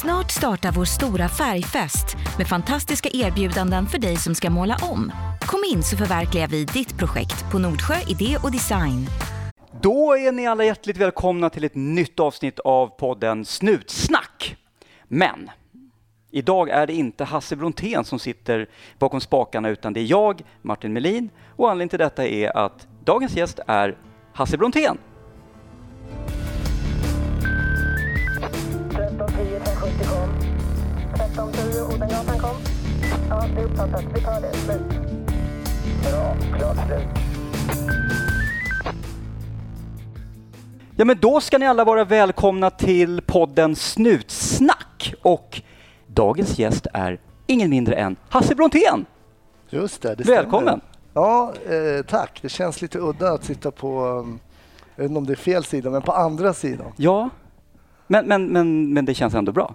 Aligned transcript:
Snart 0.00 0.30
startar 0.30 0.72
vår 0.72 0.84
stora 0.84 1.28
färgfest 1.28 2.16
med 2.38 2.48
fantastiska 2.48 3.08
erbjudanden 3.12 3.86
för 3.86 3.98
dig 3.98 4.16
som 4.16 4.34
ska 4.34 4.50
måla 4.50 4.76
om. 4.82 5.12
Kom 5.40 5.60
in 5.72 5.82
så 5.82 5.96
förverkligar 5.96 6.48
vi 6.48 6.64
ditt 6.64 6.98
projekt 6.98 7.50
på 7.52 7.58
Nordsjö 7.58 7.94
Idé 8.08 8.36
och 8.42 8.52
Design. 8.52 9.06
Då 9.80 10.16
är 10.16 10.32
ni 10.32 10.46
alla 10.46 10.64
hjärtligt 10.64 10.96
välkomna 10.96 11.50
till 11.50 11.64
ett 11.64 11.74
nytt 11.74 12.20
avsnitt 12.20 12.58
av 12.58 12.86
podden 12.86 13.44
Snutsnack. 13.44 14.56
Men 15.08 15.50
idag 16.30 16.68
är 16.68 16.86
det 16.86 16.92
inte 16.92 17.24
Hasse 17.24 17.56
Brontén 17.56 18.04
som 18.04 18.18
sitter 18.18 18.68
bakom 18.98 19.20
spakarna 19.20 19.68
utan 19.68 19.92
det 19.92 20.00
är 20.00 20.10
jag, 20.10 20.42
Martin 20.62 20.92
Melin 20.92 21.30
och 21.56 21.70
anledningen 21.70 21.88
till 21.88 21.98
detta 21.98 22.26
är 22.26 22.56
att 22.56 22.88
dagens 23.04 23.36
gäst 23.36 23.60
är 23.66 23.96
Hasse 24.32 24.56
Brontén. 24.56 24.98
Ja, 33.30 33.44
det 33.54 33.60
är 33.60 33.64
uppfattat. 33.64 34.04
Vi 34.14 34.20
tar 34.20 34.40
det. 34.40 34.52
Slut. 34.52 34.82
Bra. 36.10 36.36
Klart 36.58 36.76
slut. 36.86 37.24
Ja, 40.96 41.04
men 41.04 41.18
då 41.20 41.40
ska 41.40 41.58
ni 41.58 41.66
alla 41.66 41.84
vara 41.84 42.04
välkomna 42.04 42.70
till 42.70 43.22
podden 43.26 43.76
Snutsnack 43.76 45.14
och 45.22 45.62
dagens 46.06 46.58
gäst 46.58 46.86
är 46.92 47.20
ingen 47.46 47.70
mindre 47.70 47.94
än 47.94 48.16
Hasse 48.28 48.54
Brontén. 48.54 49.06
Just 49.68 50.02
det, 50.02 50.14
det 50.14 50.24
Välkommen. 50.24 50.80
Ja, 51.14 51.52
eh, 51.68 52.04
tack. 52.06 52.38
Det 52.42 52.48
känns 52.48 52.82
lite 52.82 52.98
udda 52.98 53.32
att 53.32 53.44
sitta 53.44 53.70
på, 53.70 54.04
jag 54.96 55.02
vet 55.02 55.10
inte 55.10 55.18
om 55.18 55.26
det 55.26 55.32
är 55.32 55.36
fel 55.36 55.64
sida, 55.64 55.90
men 55.90 56.02
på 56.02 56.12
andra 56.12 56.54
sidan. 56.54 56.92
Ja, 56.96 57.30
men, 58.06 58.26
men, 58.26 58.46
men, 58.46 58.92
men 58.92 59.04
det 59.04 59.14
känns 59.14 59.34
ändå 59.34 59.52
bra. 59.52 59.74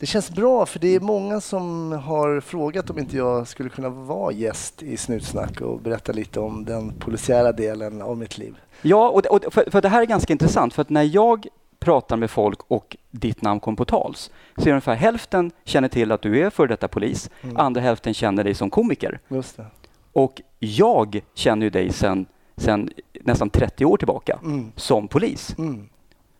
Det 0.00 0.06
känns 0.06 0.30
bra 0.30 0.66
för 0.66 0.78
det 0.78 0.94
är 0.94 1.00
många 1.00 1.40
som 1.40 1.92
har 1.92 2.40
frågat 2.40 2.90
om 2.90 2.98
inte 2.98 3.16
jag 3.16 3.48
skulle 3.48 3.68
kunna 3.68 3.88
vara 3.88 4.32
gäst 4.32 4.82
i 4.82 4.96
Snutsnack 4.96 5.60
och 5.60 5.80
berätta 5.80 6.12
lite 6.12 6.40
om 6.40 6.64
den 6.64 6.92
polisiära 6.92 7.52
delen 7.52 8.02
av 8.02 8.18
mitt 8.18 8.38
liv. 8.38 8.56
Ja, 8.82 9.08
och, 9.08 9.26
och 9.26 9.52
för, 9.54 9.70
för 9.70 9.80
det 9.82 9.88
här 9.88 10.00
är 10.02 10.06
ganska 10.06 10.32
intressant 10.32 10.74
för 10.74 10.82
att 10.82 10.90
när 10.90 11.02
jag 11.02 11.46
pratar 11.78 12.16
med 12.16 12.30
folk 12.30 12.60
och 12.68 12.96
ditt 13.10 13.42
namn 13.42 13.60
kom 13.60 13.76
på 13.76 13.84
tals 13.84 14.30
så 14.56 14.62
är 14.62 14.64
det 14.64 14.70
ungefär 14.70 14.94
hälften 14.94 15.50
känner 15.64 15.88
till 15.88 16.12
att 16.12 16.22
du 16.22 16.40
är 16.40 16.50
före 16.50 16.66
detta 16.66 16.88
polis, 16.88 17.30
andra 17.56 17.80
hälften 17.80 18.14
känner 18.14 18.44
dig 18.44 18.54
som 18.54 18.70
komiker. 18.70 19.20
Just 19.28 19.56
det. 19.56 19.66
Och 20.12 20.42
jag 20.58 21.20
känner 21.34 21.66
ju 21.66 21.70
dig 21.70 21.92
sedan 21.92 22.26
sen 22.56 22.90
nästan 23.20 23.50
30 23.50 23.84
år 23.84 23.96
tillbaka 23.96 24.38
Mm. 24.42 24.72
som 24.76 25.08
polis. 25.08 25.54
Mm. 25.58 25.88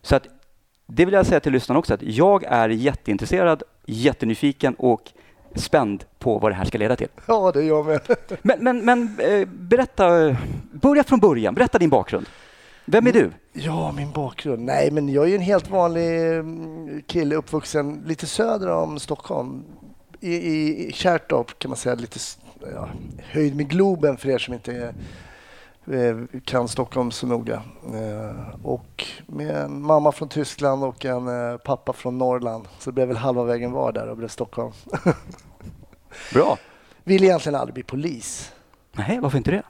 Så 0.01 0.15
att 0.15 0.27
det 0.95 1.05
vill 1.05 1.13
jag 1.13 1.25
säga 1.25 1.39
till 1.39 1.51
lyssnarna 1.51 1.79
också 1.79 1.93
att 1.93 2.01
jag 2.01 2.43
är 2.43 2.69
jätteintresserad, 2.69 3.63
jättenyfiken 3.85 4.75
och 4.75 5.11
spänd 5.55 6.03
på 6.19 6.39
vad 6.39 6.51
det 6.51 6.55
här 6.55 6.65
ska 6.65 6.77
leda 6.77 6.95
till. 6.95 7.07
Ja, 7.25 7.51
det 7.51 7.59
är 7.59 7.63
jag 7.63 7.85
med. 7.85 7.99
Men, 8.41 8.63
men, 8.63 8.85
men 8.85 9.19
eh, 9.19 9.47
berätta, 9.47 10.35
börja 10.71 11.03
från 11.03 11.19
början, 11.19 11.53
berätta 11.53 11.79
din 11.79 11.89
bakgrund. 11.89 12.25
Vem 12.85 13.07
är 13.07 13.13
du? 13.13 13.31
Ja, 13.53 13.91
min 13.91 14.11
bakgrund? 14.11 14.65
Nej, 14.65 14.91
men 14.91 15.09
jag 15.09 15.23
är 15.23 15.27
ju 15.27 15.35
en 15.35 15.41
helt 15.41 15.69
vanlig 15.69 16.31
mm, 16.31 17.01
kille 17.07 17.35
uppvuxen 17.35 18.03
lite 18.05 18.27
söder 18.27 18.69
om 18.69 18.99
Stockholm. 18.99 19.63
I, 20.19 20.35
i, 20.35 20.91
Kärrtorp 20.93 21.59
kan 21.59 21.69
man 21.69 21.77
säga, 21.77 21.95
lite 21.95 22.19
ja, 22.73 22.89
höjd 23.17 23.55
med 23.55 23.69
Globen 23.69 24.17
för 24.17 24.29
er 24.29 24.37
som 24.37 24.53
inte 24.53 24.71
är, 24.71 24.93
kan 26.45 26.67
Stockholm 26.67 27.11
så 27.11 27.27
noga. 27.27 27.63
Och 28.63 29.05
med 29.27 29.55
en 29.55 29.81
mamma 29.81 30.11
från 30.11 30.29
Tyskland 30.29 30.83
och 30.83 31.05
en 31.05 31.27
eh, 31.27 31.57
pappa 31.57 31.93
från 31.93 32.17
Norrland. 32.17 32.67
Så 32.79 32.89
det 32.89 32.93
blev 32.93 33.07
väl 33.07 33.17
halva 33.17 33.43
vägen 33.43 33.71
var 33.71 33.91
där 33.91 34.07
och 34.07 34.17
blev 34.17 34.27
Stockholm. 34.27 34.71
Bra. 36.33 36.57
Ville 37.03 37.25
egentligen 37.25 37.55
aldrig 37.55 37.73
bli 37.73 37.83
polis. 37.83 38.53
Nej, 38.91 39.19
varför 39.19 39.37
inte 39.37 39.51
det? 39.51 39.63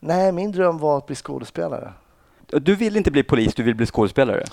Nej, 0.00 0.32
min 0.32 0.52
dröm 0.52 0.78
var 0.78 0.98
att 0.98 1.06
bli 1.06 1.16
skådespelare. 1.16 1.92
Du 2.46 2.74
vill 2.74 2.96
inte 2.96 3.10
bli 3.10 3.22
polis, 3.22 3.54
du 3.54 3.62
vill 3.62 3.74
bli 3.74 3.86
skådespelare. 3.86 4.44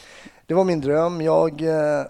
Det 0.46 0.54
var 0.54 0.64
min 0.64 0.82
dröm. 0.82 1.22
Jag, 1.22 1.62
eh, 1.62 2.06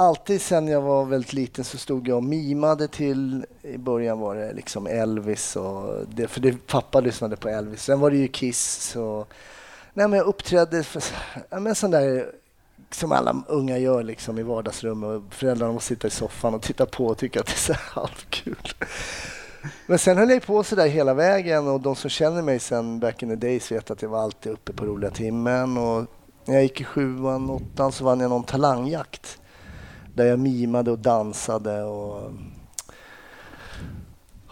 alltid 0.00 0.42
sen 0.42 0.68
jag 0.68 0.80
var 0.80 1.04
väldigt 1.04 1.32
liten 1.32 1.64
så 1.64 1.78
stod 1.78 2.08
jag 2.08 2.16
och 2.16 2.24
mimade 2.24 2.88
till, 2.88 3.46
i 3.62 3.78
början 3.78 4.18
var 4.18 4.34
det 4.34 4.52
liksom 4.52 4.86
Elvis 4.86 5.56
och 5.56 6.06
det, 6.14 6.28
för 6.28 6.40
det, 6.40 6.66
pappa 6.66 7.00
lyssnade 7.00 7.36
på 7.36 7.48
Elvis. 7.48 7.82
Sen 7.82 8.00
var 8.00 8.10
det 8.10 8.16
ju 8.16 8.28
Kiss 8.28 8.96
och 8.96 9.28
nej, 9.94 10.08
men 10.08 10.18
jag 10.18 10.26
uppträdde 10.26 10.82
för, 10.82 11.02
ja, 11.50 11.60
men 11.60 11.74
sån 11.74 11.90
där 11.90 12.32
som 12.90 13.12
alla 13.12 13.36
unga 13.48 13.78
gör 13.78 14.02
liksom 14.02 14.38
i 14.38 14.42
vardagsrummet 14.42 15.08
och 15.08 15.34
föräldrarna 15.34 15.72
måste 15.72 15.88
sitta 15.88 16.08
i 16.08 16.10
soffan 16.10 16.54
och 16.54 16.62
titta 16.62 16.86
på 16.86 17.06
och 17.06 17.18
tycka 17.18 17.40
att 17.40 17.46
det 17.46 17.52
är 17.52 17.74
så 17.74 17.74
halvkul. 18.00 18.68
Men 19.86 19.98
sen 19.98 20.18
höll 20.18 20.30
jag 20.30 20.46
på 20.46 20.64
så 20.64 20.76
där 20.76 20.88
hela 20.88 21.14
vägen 21.14 21.68
och 21.68 21.80
de 21.80 21.96
som 21.96 22.10
känner 22.10 22.42
mig 22.42 22.58
sen 22.58 23.00
back 23.00 23.22
in 23.22 23.28
the 23.28 23.36
days 23.36 23.72
vet 23.72 23.90
att 23.90 24.02
jag 24.02 24.08
var 24.08 24.22
alltid 24.22 24.52
uppe 24.52 24.72
på 24.72 24.84
roliga 24.84 25.10
timmen 25.10 25.78
och 25.78 26.06
när 26.44 26.54
jag 26.54 26.62
gick 26.62 26.80
i 26.80 26.84
sjuan, 26.84 27.50
åttan 27.50 27.92
så 27.92 28.04
vann 28.04 28.20
jag 28.20 28.30
någon 28.30 28.44
talangjakt 28.44 29.39
där 30.14 30.26
jag 30.26 30.38
mimade 30.38 30.90
och 30.90 30.98
dansade 30.98 31.82
och 31.82 32.32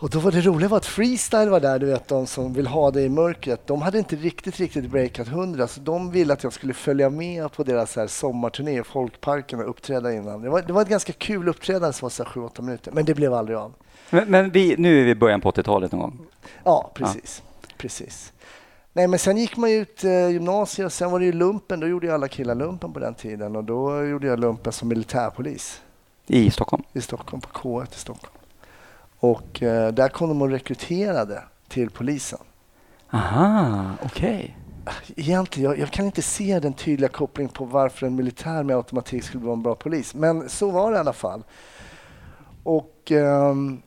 och 0.01 0.11
då 0.11 0.19
var 0.19 0.33
det 0.33 0.41
roliga 0.41 0.69
var 0.69 0.77
att 0.77 0.87
freestyle 0.87 1.49
var 1.49 1.61
där, 1.61 1.79
du 1.79 1.87
vet 1.87 2.09
de 2.09 2.27
som 2.27 2.53
vill 2.53 2.67
ha 2.67 2.91
det 2.91 3.03
i 3.03 3.09
mörkret. 3.09 3.67
De 3.67 3.83
hade 3.83 3.99
inte 3.99 4.17
riktigt, 4.17 4.57
riktigt 4.57 4.91
breakat 4.91 5.29
100 5.29 5.69
så 5.69 5.81
de 5.81 6.11
ville 6.11 6.33
att 6.33 6.43
jag 6.43 6.53
skulle 6.53 6.75
följa 6.75 7.11
med 7.11 7.53
på 7.53 7.65
deras 7.65 7.97
här 7.97 8.07
sommarturné 8.07 8.81
i 8.81 8.83
Folkparken 8.83 9.61
och 9.61 9.71
uppträda 9.71 10.13
innan. 10.13 10.43
Det 10.43 10.51
var, 10.51 10.63
det 10.63 10.73
var 10.73 10.83
ett 10.83 10.89
ganska 10.89 11.13
kul 11.13 11.49
uppträdande 11.49 11.93
som 11.93 12.07
var 12.07 12.11
så 12.11 12.25
här 12.25 12.31
7-8 12.31 12.63
minuter, 12.63 12.93
men 12.93 13.05
det 13.05 13.15
blev 13.15 13.35
aldrig 13.35 13.59
av. 13.59 13.73
Men, 14.11 14.31
men 14.31 14.51
vi, 14.51 14.75
nu 14.79 15.01
är 15.01 15.05
vi 15.05 15.11
i 15.11 15.15
början 15.15 15.41
på 15.41 15.51
80-talet 15.51 15.93
någon 15.93 16.01
gång. 16.01 16.19
Ja, 16.65 16.91
precis. 16.95 17.43
precis. 17.77 18.33
Nej, 18.98 19.09
men 19.09 19.19
sen 19.19 19.36
gick 19.36 19.56
man 19.56 19.70
ut 19.70 20.04
eh, 20.04 20.28
gymnasiet 20.28 20.86
och 20.86 20.92
sen 20.92 21.10
var 21.10 21.19
det 21.19 21.25
ju 21.25 21.32
lumpen. 21.32 21.81
Då 21.81 21.86
gjorde 21.86 22.06
ju 22.06 22.12
alla 22.12 22.28
killar 22.28 22.54
lumpen 22.54 22.92
på 22.92 22.98
den 22.98 23.14
tiden 23.14 23.56
och 23.56 23.64
då 23.64 24.04
gjorde 24.04 24.26
jag 24.26 24.41
lumpen 24.41 24.72
som 24.72 24.88
militärpolis 24.88 25.82
I 26.26 26.50
Stockholm. 26.50 26.82
i 26.92 27.00
Stockholm, 27.00 27.41
på 27.41 27.48
K1 27.48 27.94
i 27.94 27.98
Stockholm. 27.98 28.34
Och 29.19 29.62
eh, 29.62 29.92
där 29.92 30.09
kom 30.09 30.28
de 30.28 30.42
och 30.42 30.50
rekryterade 30.50 31.42
till 31.69 31.91
polisen. 31.91 32.38
Aha, 33.10 33.91
okej. 34.04 34.56
Egentligen, 35.16 35.70
jag, 35.70 35.78
jag 35.78 35.91
kan 35.91 36.06
inte 36.06 36.22
se 36.22 36.60
den 36.60 36.72
tydliga 36.72 37.09
kopplingen 37.09 37.53
på 37.53 37.65
varför 37.65 38.06
en 38.06 38.15
militär 38.15 38.62
med 38.62 38.76
automatik 38.76 39.25
skulle 39.25 39.44
vara 39.44 39.56
en 39.56 39.62
bra 39.62 39.75
polis. 39.75 40.15
Men 40.15 40.48
så 40.48 40.70
var 40.70 40.91
det 40.91 40.97
i 40.97 41.00
alla 41.00 41.12
fall. 41.12 41.42
Och 42.62 43.12
ehm, 43.12 43.82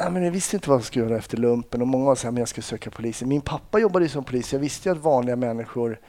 nej, 0.00 0.10
men 0.10 0.22
jag 0.22 0.30
visste 0.30 0.56
inte 0.56 0.68
vad 0.68 0.78
jag 0.78 0.84
skulle 0.84 1.04
göra 1.04 1.16
efter 1.16 1.36
lumpen 1.36 1.80
och 1.80 1.88
många 1.88 2.04
var 2.04 2.14
så 2.14 2.26
här, 2.26 2.32
men 2.32 2.40
jag 2.40 2.48
ska 2.48 2.62
söka 2.62 2.90
polisen. 2.90 3.28
Min 3.28 3.40
pappa 3.40 3.78
jobbade 3.78 4.04
ju 4.04 4.08
som 4.08 4.24
polis. 4.24 4.52
Jag 4.52 4.60
visste 4.60 4.88
ju 4.88 4.94
att 4.94 5.02
vanliga 5.02 5.36
människor 5.36 6.00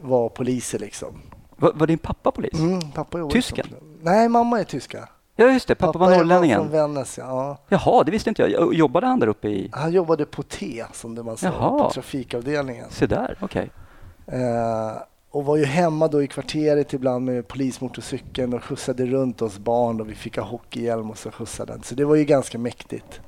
var 0.00 0.28
poliser 0.28 0.78
liksom. 0.78 1.20
Var, 1.56 1.72
var 1.74 1.86
din 1.86 1.98
pappa 1.98 2.30
polis? 2.30 2.52
Mm, 2.52 2.80
pappa 2.80 3.18
jobbade 3.18 3.34
Tysken? 3.34 3.66
Som, 3.68 3.98
nej, 4.02 4.28
mamma 4.28 4.60
är 4.60 4.64
tyska. 4.64 5.08
Ja, 5.36 5.46
just 5.52 5.68
det. 5.68 5.74
Pappa, 5.74 5.98
var 5.98 6.12
är 6.12 6.16
norrlänningen. 6.16 6.60
från 6.60 6.70
Vännäs, 6.70 7.18
ja. 7.18 7.58
Jaha, 7.68 8.04
det 8.04 8.10
visste 8.10 8.28
inte 8.30 8.42
jag. 8.42 8.74
Jobbade 8.74 9.06
han 9.06 9.20
där 9.20 9.26
uppe 9.26 9.48
i... 9.48 9.70
Han 9.72 9.92
jobbade 9.92 10.24
på 10.24 10.42
T, 10.42 10.84
som 10.92 11.14
det 11.14 11.22
man 11.22 11.36
sa, 11.36 11.46
Jaha. 11.46 11.78
på 11.78 11.90
trafikavdelningen. 11.90 12.86
Se 12.90 13.06
där, 13.06 13.38
okej. 13.40 13.70
Eh, 14.26 15.02
och 15.30 15.44
var 15.44 15.56
ju 15.56 15.64
hemma 15.64 16.08
då 16.08 16.22
i 16.22 16.26
kvarteret 16.26 16.92
ibland 16.92 17.24
med 17.24 17.48
polismotorcykeln 17.48 18.54
och 18.54 18.64
skjutsade 18.64 19.06
runt 19.06 19.42
oss 19.42 19.58
barn 19.58 20.00
och 20.00 20.10
vi 20.10 20.14
fick 20.14 20.36
ha 20.36 20.44
hockeyhjälm 20.44 21.10
och 21.10 21.18
så 21.18 21.30
skjutsade 21.30 21.72
den. 21.72 21.82
Så 21.82 21.94
det 21.94 22.04
var 22.04 22.14
ju 22.14 22.24
ganska 22.24 22.58
mäktigt. 22.58 23.20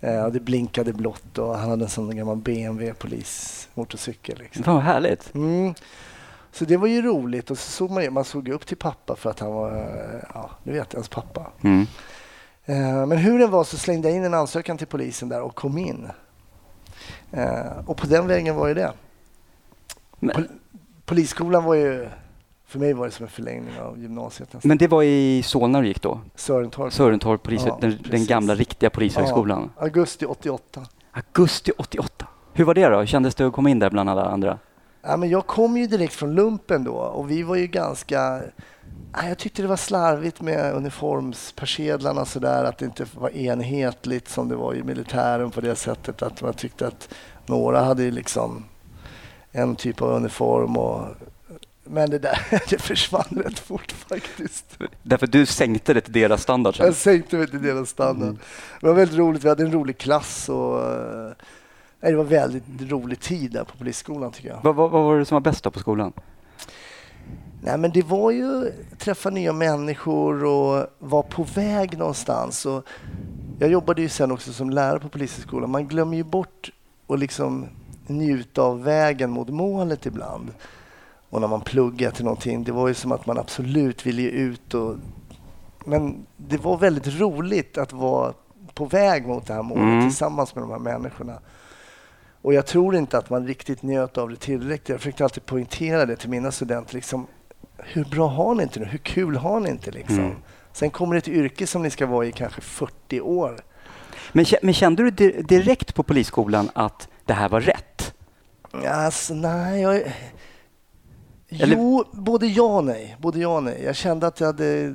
Eh, 0.00 0.24
och 0.24 0.32
det 0.32 0.40
blinkade 0.40 0.92
blått 0.92 1.38
och 1.38 1.58
han 1.58 1.70
hade 1.70 1.84
en 1.84 1.90
sån 1.90 2.16
gammal 2.16 2.36
BMW 2.36 2.94
polismotorcykel. 2.98 4.38
Liksom. 4.38 4.62
Vad 4.74 4.82
härligt. 4.82 5.34
Mm. 5.34 5.74
Så 6.52 6.64
det 6.64 6.76
var 6.76 6.86
ju 6.88 7.02
roligt 7.02 7.50
och 7.50 7.58
så 7.58 7.70
såg 7.70 7.90
man, 7.90 8.12
man 8.12 8.24
såg 8.24 8.48
upp 8.48 8.66
till 8.66 8.76
pappa 8.76 9.16
för 9.16 9.30
att 9.30 9.40
han 9.40 9.52
var, 9.52 9.72
ja, 10.34 10.50
du 10.64 10.72
vet, 10.72 10.94
ens 10.94 11.08
pappa. 11.08 11.46
Mm. 11.62 11.86
Eh, 12.64 13.06
Men 13.06 13.18
hur 13.18 13.38
den 13.38 13.50
var 13.50 13.64
så 13.64 13.76
slängde 13.78 14.08
jag 14.08 14.16
in 14.16 14.24
en 14.24 14.34
ansökan 14.34 14.78
till 14.78 14.86
polisen 14.86 15.28
där 15.28 15.42
och 15.42 15.54
kom 15.54 15.78
in. 15.78 16.08
Eh, 17.32 17.78
Och 17.86 17.96
på 17.96 18.06
den 18.06 18.26
vägen 18.26 18.54
var 18.56 18.68
ju 18.68 18.74
det. 18.74 18.92
Men, 20.18 20.48
Polisskolan 21.06 21.64
var 21.64 21.74
ju, 21.74 22.08
för 22.66 22.78
mig 22.78 22.92
var 22.92 23.06
det 23.06 23.12
som 23.12 23.24
en 23.24 23.30
förlängning 23.30 23.80
av 23.80 23.98
gymnasiet. 23.98 24.52
nästan. 24.52 24.68
men 24.68 24.78
det 24.78 24.88
var 24.88 25.02
i 25.02 25.42
Solna 25.42 25.80
du 25.80 25.86
gick 25.86 26.02
då? 26.02 26.20
Sörentorp. 26.34 26.92
Sörentorp, 26.92 27.42
polis, 27.42 27.62
Ja, 27.66 27.78
den, 27.80 27.98
den 28.10 28.26
gamla 28.26 28.54
riktiga 28.54 28.90
polishögskolan. 28.90 29.70
Ja, 29.76 29.82
augusti 29.82 30.26
88. 30.26 30.86
Augusti 31.12 31.72
88. 31.78 32.26
Hur 32.52 32.64
var 32.64 32.74
det 32.74 32.88
då? 32.88 33.06
Kändes 33.06 33.34
det 33.34 33.46
att 33.46 33.52
komma 33.52 33.70
in 33.70 33.78
där 33.78 33.90
bland 33.90 34.10
alla 34.10 34.24
andra? 34.24 34.58
Ja, 35.02 35.16
men 35.16 35.28
jag 35.28 35.46
kom 35.46 35.76
ju 35.76 35.86
direkt 35.86 36.14
från 36.14 36.34
lumpen 36.34 36.84
då 36.84 36.92
och 36.92 37.30
vi 37.30 37.42
var 37.42 37.56
ju 37.56 37.66
ganska... 37.66 38.42
Ja, 39.12 39.28
jag 39.28 39.38
tyckte 39.38 39.62
det 39.62 39.68
var 39.68 39.76
slarvigt 39.76 40.40
med 40.40 40.74
uniformspersedlarna 40.74 42.20
och 42.20 42.28
sådär, 42.28 42.64
att 42.64 42.78
det 42.78 42.84
inte 42.84 43.06
var 43.14 43.36
enhetligt 43.36 44.28
som 44.28 44.48
det 44.48 44.56
var 44.56 44.74
i 44.74 44.82
militären 44.82 45.50
på 45.50 45.60
det 45.60 45.76
sättet. 45.76 46.22
Att 46.22 46.42
man 46.42 46.54
tyckte 46.54 46.86
att 46.86 47.08
några 47.46 47.80
hade 47.80 48.10
liksom 48.10 48.64
en 49.56 49.76
typ 49.76 50.02
av 50.02 50.10
uniform 50.10 50.76
och 50.76 51.06
Men 51.84 52.10
det 52.10 52.18
där 52.18 52.38
det 52.70 52.78
försvann 52.78 53.42
rätt 53.44 53.58
fort 53.58 53.92
faktiskt. 53.92 54.78
Därför 55.02 55.26
du 55.26 55.46
sänkte 55.46 55.94
det 55.94 56.00
till 56.00 56.12
deras 56.12 56.42
standard 56.42 56.76
sen. 56.76 56.86
Jag 56.86 56.94
sänkte 56.94 57.36
mig 57.36 57.46
till 57.46 57.62
deras 57.62 57.88
standard. 57.88 58.28
Mm. 58.28 58.38
Det 58.80 58.86
var 58.86 58.94
väldigt 58.94 59.18
roligt. 59.18 59.44
Vi 59.44 59.48
hade 59.48 59.62
en 59.62 59.72
rolig 59.72 59.98
klass 59.98 60.48
och 60.48 60.92
eh, 60.92 61.32
nej, 62.00 62.12
det 62.12 62.16
var 62.16 62.24
väldigt 62.24 62.64
rolig 62.80 63.20
tid 63.20 63.52
där 63.52 63.64
på 63.64 63.76
polisskolan 63.78 64.32
tycker 64.32 64.48
jag. 64.48 64.60
Vad, 64.62 64.74
vad, 64.74 64.90
vad 64.90 65.04
var 65.04 65.18
det 65.18 65.24
som 65.24 65.34
var 65.34 65.40
bäst 65.40 65.64
då 65.64 65.70
på 65.70 65.78
skolan? 65.78 66.12
Nej, 67.62 67.78
men 67.78 67.92
det 67.92 68.02
var 68.02 68.30
ju 68.30 68.72
träffa 68.98 69.30
nya 69.30 69.52
människor 69.52 70.44
och 70.44 70.86
vara 70.98 71.22
på 71.22 71.42
väg 71.42 71.98
någonstans. 71.98 72.66
Och 72.66 72.86
jag 73.58 73.70
jobbade 73.70 74.02
ju 74.02 74.08
sen 74.08 74.32
också 74.32 74.52
som 74.52 74.70
lärare 74.70 75.00
på 75.00 75.08
Polishögskolan. 75.08 75.70
Man 75.70 75.88
glömmer 75.88 76.16
ju 76.16 76.24
bort 76.24 76.70
att 77.06 77.18
liksom 77.18 77.66
njuta 78.08 78.62
av 78.62 78.82
vägen 78.82 79.30
mot 79.30 79.48
målet 79.48 80.06
ibland. 80.06 80.50
Och 81.30 81.40
när 81.40 81.48
man 81.48 81.60
pluggar 81.60 82.10
till 82.10 82.24
någonting, 82.24 82.64
det 82.64 82.72
var 82.72 82.88
ju 82.88 82.94
som 82.94 83.12
att 83.12 83.26
man 83.26 83.38
absolut 83.38 84.06
ville 84.06 84.22
ut. 84.22 84.74
Och, 84.74 84.96
men 85.84 86.26
det 86.36 86.56
var 86.64 86.76
väldigt 86.78 87.06
roligt 87.20 87.78
att 87.78 87.92
vara 87.92 88.32
på 88.74 88.84
väg 88.84 89.26
mot 89.26 89.46
det 89.46 89.54
här 89.54 89.62
målet 89.62 89.82
Mm. 89.84 90.08
tillsammans 90.08 90.54
med 90.54 90.64
de 90.64 90.70
här 90.70 90.78
människorna. 90.78 91.38
Och 92.42 92.54
jag 92.54 92.66
tror 92.66 92.96
inte 92.96 93.18
att 93.18 93.30
man 93.30 93.46
riktigt 93.46 93.82
njöt 93.82 94.18
av 94.18 94.28
det 94.30 94.36
tillräckligt. 94.36 94.88
Jag 94.88 94.98
försökte 95.00 95.24
alltid 95.24 95.46
poängtera 95.46 96.06
det 96.06 96.16
till 96.16 96.30
mina 96.30 96.52
studenter. 96.52 96.94
Liksom, 96.94 97.26
hur 97.78 98.04
bra 98.04 98.28
har 98.28 98.54
ni 98.54 98.62
inte 98.62 98.80
nu? 98.80 98.86
Hur 98.86 98.98
kul 98.98 99.36
har 99.36 99.60
ni 99.60 99.70
inte? 99.70 99.90
Liksom? 99.90 100.18
Mm. 100.18 100.36
Sen 100.72 100.90
kommer 100.90 101.14
det 101.14 101.18
ett 101.18 101.28
yrke 101.28 101.66
som 101.66 101.82
ni 101.82 101.90
ska 101.90 102.06
vara 102.06 102.26
i 102.26 102.32
kanske 102.32 102.60
40 102.60 103.20
år. 103.20 103.56
Men, 104.32 104.44
men 104.62 104.74
kände 104.74 105.02
du 105.02 105.10
di- 105.10 105.42
direkt 105.42 105.94
på 105.94 106.02
polisskolan 106.02 106.70
att 106.74 107.08
det 107.24 107.32
här 107.32 107.48
var 107.48 107.60
rätt? 107.60 107.95
Alltså, 108.86 109.34
nej, 109.34 109.80
jag... 109.82 109.96
Eller- 111.48 111.76
Jo, 111.76 112.04
både 112.12 112.46
ja 112.46 112.62
och 112.76 112.84
nej. 112.84 113.16
Både 113.20 113.38
ja 113.38 113.48
och 113.56 113.62
nej. 113.62 113.82
Jag 113.84 113.96
kände 113.96 114.26
att 114.26 114.40
jag 114.40 114.46
hade 114.46 114.94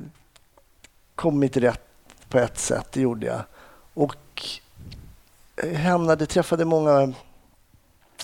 kommit 1.14 1.56
rätt 1.56 1.80
på 2.28 2.38
ett 2.38 2.58
sätt, 2.58 2.86
det 2.92 3.00
gjorde 3.00 3.26
jag. 3.26 3.40
Och 3.94 4.16
hamnade, 5.84 6.26
träffade 6.26 6.64
många 6.64 7.12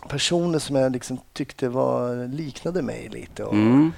personer 0.09 0.59
som 0.59 0.77
jag 0.77 0.93
liksom 0.93 1.19
tyckte 1.33 1.69
var, 1.69 2.27
liknade 2.29 2.83
mig 2.83 3.09
lite. 3.09 3.45
Och, 3.45 3.55
Mm. 3.55 3.93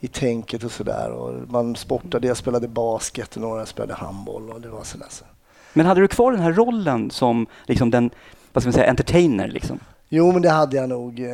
i 0.00 0.08
tänket 0.08 0.64
och 0.64 0.72
sådär. 0.72 1.10
Man 1.48 1.76
sportade, 1.76 2.26
jag 2.26 2.36
spelade 2.36 2.68
basket 2.68 3.36
och 3.36 3.42
några 3.42 3.66
spelade 3.66 3.94
handboll 3.94 4.50
och 4.50 4.60
det 4.60 4.68
var 4.68 4.84
sådär. 4.84 5.06
Så. 5.10 5.24
Men 5.72 5.86
hade 5.86 6.00
du 6.00 6.08
kvar 6.08 6.32
den 6.32 6.40
här 6.40 6.52
rollen 6.52 7.10
som 7.10 7.46
liksom 7.66 7.90
den, 7.90 8.10
vad 8.52 8.62
ska 8.62 8.68
man 8.68 8.72
säga, 8.74 8.90
entertainer? 8.90 9.48
Liksom? 9.48 9.80
Jo, 10.08 10.32
men 10.32 10.42
det 10.42 10.50
hade 10.50 10.76
jag 10.76 10.88
nog. 10.88 11.20
eh, 11.20 11.28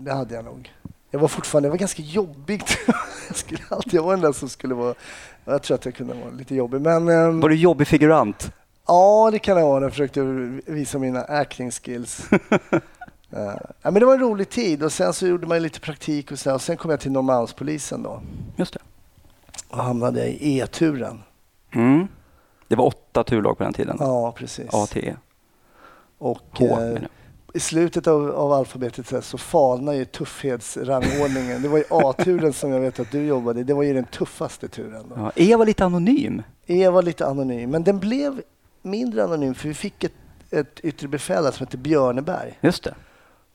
Det 0.00 0.12
hade 0.12 0.34
jag 0.34 0.44
nog. 0.44 0.72
Jag 1.10 1.20
var 1.20 1.28
fortfarande, 1.28 1.66
jag 1.66 1.70
var 1.70 1.78
ganska 1.78 2.02
jobbig. 2.02 2.62
Jag 3.28 3.36
skulle 3.36 3.60
alltid, 3.68 3.94
jag 3.94 4.02
var 4.02 4.12
den 4.12 4.20
där 4.20 4.32
som 4.32 4.48
skulle 4.48 4.74
vara, 4.74 4.94
jag 5.44 5.62
tror 5.62 5.74
att 5.74 5.84
jag 5.84 5.94
kunde 5.94 6.14
vara 6.14 6.30
lite 6.30 6.54
jobbig. 6.54 6.80
Men 6.80 7.08
ehm, 7.08 7.40
Var 7.40 7.48
du 7.48 7.54
jobbig 7.56 7.86
figurant? 7.86 8.52
ja, 8.86 9.28
det 9.32 9.38
kan 9.38 9.56
jag 9.58 9.66
vara. 9.66 9.82
Jag 9.84 9.90
försökte 9.90 10.20
visa 10.66 10.98
mina 10.98 11.20
acting 11.22 11.70
skills. 11.70 12.28
Eh, 13.30 13.54
ja, 13.82 13.90
men 13.90 13.94
det 13.94 14.04
var 14.06 14.14
en 14.14 14.20
rolig 14.20 14.48
tid 14.50 14.82
och 14.82 14.92
sen 14.92 15.12
så 15.12 15.26
gjorde 15.26 15.46
man 15.46 15.62
lite 15.62 15.80
praktik 15.80 16.32
och, 16.32 16.38
så, 16.38 16.54
och 16.54 16.62
sen 16.62 16.76
kom 16.76 16.90
jag 16.90 17.00
till 17.00 17.12
Norrmalmspolisen 17.12 18.02
då 18.02 18.22
Just 18.56 18.72
det. 18.74 18.78
och 19.68 19.78
hamnade 19.84 20.26
i 20.26 20.58
E-turen. 20.58 21.22
Mm. 21.74 22.08
Det 22.68 22.76
var 22.76 22.84
åtta 22.86 23.24
turlag 23.24 23.58
på 23.58 23.64
den 23.64 23.72
tiden. 23.72 23.96
Ja, 24.00 24.32
precis. 24.32 24.66
A, 24.72 24.86
T, 24.92 25.08
E. 25.08 25.16
Och, 26.18 26.40
H. 26.58 26.64
eh. 26.80 26.98
I 27.56 27.60
slutet 27.60 28.06
av, 28.06 28.30
av 28.30 28.52
alfabetet 28.52 29.06
så, 29.06 29.22
så 29.22 29.38
falnar 29.38 29.92
ju 29.92 30.04
tuffhetsrangordningen. 30.04 31.62
Det 31.62 31.68
var 31.68 31.78
ju 31.78 31.84
A-turen 31.90 32.52
som 32.52 32.70
jag 32.70 32.80
vet 32.80 33.00
att 33.00 33.10
du 33.10 33.26
jobbade 33.26 33.60
i. 33.60 33.64
Det 33.64 33.74
var 33.74 33.82
ju 33.82 33.94
den 33.94 34.04
tuffaste 34.04 34.68
turen. 34.68 35.04
Då. 35.08 35.14
Ja, 35.16 35.32
E 35.36 35.56
var 35.56 35.66
lite 35.66 35.84
anonym. 35.84 36.42
E 36.66 36.88
var 36.88 37.02
lite 37.02 37.26
anonym, 37.26 37.70
men 37.70 37.84
den 37.84 37.98
blev 37.98 38.42
mindre 38.82 39.24
anonym 39.24 39.54
för 39.54 39.68
vi 39.68 39.74
fick 39.74 40.04
ett, 40.04 40.12
ett 40.50 40.80
yttre 40.82 41.08
befäl 41.08 41.52
som 41.52 41.66
hette 41.66 41.76
Björneberg 41.76 42.58
Just 42.60 42.84
det. 42.84 42.94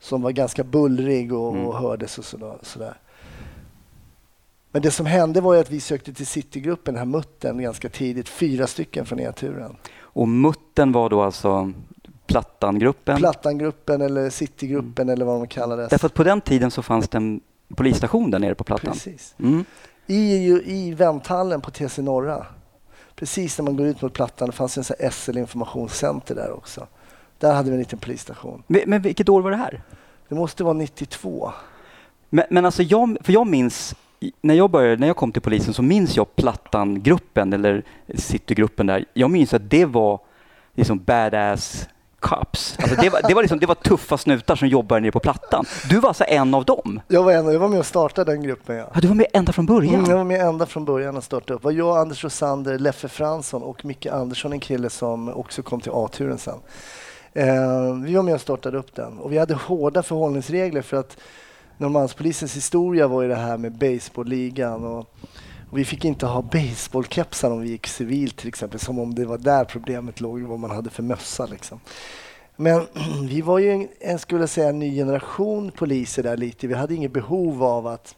som 0.00 0.22
var 0.22 0.30
ganska 0.30 0.64
bullrig 0.64 1.32
och, 1.32 1.52
Mm. 1.54 1.66
och 1.66 1.78
hördes 1.78 2.18
och 2.18 2.24
sådär, 2.24 2.58
sådär. 2.62 2.94
Men 4.70 4.82
det 4.82 4.90
som 4.90 5.06
hände 5.06 5.40
var 5.40 5.54
ju 5.54 5.60
att 5.60 5.70
vi 5.70 5.80
sökte 5.80 6.12
till 6.12 6.26
Citygruppen, 6.26 6.94
den 6.94 6.98
här 6.98 7.18
muttern, 7.18 7.62
ganska 7.62 7.88
tidigt. 7.88 8.28
Fyra 8.28 8.66
stycken 8.66 9.06
från 9.06 9.20
E-turen. 9.20 9.76
Och 10.00 10.28
mutten 10.28 10.92
var 10.92 11.10
då 11.10 11.22
alltså 11.22 11.72
Plattangruppen. 12.26 13.16
Plattangruppen 13.16 14.00
eller 14.00 14.30
Citygruppen 14.30 15.08
eller 15.08 15.24
vad 15.24 15.40
de 15.40 15.46
kallades. 15.46 15.90
Därför 15.90 16.06
att 16.06 16.14
på 16.14 16.24
den 16.24 16.40
tiden 16.40 16.70
så 16.70 16.82
fanns 16.82 17.08
det 17.08 17.16
en 17.18 17.40
polisstation 17.76 18.30
där 18.30 18.38
nere 18.38 18.54
på 18.54 18.64
Plattan. 18.64 18.92
Precis. 18.92 19.34
Mm. 19.38 19.64
I, 20.06 20.36
ju- 20.36 20.62
i 20.64 20.94
vänthallen 20.94 21.60
på 21.60 21.70
TC 21.70 22.02
Norra, 22.02 22.46
precis 23.14 23.58
när 23.58 23.64
man 23.64 23.76
går 23.76 23.86
ut 23.86 24.02
mot 24.02 24.12
Plattan, 24.12 24.46
det 24.48 24.52
fanns 24.52 24.78
en 24.78 24.84
sån 24.84 24.96
SL 25.10 25.38
informationscenter 25.38 26.34
där 26.34 26.52
också. 26.52 26.86
Där 27.38 27.54
hade 27.54 27.70
vi 27.70 27.74
en 27.74 27.78
liten 27.80 27.98
polisstation. 27.98 28.62
Men, 28.66 29.02
vilket 29.02 29.28
år 29.28 29.42
var 29.42 29.50
det 29.50 29.56
här? 29.56 29.82
Det 30.28 30.34
måste 30.34 30.64
vara 30.64 30.74
92. 30.74 31.52
Men, 32.30 32.44
men 32.50 32.64
alltså 32.64 32.82
jag, 32.82 33.16
för 33.20 33.32
jag 33.32 33.46
minns, 33.46 33.94
när 34.40 34.54
jag, 34.54 34.70
började, 34.70 34.96
när 34.96 35.06
jag 35.06 35.16
kom 35.16 35.32
till 35.32 35.42
polisen 35.42 35.74
så 35.74 35.82
minns 35.82 36.16
jag 36.16 36.36
Plattangruppen 36.36 37.52
eller 37.52 37.82
Citygruppen 38.14 38.86
där. 38.86 39.04
Jag 39.14 39.30
minns 39.30 39.54
att 39.54 39.70
det 39.70 39.84
var 39.84 40.20
liksom 40.74 40.98
badass 41.04 41.88
cops. 42.22 42.76
Alltså 42.78 42.96
det, 42.96 43.10
var, 43.10 43.20
det, 43.28 43.34
var 43.34 43.42
liksom, 43.42 43.58
det 43.58 43.66
var 43.66 43.74
tuffa 43.74 44.18
snutar 44.18 44.56
som 44.56 44.68
jobbade 44.68 45.00
nere 45.00 45.12
på 45.12 45.20
Plattan. 45.20 45.64
Du 45.90 46.00
var 46.00 46.08
alltså 46.08 46.24
en 46.24 46.54
av 46.54 46.64
dem? 46.64 47.00
Jag 47.08 47.22
var, 47.22 47.32
en, 47.32 47.52
jag 47.52 47.58
var 47.58 47.68
med 47.68 47.78
och 47.78 47.86
startade 47.86 48.32
den 48.32 48.42
gruppen. 48.42 48.76
Ja. 48.76 48.90
Ja, 48.94 49.00
du 49.00 49.08
var 49.08 49.14
med 49.14 49.26
ända 49.32 49.52
från 49.52 49.66
början? 49.66 49.94
Mm, 49.94 50.10
jag 50.10 50.16
var 50.16 50.24
med 50.24 50.40
ända 50.40 50.66
från 50.66 50.84
början 50.84 51.16
och 51.16 51.24
startade 51.24 51.54
upp. 51.54 51.62
Det 51.62 51.64
var 51.64 51.72
jag, 51.72 51.98
Anders 51.98 52.24
Rosander, 52.24 52.78
Leffe 52.78 53.08
Fransson 53.08 53.62
och 53.62 53.84
Micke 53.84 54.06
Andersson, 54.06 54.52
en 54.52 54.60
kille 54.60 54.90
som 54.90 55.28
också 55.28 55.62
kom 55.62 55.80
till 55.80 55.92
A-turen 55.94 56.38
sen. 56.38 56.58
Eh, 57.32 57.94
vi 58.04 58.14
var 58.14 58.22
med 58.22 58.34
och 58.34 58.40
startade 58.40 58.78
upp 58.78 58.94
den 58.94 59.18
och 59.18 59.32
vi 59.32 59.38
hade 59.38 59.54
hårda 59.54 60.02
förhållningsregler 60.02 60.82
för 60.82 60.96
att 60.96 61.16
Norrmalmspolisens 61.76 62.56
historia 62.56 63.08
var 63.08 63.22
ju 63.22 63.28
det 63.28 63.34
här 63.34 63.56
med 63.56 63.72
baseballligan 63.72 64.84
och, 64.84 65.06
och 65.72 65.78
vi 65.78 65.84
fick 65.84 66.04
inte 66.04 66.26
ha 66.26 66.42
baseballkepsar 66.42 67.50
om 67.50 67.60
vi 67.60 67.68
gick 67.68 67.86
civilt 67.86 68.36
till 68.36 68.48
exempel, 68.48 68.80
som 68.80 68.98
om 68.98 69.14
det 69.14 69.24
var 69.24 69.38
där 69.38 69.64
problemet 69.64 70.20
låg, 70.20 70.42
vad 70.42 70.58
man 70.58 70.70
hade 70.70 70.90
för 70.90 71.02
mössa 71.02 71.46
liksom. 71.46 71.80
Men 72.56 72.86
vi 73.28 73.40
var 73.40 73.58
ju 73.58 73.70
en, 73.70 73.88
en, 74.00 74.18
skulle 74.18 74.48
säga, 74.48 74.68
en 74.68 74.78
ny 74.78 74.96
generation 74.96 75.70
poliser 75.70 76.22
där 76.22 76.36
lite. 76.36 76.66
Vi 76.66 76.74
hade 76.74 76.94
inget 76.94 77.12
behov 77.12 77.62
av 77.64 77.86
att 77.86 78.16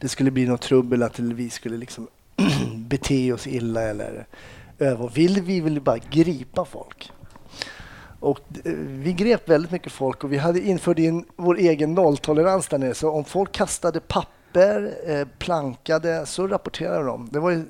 det 0.00 0.08
skulle 0.08 0.30
bli 0.30 0.46
något 0.46 0.62
trubbel, 0.62 1.02
att 1.02 1.18
vi 1.18 1.50
skulle 1.50 1.76
liksom 1.76 2.08
bete 2.76 3.32
oss 3.32 3.46
illa 3.46 3.82
eller 3.82 4.26
öva. 4.78 5.06
Vill 5.06 5.42
vi 5.42 5.60
ville 5.60 5.80
bara 5.80 5.98
gripa 5.98 6.64
folk. 6.64 7.10
Och 8.20 8.40
eh, 8.64 8.72
vi 8.72 9.12
grep 9.12 9.48
väldigt 9.48 9.70
mycket 9.70 9.92
folk 9.92 10.24
och 10.24 10.32
vi 10.32 10.38
hade 10.38 10.60
infört 10.60 10.98
in 10.98 11.24
vår 11.36 11.58
egen 11.58 11.94
nolltolerans 11.94 12.68
där 12.68 12.78
nere. 12.78 12.94
Så 12.94 13.10
om 13.10 13.24
folk 13.24 13.52
kastade 13.52 14.00
papper, 14.00 14.39
eh, 14.56 15.28
plankade, 15.38 16.26
så 16.26 16.46
rapporterade 16.46 17.04
de. 17.04 17.28
Det 17.32 17.40
var 17.40 17.50
ju 17.50 17.64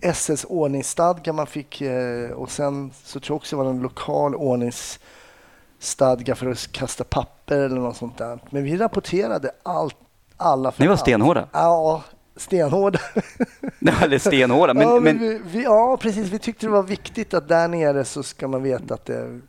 SS 0.00 0.46
ordningsstadga 0.48 1.32
man 1.32 1.46
fick 1.46 1.80
eh, 1.80 2.30
och 2.30 2.50
sen 2.50 2.90
så 3.04 3.20
tror 3.20 3.34
jag 3.34 3.36
också 3.36 3.56
det 3.56 3.62
var 3.62 3.70
en 3.70 3.80
lokal 3.80 4.34
ordningsstadga 4.34 6.34
för 6.34 6.50
att 6.50 6.72
kasta 6.72 7.04
papper 7.04 7.58
eller 7.58 7.80
något 7.80 7.96
sånt 7.96 8.18
där. 8.18 8.38
Men 8.50 8.64
vi 8.64 8.76
rapporterade 8.76 9.50
allt, 9.62 9.96
alla 10.36 10.72
för 10.72 10.80
Ni 10.82 10.86
var 10.86 10.92
allt. 10.92 11.00
stenhårda? 11.00 11.48
Ja, 11.52 12.02
stenhårda. 12.36 12.98
Eller 14.02 14.18
stenhårda. 14.18 14.74
Men, 14.74 14.88
ja, 14.88 15.00
men, 15.00 15.18
vi, 15.18 15.40
vi, 15.44 15.62
ja, 15.62 15.96
precis. 16.00 16.28
Vi 16.28 16.38
tyckte 16.38 16.66
det 16.66 16.72
var 16.72 16.82
viktigt 16.82 17.34
att 17.34 17.48
där 17.48 17.68
nere 17.68 18.04
så 18.04 18.22
ska 18.22 18.48
man 18.48 18.62
veta 18.62 18.94
att 18.94 19.06
det, 19.06 19.40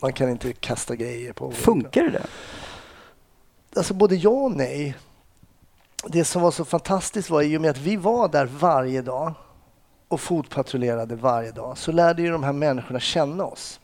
man 0.00 0.12
kan 0.12 0.28
inte 0.28 0.52
kasta 0.52 0.96
grejer 0.96 1.32
på 1.32 1.52
funkar 1.52 2.02
det? 2.02 2.22
Alltså 3.76 3.94
både 3.94 4.14
ja 4.14 4.30
och 4.30 4.56
nej. 4.56 4.94
Det 6.08 6.24
som 6.24 6.42
var 6.42 6.50
så 6.50 6.64
fantastiskt 6.64 7.30
var 7.30 7.42
i 7.42 7.56
och 7.56 7.60
med 7.60 7.70
att 7.70 7.78
vi 7.78 7.96
var 7.96 8.28
där 8.28 8.46
varje 8.46 9.02
dag 9.02 9.32
och 10.08 10.20
fotpatrullerade 10.20 11.14
varje 11.16 11.50
dag 11.50 11.78
så 11.78 11.92
lärde 11.92 12.22
ju 12.22 12.30
de 12.30 12.42
här 12.42 12.52
människorna 12.52 13.00
känna 13.00 13.44
oss. 13.44 13.80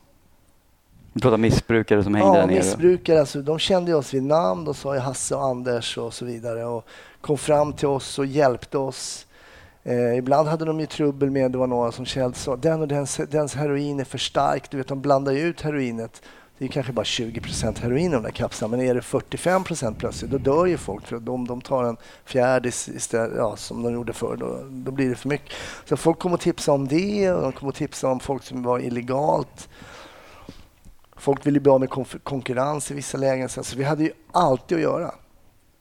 Vi 1.12 1.20
pratar 1.20 1.36
missbrukare 1.36 2.04
som 2.04 2.14
hängde 2.14 2.28
Ja, 2.28 2.40
där 2.40 2.46
nere. 2.46 2.56
missbrukare, 2.56 3.20
alltså, 3.20 3.42
de 3.42 3.58
kände 3.58 3.94
oss 3.94 4.14
vid 4.14 4.22
namn. 4.22 4.64
De 4.64 4.74
sa 4.74 4.94
ju 4.94 5.00
Hasse 5.00 5.34
och 5.34 5.44
Anders 5.44 5.98
och 5.98 6.14
så 6.14 6.24
vidare 6.24 6.64
och 6.64 6.84
kom 7.20 7.38
fram 7.38 7.72
till 7.72 7.88
oss 7.88 8.18
och 8.18 8.26
hjälpte 8.26 8.78
oss. 8.78 9.26
Eh, 9.82 10.18
ibland 10.18 10.48
hade 10.48 10.64
de 10.64 10.80
ju 10.80 10.86
trubbel 10.86 11.30
med, 11.30 11.52
det 11.52 11.58
var 11.58 11.66
några 11.66 11.92
som 11.92 12.04
kände 12.06 12.36
så, 12.38 12.56
den 12.56 12.80
och 12.80 12.88
dens, 12.88 13.20
dens 13.30 13.54
heroin 13.54 14.00
är 14.00 14.04
för 14.04 14.18
stark. 14.18 14.70
Du 14.70 14.76
vet, 14.76 14.88
de 14.88 15.00
blandar 15.00 15.32
ju 15.32 15.40
ut 15.40 15.60
heroinet. 15.60 16.22
Det 16.58 16.64
är 16.64 16.68
kanske 16.68 16.92
bara 16.92 17.04
20% 17.04 17.80
heroin 17.80 18.10
i 18.10 18.14
de 18.14 18.22
där 18.22 18.30
kapslarna, 18.30 18.76
men 18.76 18.86
är 18.86 18.94
det 18.94 19.00
45% 19.00 19.94
plötsligt, 19.94 20.30
då 20.30 20.38
dör 20.38 20.66
ju 20.66 20.76
folk. 20.76 21.06
För 21.06 21.18
de, 21.18 21.46
de 21.46 21.60
tar 21.60 21.84
en 21.84 21.96
fjärdis 22.24 22.88
istället, 22.88 23.36
ja, 23.36 23.56
som 23.56 23.82
de 23.82 23.92
gjorde 23.92 24.12
förr, 24.12 24.36
då, 24.36 24.60
då 24.70 24.90
blir 24.90 25.08
det 25.08 25.14
för 25.14 25.28
mycket. 25.28 25.52
Så 25.84 25.96
folk 25.96 26.18
kom 26.18 26.32
och 26.32 26.40
tipsade 26.40 26.74
om 26.74 26.88
det 26.88 27.32
och 27.32 27.42
de 27.42 27.52
kom 27.52 27.68
och 27.68 27.74
tipsade 27.74 28.12
om 28.12 28.20
folk 28.20 28.42
som 28.42 28.62
var 28.62 28.78
illegalt. 28.78 29.68
Folk 31.16 31.46
ville 31.46 31.60
bli 31.60 31.70
av 31.72 31.80
med 31.80 31.90
konkurrens 32.22 32.90
i 32.90 32.94
vissa 32.94 33.18
lägen. 33.18 33.48
Så 33.48 33.60
alltså, 33.60 33.76
vi 33.76 33.84
hade 33.84 34.02
ju 34.04 34.12
alltid 34.32 34.76
att 34.76 34.82
göra. 34.82 35.14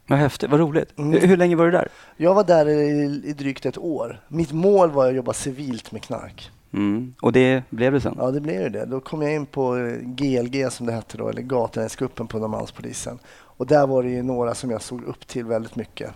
Vad 0.07 0.19
häftigt, 0.19 0.49
vad 0.49 0.59
roligt. 0.59 0.97
Mm. 0.97 1.11
Hur, 1.11 1.27
hur 1.27 1.37
länge 1.37 1.55
var 1.55 1.65
du 1.65 1.71
där? 1.71 1.87
Jag 2.17 2.33
var 2.33 2.43
där 2.43 2.69
i, 2.69 3.21
i 3.25 3.33
drygt 3.33 3.65
ett 3.65 3.77
år. 3.77 4.21
Mitt 4.27 4.51
mål 4.51 4.91
var 4.91 5.07
att 5.07 5.15
jobba 5.15 5.33
civilt 5.33 5.91
med 5.91 6.03
knark. 6.03 6.51
Mm. 6.73 7.13
Och 7.21 7.31
det 7.31 7.63
blev 7.69 7.93
det 7.93 8.01
sen? 8.01 8.15
Ja, 8.17 8.31
det 8.31 8.41
blev 8.41 8.61
ju 8.61 8.69
det. 8.69 8.85
Då 8.85 8.99
kom 8.99 9.21
jag 9.21 9.33
in 9.33 9.45
på 9.45 9.77
eh, 9.77 9.97
GLG 9.97 10.71
som 10.71 10.85
det 10.85 10.93
hette 10.93 11.17
då, 11.17 11.29
eller 11.29 11.41
Gatunäsgruppen 11.41 12.27
på 12.27 12.39
Norrmalmspolisen. 12.39 13.19
Och 13.29 13.67
där 13.67 13.87
var 13.87 14.03
det 14.03 14.09
ju 14.09 14.23
några 14.23 14.55
som 14.55 14.71
jag 14.71 14.81
såg 14.81 15.03
upp 15.03 15.27
till 15.27 15.45
väldigt 15.45 15.75
mycket. 15.75 16.11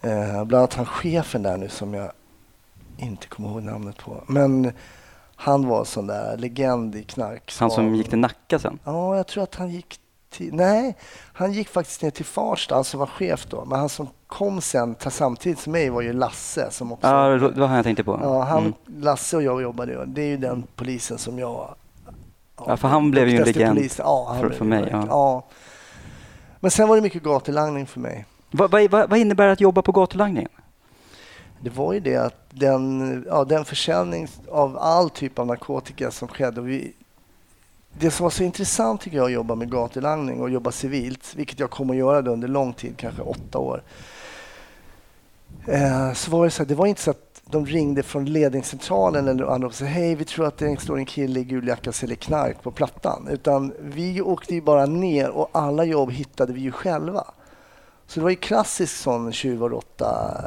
Eh, 0.00 0.44
bland 0.44 0.54
annat 0.54 0.74
han 0.74 0.86
chefen 0.86 1.42
där 1.42 1.56
nu 1.56 1.68
som 1.68 1.94
jag 1.94 2.12
inte 2.96 3.28
kommer 3.28 3.48
ihåg 3.48 3.62
namnet 3.62 3.96
på. 3.96 4.24
Men 4.26 4.72
han 5.36 5.66
var 5.66 5.84
sån 5.84 6.06
där 6.06 6.36
legend 6.36 6.96
i 6.96 7.02
knark. 7.02 7.54
Han 7.58 7.70
som 7.70 7.94
gick 7.94 8.08
till 8.08 8.18
Nacka 8.18 8.58
sen? 8.58 8.78
Ja, 8.84 9.16
jag 9.16 9.26
tror 9.26 9.42
att 9.42 9.54
han 9.54 9.70
gick 9.70 10.00
till... 10.30 10.54
Nej, 10.54 10.96
han 11.32 11.52
gick 11.52 11.68
faktiskt 11.68 12.02
ner 12.02 12.10
till 12.10 12.24
Farsta, 12.24 12.74
han 12.74 12.84
som 12.84 13.00
var 13.00 13.06
chef 13.06 13.46
då. 13.46 13.64
Men 13.64 13.78
han 13.78 13.88
som 13.88 14.08
kom 14.26 14.60
sen 14.60 14.96
samtidigt 15.10 15.58
som 15.58 15.72
mig 15.72 15.90
var 15.90 16.00
ju 16.02 16.12
Lasse 16.12 16.70
som 16.70 16.92
också... 16.92 17.06
Ja, 17.06 17.28
det 17.28 17.60
var 17.60 17.66
han 17.66 17.76
jag 17.76 17.84
tänkte 17.84 18.04
på. 18.04 18.20
Ja, 18.22 18.42
han, 18.42 18.58
Mm. 18.62 18.72
Lasse 19.02 19.36
och 19.36 19.42
jag 19.42 19.62
jobbade. 19.62 20.04
Det 20.06 20.22
är 20.22 20.26
ju 20.26 20.36
den 20.36 20.64
polisen 20.76 21.18
som 21.18 21.38
jag... 21.38 21.74
Ja, 22.66 22.76
för 22.76 22.88
han 22.88 23.10
blev 23.10 23.28
ju 23.28 23.36
en 23.38 23.44
legend. 23.44 23.78
Ja, 23.98 24.36
för- 24.40 24.50
för 24.50 24.64
mig, 24.64 24.88
ja. 24.90 25.04
ja. 25.08 25.44
Men 26.60 26.70
sen 26.70 26.88
var 26.88 26.96
det 26.96 27.02
mycket 27.02 27.22
gatulangning 27.22 27.86
för 27.86 28.00
mig. 28.00 28.26
Vad, 28.50 28.70
vad, 28.70 28.90
vad 28.90 29.16
innebär 29.18 29.46
det 29.46 29.52
att 29.52 29.60
jobba 29.60 29.82
på 29.82 29.92
gatulangningen? 29.92 30.50
Det 31.60 31.70
var 31.70 31.92
ju 31.92 32.00
det 32.00 32.16
att 32.16 32.34
den, 32.50 33.24
ja, 33.28 33.44
den 33.44 33.64
försäljning 33.64 34.28
av 34.50 34.78
all 34.78 35.10
typ 35.10 35.38
av 35.38 35.46
narkotika 35.46 36.10
som 36.10 36.28
skedde. 36.28 36.60
Vi, 36.60 36.92
det 38.00 38.10
som 38.10 38.24
var 38.24 38.30
så 38.30 38.42
intressant 38.42 39.00
tycker 39.00 39.16
jag 39.16 39.26
att 39.26 39.32
jobba 39.32 39.54
med 39.54 39.70
gatulangning 39.70 40.40
och 40.40 40.50
jobba 40.50 40.72
civilt, 40.72 41.34
vilket 41.36 41.60
jag 41.60 41.70
kommer 41.70 41.94
att 41.94 41.98
göra 41.98 42.22
det 42.22 42.30
under 42.30 42.48
lång 42.48 42.72
tid, 42.72 42.96
kanske 42.96 43.22
åtta 43.22 43.58
år. 43.58 43.82
Eh, 45.66 46.12
så 46.12 46.30
var 46.30 46.44
det 46.44 46.50
så 46.50 46.62
här, 46.62 46.68
det 46.68 46.74
var 46.74 46.86
inte 46.86 47.00
så 47.00 47.10
att 47.10 47.42
de 47.50 47.66
ringde 47.66 48.02
från 48.02 48.24
ledningscentralen 48.24 49.28
eller 49.28 49.44
andra 49.44 49.68
och 49.68 49.74
sa 49.74 49.84
hej, 49.84 50.14
vi 50.14 50.24
tror 50.24 50.46
att 50.46 50.58
det 50.58 50.80
står 50.80 50.98
en 50.98 51.06
kille 51.06 51.40
i 51.40 51.44
gul 51.44 51.68
jacka 51.68 51.90
och 51.90 51.94
säljer 51.94 52.16
knark 52.16 52.62
på 52.62 52.70
plattan. 52.70 53.28
Utan 53.30 53.72
vi 53.80 54.20
åkte 54.20 54.54
ju 54.54 54.60
bara 54.62 54.86
ner 54.86 55.30
och 55.30 55.48
alla 55.52 55.84
jobb 55.84 56.10
hittade 56.10 56.52
vi 56.52 56.60
ju 56.60 56.72
själva. 56.72 57.24
Så 58.06 58.20
det 58.20 58.24
var 58.24 58.30
ju 58.30 58.36
klassisk 58.36 58.96
sån 58.96 59.32
tjuv 59.32 59.62
och 59.62 59.70
råtta, 59.70 60.40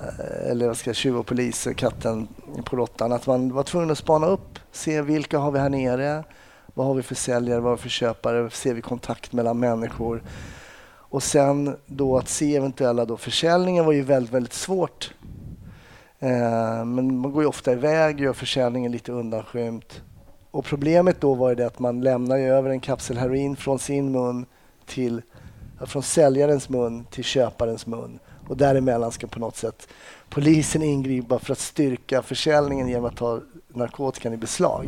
eller 0.50 0.68
vad 0.68 0.78
ska 0.78 0.90
jag 0.90 0.96
tjuv 0.96 1.18
och 1.18 1.26
polis, 1.26 1.68
katten 1.78 2.28
på 2.66 2.76
råttan. 2.76 3.12
Att 3.12 3.28
man 3.28 3.54
var 3.54 3.64
tvungen 3.64 3.92
att 3.92 3.98
spana 3.98 4.28
upp, 4.28 4.60
se 4.72 5.02
vilka 5.02 5.38
har 5.38 5.52
vi 5.52 5.60
här 5.60 5.70
nere, 5.70 6.24
vad 6.74 6.88
har 6.88 6.94
vi 6.94 7.04
för 7.04 7.16
säljare, 7.16 7.60
vad 7.60 7.72
har 7.72 7.78
vi 7.78 7.82
för 7.82 7.90
köpare, 7.90 8.50
ser 8.50 8.74
vi 8.74 8.82
kontakt 8.82 9.34
mellan 9.34 9.60
människor. 9.60 10.24
Och 11.12 11.24
sen 11.24 11.76
då 11.86 12.18
att 12.18 12.30
se 12.30 12.56
eventuella 12.56 13.06
då 13.06 13.18
försäljningar 13.18 13.84
var 13.84 13.92
ju 13.92 14.02
väldigt, 14.02 14.34
väldigt 14.34 14.54
svårt. 14.54 15.14
Eh, 16.20 16.86
men 16.86 17.18
man 17.18 17.32
går 17.32 17.44
ju 17.44 17.50
ofta 17.50 17.72
iväg, 17.72 18.16
och 18.16 18.22
gör 18.22 18.34
försäljningen 18.34 18.92
lite 18.92 19.12
undanskymt. 19.12 20.02
Och 20.52 20.66
problemet 20.66 21.22
då 21.22 21.34
var 21.34 21.50
ju 21.50 21.56
det 21.56 21.66
att 21.66 21.80
man 21.80 22.02
lämnar 22.02 22.38
ju 22.38 22.48
över 22.48 22.70
en 22.70 22.80
kapsel 22.80 23.18
heroin 23.18 23.56
från 23.56 23.80
sin 23.80 24.12
mun 24.12 24.46
till 24.86 25.22
från 25.86 26.04
säljarens 26.04 26.70
mun 26.70 27.06
till 27.06 27.24
köparens 27.24 27.88
mun. 27.88 28.20
Och 28.48 28.58
däremellan 28.58 29.12
ska 29.12 29.28
på 29.28 29.40
något 29.40 29.56
sätt 29.56 29.88
polisen 30.30 30.84
ingripa 30.84 31.40
för 31.40 31.52
att 31.52 31.60
styrka 31.60 32.22
försäljningen 32.22 32.88
genom 32.88 33.06
att 33.06 33.18
ta 33.18 33.40
narkotikan 33.68 34.34
i 34.34 34.38
beslag. 34.38 34.88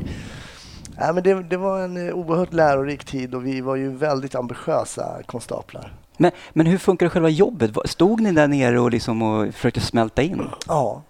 Ja, 0.98 1.14
men 1.14 1.24
det, 1.24 1.44
det 1.44 1.58
var 1.58 1.80
en 1.82 2.08
eh, 2.08 2.14
oerhört 2.14 2.54
lärorik 2.54 3.06
tid 3.06 3.36
och 3.36 3.46
vi 3.46 3.62
var 3.62 3.76
ju 3.76 3.90
väldigt 3.92 4.36
ambitiösa 4.36 5.24
konstaplar. 5.26 5.94
Men, 6.18 6.32
men 6.54 6.66
hur 6.66 6.78
funkar 6.78 7.10
själva 7.10 7.30
jobbet? 7.30 7.72
Stod 7.86 8.22
ni 8.22 8.32
där 8.32 8.48
nere 8.48 8.80
och, 8.80 8.92
liksom 8.92 9.22
och 9.22 9.54
försökte 9.54 9.80
smälta 9.82 10.22
in? 10.22 10.50
Ja, 10.68 11.02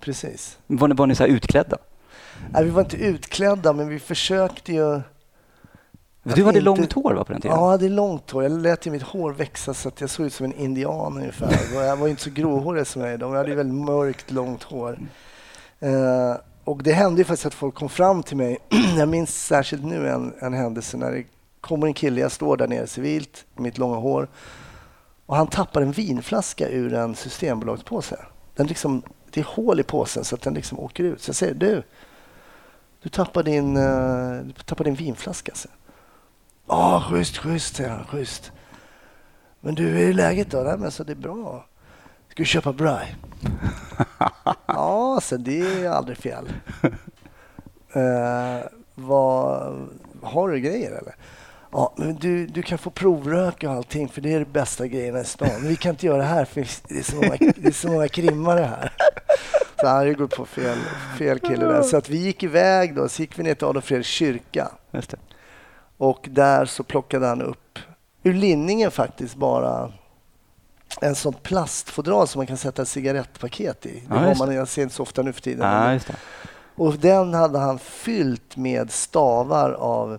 precis. 0.00 0.58
Var 0.66 0.88
ni, 0.88 0.94
var 0.94 1.06
ni 1.06 1.14
så 1.14 1.24
utklädda? 1.24 1.76
Nej, 2.50 2.64
vi 2.64 2.70
var 2.70 2.82
inte 2.82 2.96
utklädda, 2.96 3.72
men 3.72 3.88
vi 3.88 3.98
försökte 3.98 4.72
ju... 4.72 5.00
Du 6.22 6.30
hade 6.30 6.40
inte- 6.48 6.60
långt 6.60 6.92
hår 6.92 7.14
va, 7.14 7.24
på 7.24 7.32
den 7.32 7.42
tiden? 7.42 7.56
Ja, 7.56 7.62
jag 7.64 7.70
hade 7.70 7.88
långt 7.88 8.30
hår. 8.30 8.42
Jag 8.42 8.52
lät 8.52 8.86
ju 8.86 8.90
mitt 8.90 9.02
hår 9.02 9.32
växa 9.32 9.74
så 9.74 9.88
att 9.88 10.00
jag 10.00 10.10
såg 10.10 10.26
ut 10.26 10.32
som 10.32 10.46
en 10.46 10.52
indian 10.52 11.16
ungefär. 11.16 11.58
Jag 11.74 11.96
var 11.96 12.08
inte 12.08 12.22
så 12.22 12.30
gråhårig 12.30 12.86
som 12.86 13.02
jag 13.02 13.10
är 13.10 13.14
idag. 13.14 13.30
Jag 13.32 13.36
hade 13.36 13.54
väldigt 13.54 13.84
mörkt, 13.84 14.30
långt 14.30 14.62
hår. 14.62 14.98
Eh, 15.80 16.34
och 16.66 16.82
det 16.82 16.92
hände 16.92 17.20
ju 17.20 17.24
faktiskt 17.24 17.46
att 17.46 17.54
folk 17.54 17.74
kom 17.74 17.88
fram 17.88 18.22
till 18.22 18.36
mig. 18.36 18.58
jag 18.98 19.08
minns 19.08 19.44
särskilt 19.46 19.84
nu 19.84 20.08
en, 20.08 20.34
en 20.40 20.54
händelse 20.54 20.96
när 20.96 21.12
det 21.12 21.24
kommer 21.60 21.86
en 21.86 21.94
kille, 21.94 22.20
jag 22.20 22.32
står 22.32 22.56
där 22.56 22.68
nere 22.68 22.86
civilt, 22.86 23.46
mitt 23.54 23.78
långa 23.78 23.96
hår. 23.96 24.28
Och 25.26 25.36
han 25.36 25.46
tappar 25.46 25.82
en 25.82 25.92
vinflaska 25.92 26.68
ur 26.68 26.94
en 26.94 27.14
systembolagspåse. 27.14 28.16
Den 28.54 28.66
liksom, 28.66 29.02
det 29.30 29.40
är 29.40 29.44
hål 29.44 29.80
i 29.80 29.82
påsen 29.82 30.24
så 30.24 30.34
att 30.34 30.42
den 30.42 30.54
liksom 30.54 30.78
åker 30.78 31.04
ut. 31.04 31.22
Så 31.22 31.28
jag 31.28 31.36
säger, 31.36 31.54
du, 31.54 31.82
du 33.02 33.08
tappar 33.08 33.42
din, 33.42 33.76
eh, 33.76 34.46
du 34.56 34.62
tappar 34.64 34.84
din 34.84 34.94
vinflaska. 34.94 35.52
Så. 35.54 35.68
Ja, 36.66 37.04
schysst, 37.10 37.36
schysst, 37.36 37.76
säger 37.76 37.90
han. 37.90 38.04
Schysst. 38.04 38.52
Men 39.60 39.74
du, 39.74 39.82
hur 39.82 40.08
är 40.08 40.14
läget 40.14 40.50
då? 40.50 40.58
Nej, 40.58 40.78
men 40.78 40.90
så 40.90 41.04
det 41.04 41.12
är 41.12 41.16
bra. 41.16 41.66
Ska 42.36 42.42
du 42.42 42.46
köpa 42.46 42.72
braj? 42.72 43.16
ja, 44.66 45.20
så 45.22 45.36
det 45.36 45.60
är 45.60 45.88
aldrig 45.88 46.18
fel. 46.18 46.48
Uh, 47.96 48.66
vad, 48.94 49.88
har 50.22 50.48
du 50.48 50.60
grejer 50.60 50.90
eller? 50.90 51.14
Ja, 51.72 51.94
men 51.96 52.14
du, 52.14 52.46
du 52.46 52.62
kan 52.62 52.78
få 52.78 52.90
provröka 52.90 53.70
och 53.70 53.76
allting 53.76 54.08
för 54.08 54.20
det 54.20 54.32
är 54.32 54.38
de 54.38 54.44
bästa 54.44 54.86
grejerna 54.86 55.20
i 55.20 55.24
stan. 55.24 55.48
Men 55.60 55.68
vi 55.68 55.76
kan 55.76 55.90
inte 55.90 56.06
göra 56.06 56.16
det 56.16 56.24
här 56.24 56.44
för 56.44 56.66
det 56.88 56.98
är 56.98 57.02
så 57.02 57.16
många, 57.16 57.36
det 57.56 57.68
är 57.68 57.72
så 57.72 57.88
många 57.88 58.08
krimmare 58.08 58.60
här. 58.60 58.92
Så 59.80 59.86
han 59.86 60.14
gått 60.14 60.36
på 60.36 60.46
fel, 60.46 60.78
fel 61.18 61.38
kille 61.38 61.64
där. 61.64 61.82
Så 61.82 61.96
att 61.96 62.08
vi 62.08 62.16
gick 62.16 62.42
iväg 62.42 62.94
då, 62.94 63.08
så 63.08 63.22
gick 63.22 63.38
vi 63.38 63.42
ner 63.42 63.54
till 63.54 63.66
Adolf 63.66 63.84
Fredriks 63.84 64.08
kyrka. 64.08 64.68
Och 65.96 66.28
där 66.30 66.64
så 66.64 66.82
plockade 66.82 67.26
han 67.26 67.42
upp 67.42 67.78
ur 68.22 68.34
linningen 68.34 68.90
faktiskt 68.90 69.34
bara 69.34 69.92
en 71.00 71.14
sån 71.14 71.32
plastfodral 71.32 72.28
som 72.28 72.38
man 72.38 72.46
kan 72.46 72.56
sätta 72.56 72.82
ett 72.82 72.88
cigarettpaket 72.88 73.86
i. 73.86 73.92
Det 74.08 74.14
Ja, 74.14 74.16
har 74.16 74.34
man, 74.34 74.54
jag 74.54 74.68
ser 74.68 74.82
inte 74.82 74.94
så 74.94 75.02
ofta 75.02 75.22
nu 75.22 75.32
för 75.32 75.40
tiden. 75.40 76.00
Ja, 76.08 76.14
och 76.74 76.94
den 76.94 77.34
hade 77.34 77.58
han 77.58 77.78
fyllt 77.78 78.56
med 78.56 78.90
stavar 78.90 79.72
av 79.72 80.18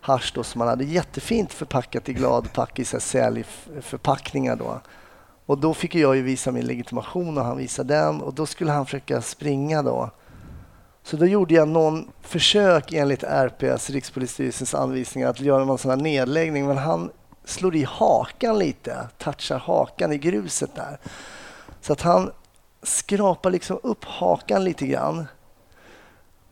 hasch 0.00 0.32
då, 0.34 0.42
som 0.42 0.60
han 0.60 0.70
hade 0.70 0.84
jättefint 0.84 1.52
förpackat 1.52 2.08
i 2.08 2.12
gladpack 2.12 2.78
i 2.78 2.84
säljförpackningar 2.84 4.56
då. 4.56 4.80
Och 5.46 5.58
då 5.58 5.74
fick 5.74 5.94
jag 5.94 6.16
ju 6.16 6.22
visa 6.22 6.50
min 6.50 6.66
legitimation 6.66 7.38
och 7.38 7.44
han 7.44 7.56
visade 7.56 7.94
den 7.94 8.20
och 8.20 8.34
då 8.34 8.46
skulle 8.46 8.72
han 8.72 8.84
försöka 8.86 9.22
springa 9.22 9.82
då. 9.82 10.10
Så 11.02 11.16
då 11.16 11.26
gjorde 11.26 11.54
jag 11.54 11.68
någon 11.68 12.08
försök 12.22 12.92
enligt 12.92 13.22
RPS, 13.22 13.90
Rikspolisstyrelsens 13.90 14.74
anvisningar, 14.74 15.28
att 15.28 15.40
göra 15.40 15.64
någon 15.64 15.78
sån 15.78 15.90
här 15.90 15.98
nedläggning. 15.98 16.66
Men 16.66 16.78
han 16.78 17.10
slår 17.50 17.76
i 17.76 17.84
hakan 17.84 18.58
lite, 18.58 19.08
touchar 19.18 19.58
hakan 19.58 20.12
i 20.12 20.18
gruset 20.18 20.74
där. 20.74 20.98
Så 21.80 21.92
att 21.92 22.00
han 22.00 22.30
skrapar 22.82 23.50
liksom 23.50 23.78
upp 23.82 24.04
hakan 24.04 24.64
lite 24.64 24.86
grann. 24.86 25.26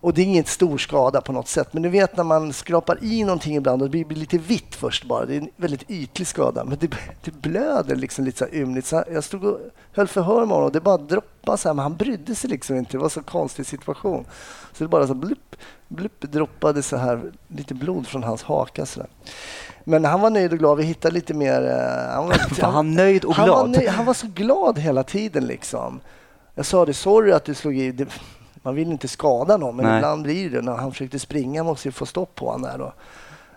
Och 0.00 0.14
det 0.14 0.22
är 0.22 0.24
ingen 0.24 0.44
stor 0.44 0.78
skada 0.78 1.20
på 1.20 1.32
något 1.32 1.48
sätt. 1.48 1.72
Men 1.72 1.82
du 1.82 1.88
vet 1.88 2.16
när 2.16 2.24
man 2.24 2.52
skrapar 2.52 3.04
i 3.04 3.24
någonting 3.24 3.56
ibland 3.56 3.82
och 3.82 3.90
det 3.90 4.04
blir 4.04 4.18
lite 4.18 4.38
vitt 4.38 4.74
först 4.74 5.04
bara. 5.04 5.26
Det 5.26 5.34
är 5.34 5.40
en 5.40 5.50
väldigt 5.56 5.90
ytlig 5.90 6.26
skada. 6.26 6.64
Men 6.64 6.78
det, 6.78 6.90
det 7.24 7.30
blöder 7.30 7.96
liksom 7.96 8.24
lite 8.24 8.38
så 8.38 8.44
här 8.44 8.54
ymnigt. 8.54 8.86
Så 8.86 9.04
jag 9.12 9.24
stod 9.24 9.44
och 9.44 9.60
höll 9.92 10.08
förhör 10.08 10.40
med 10.40 10.48
honom 10.48 10.64
och 10.64 10.72
det 10.72 10.80
bara 10.80 10.96
droppade 10.96 11.58
så 11.58 11.68
här. 11.68 11.74
Men 11.74 11.82
han 11.82 11.96
brydde 11.96 12.34
sig 12.34 12.50
liksom 12.50 12.76
inte. 12.76 12.92
Det 12.92 12.98
var 12.98 13.08
så 13.08 13.22
konstig 13.22 13.66
situation. 13.66 14.24
Så 14.72 14.84
det 14.84 14.88
bara 14.88 15.06
så 15.06 15.14
blupp, 15.14 15.56
blupp 15.88 16.20
droppade 16.20 16.82
så 16.82 16.96
här 16.96 17.32
lite 17.48 17.74
blod 17.74 18.06
från 18.06 18.22
hans 18.22 18.42
haka. 18.42 18.86
Så 18.86 19.00
där. 19.00 19.08
Men 19.88 20.04
han 20.04 20.20
var 20.20 20.30
nöjd 20.30 20.52
och 20.52 20.58
glad. 20.58 20.76
Vi 20.78 20.84
hittade 20.84 21.14
lite 21.14 21.34
mer... 21.34 21.62
eh, 21.70 22.14
Han 22.14 22.26
var, 22.26 22.60
Var 22.62 22.70
han 22.70 22.94
nöjd 22.94 23.24
och 23.24 23.34
han 23.34 23.48
var, 23.48 23.56
glad? 23.66 23.70
nöjd, 23.70 23.88
han 23.88 24.04
var 24.06 24.14
så 24.14 24.26
glad 24.34 24.78
hela 24.78 25.02
tiden 25.02 25.46
liksom. 25.46 26.00
Jag 26.54 26.66
sa 26.66 26.84
det, 26.86 26.94
sorry 26.94 27.32
att 27.32 27.44
du 27.44 27.54
slog 27.54 27.78
i. 27.78 27.92
Det, 27.92 28.06
man 28.62 28.74
vill 28.74 28.90
inte 28.92 29.08
skada 29.08 29.56
någon, 29.56 29.76
men 29.76 29.86
Nej. 29.86 29.96
ibland 29.96 30.22
blir 30.22 30.50
det. 30.50 30.62
När 30.62 30.72
han 30.76 30.90
försökte 30.92 31.18
springa 31.18 31.64
måste 31.64 31.88
vi 31.88 31.92
få 31.92 32.06
stopp 32.06 32.34
på 32.34 32.46
honom 32.46 32.62
där 32.62 32.78
då. 32.78 32.92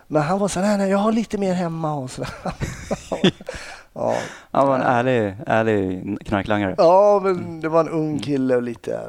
Men 0.06 0.22
han 0.22 0.38
var 0.38 0.48
så 0.48 0.60
här, 0.60 0.78
nej, 0.78 0.90
jag 0.90 0.98
har 0.98 1.12
lite 1.12 1.38
mer 1.38 1.54
hemma 1.54 1.94
och 1.94 2.10
så 2.10 2.24
ja. 3.94 4.14
Han 4.50 4.66
var 4.68 4.74
en 4.76 4.82
ärlig, 4.82 5.34
ärlig 5.46 6.02
knarklangare. 6.26 6.74
ja, 6.78 7.20
men 7.24 7.60
det 7.60 7.68
var 7.68 7.80
en 7.80 7.88
ung 7.88 8.18
kille 8.18 8.56
och 8.56 8.62
lite, 8.62 9.00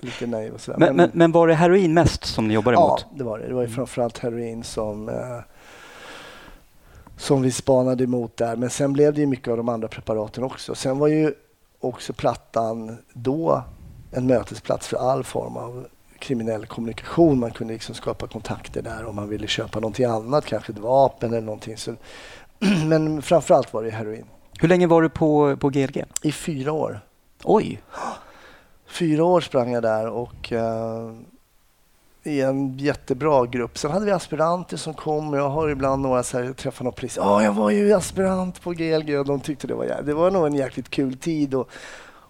lite 0.00 0.26
naiv 0.26 0.54
och 0.54 0.60
sådär. 0.60 0.78
Men, 0.78 0.96
men, 0.96 1.10
men 1.12 1.32
var 1.32 1.48
det 1.48 1.54
heroin 1.54 1.94
mest 1.94 2.24
som 2.24 2.48
ni 2.48 2.54
jobbade 2.54 2.74
Ja, 2.76 2.88
mot? 2.88 3.06
det 3.18 3.24
var 3.24 3.38
det. 3.38 3.46
Det 3.48 3.54
var 3.54 3.62
ju 3.62 3.68
framförallt 3.68 4.18
heroin 4.18 4.62
som, 4.64 5.08
eh, 5.08 5.14
som 7.16 7.42
vi 7.42 7.50
spanade 7.50 8.04
emot 8.04 8.36
där. 8.36 8.56
Men 8.56 8.70
sen 8.70 8.92
blev 8.92 9.14
det 9.14 9.20
ju 9.20 9.26
mycket 9.26 9.48
av 9.48 9.56
de 9.56 9.68
andra 9.68 9.88
preparaten 9.88 10.44
också. 10.44 10.74
Sen 10.74 10.98
var 10.98 11.08
ju 11.08 11.34
också 11.80 12.12
Plattan 12.12 12.98
då 13.12 13.62
en 14.10 14.26
mötesplats 14.26 14.88
för 14.88 14.96
all 14.96 15.24
form 15.24 15.56
av 15.56 15.86
kriminell 16.18 16.66
kommunikation. 16.66 17.40
Man 17.40 17.50
kunde 17.50 17.72
liksom 17.72 17.94
skapa 17.94 18.26
kontakter 18.26 18.82
där 18.82 19.04
om 19.04 19.16
man 19.16 19.28
ville 19.28 19.46
köpa 19.46 19.80
någonting 19.80 20.04
annat, 20.04 20.46
kanske 20.46 20.72
ett 20.72 20.78
vapen 20.78 21.30
eller 21.30 21.46
någonting. 21.46 21.76
Så, 21.76 21.94
men 22.86 23.22
framförallt 23.22 23.72
var 23.72 23.82
det 23.82 23.90
heroin. 23.90 24.24
Hur 24.60 24.68
länge 24.68 24.86
var 24.86 25.02
du 25.02 25.08
på, 25.08 25.56
på 25.56 25.68
GLG? 25.68 26.04
I 26.22 26.32
fyra 26.32 26.72
år. 26.72 27.00
Oj! 27.44 27.82
Fyra 28.86 29.24
år 29.24 29.40
sprang 29.40 29.72
jag 29.72 29.82
där 29.82 30.08
och 30.08 30.52
eh, 30.52 31.12
i 32.24 32.40
en 32.40 32.78
jättebra 32.78 33.46
grupp. 33.46 33.78
Sen 33.78 33.90
hade 33.90 34.06
vi 34.06 34.12
aspiranter 34.12 34.76
som 34.76 34.94
kom. 34.94 35.34
Jag 35.34 35.48
har 35.48 35.68
ibland 35.68 36.02
några 36.02 36.22
så 36.22 36.38
här, 36.38 36.54
jag 36.64 36.74
någon 36.80 36.92
polis. 36.92 37.16
Ja, 37.16 37.42
jag 37.42 37.52
var 37.52 37.70
ju 37.70 37.92
aspirant 37.92 38.62
på 38.62 38.70
GLG 38.70 39.18
och 39.18 39.26
de 39.26 39.40
tyckte 39.40 39.66
det 39.66 39.74
var, 39.74 39.84
jävligt. 39.84 40.06
det 40.06 40.14
var 40.14 40.30
nog 40.30 40.46
en 40.46 40.54
jäkligt 40.54 40.90
kul 40.90 41.16
tid 41.16 41.54
att 41.54 41.68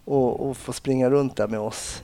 och, 0.05 0.49
och 0.49 0.57
få 0.57 0.73
springa 0.73 1.11
runt 1.11 1.37
där 1.37 1.49
med 1.49 1.61
oss. 1.61 2.03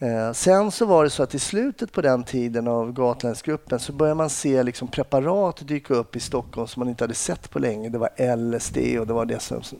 Eh, 0.00 0.32
sen 0.32 0.70
så 0.70 0.86
var 0.86 1.04
det 1.04 1.10
så 1.10 1.22
att 1.22 1.34
i 1.34 1.38
slutet 1.38 1.92
på 1.92 2.02
den 2.02 2.24
tiden 2.24 2.68
av 2.68 2.92
Gatlandsgruppen 2.92 3.78
så 3.78 3.92
började 3.92 4.14
man 4.14 4.30
se 4.30 4.62
liksom 4.62 4.88
preparat 4.88 5.68
dyka 5.68 5.94
upp 5.94 6.16
i 6.16 6.20
Stockholm 6.20 6.68
som 6.68 6.80
man 6.80 6.88
inte 6.88 7.04
hade 7.04 7.14
sett 7.14 7.50
på 7.50 7.58
länge. 7.58 7.88
Det 7.88 7.98
var 7.98 8.36
LSD 8.36 8.76
och 9.00 9.06
det 9.06 9.12
var 9.12 9.24
det 9.24 9.42
som, 9.42 9.62
som 9.62 9.78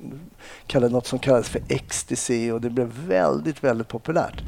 kallade, 0.67 0.93
något 0.93 1.07
som 1.07 1.19
kallades 1.19 1.49
för 1.49 1.63
ecstasy 1.69 2.53
och 2.53 2.61
det 2.61 2.71
blev 2.71 2.87
väldigt, 3.07 3.65
väldigt 3.65 3.89
populärt. 3.89 4.43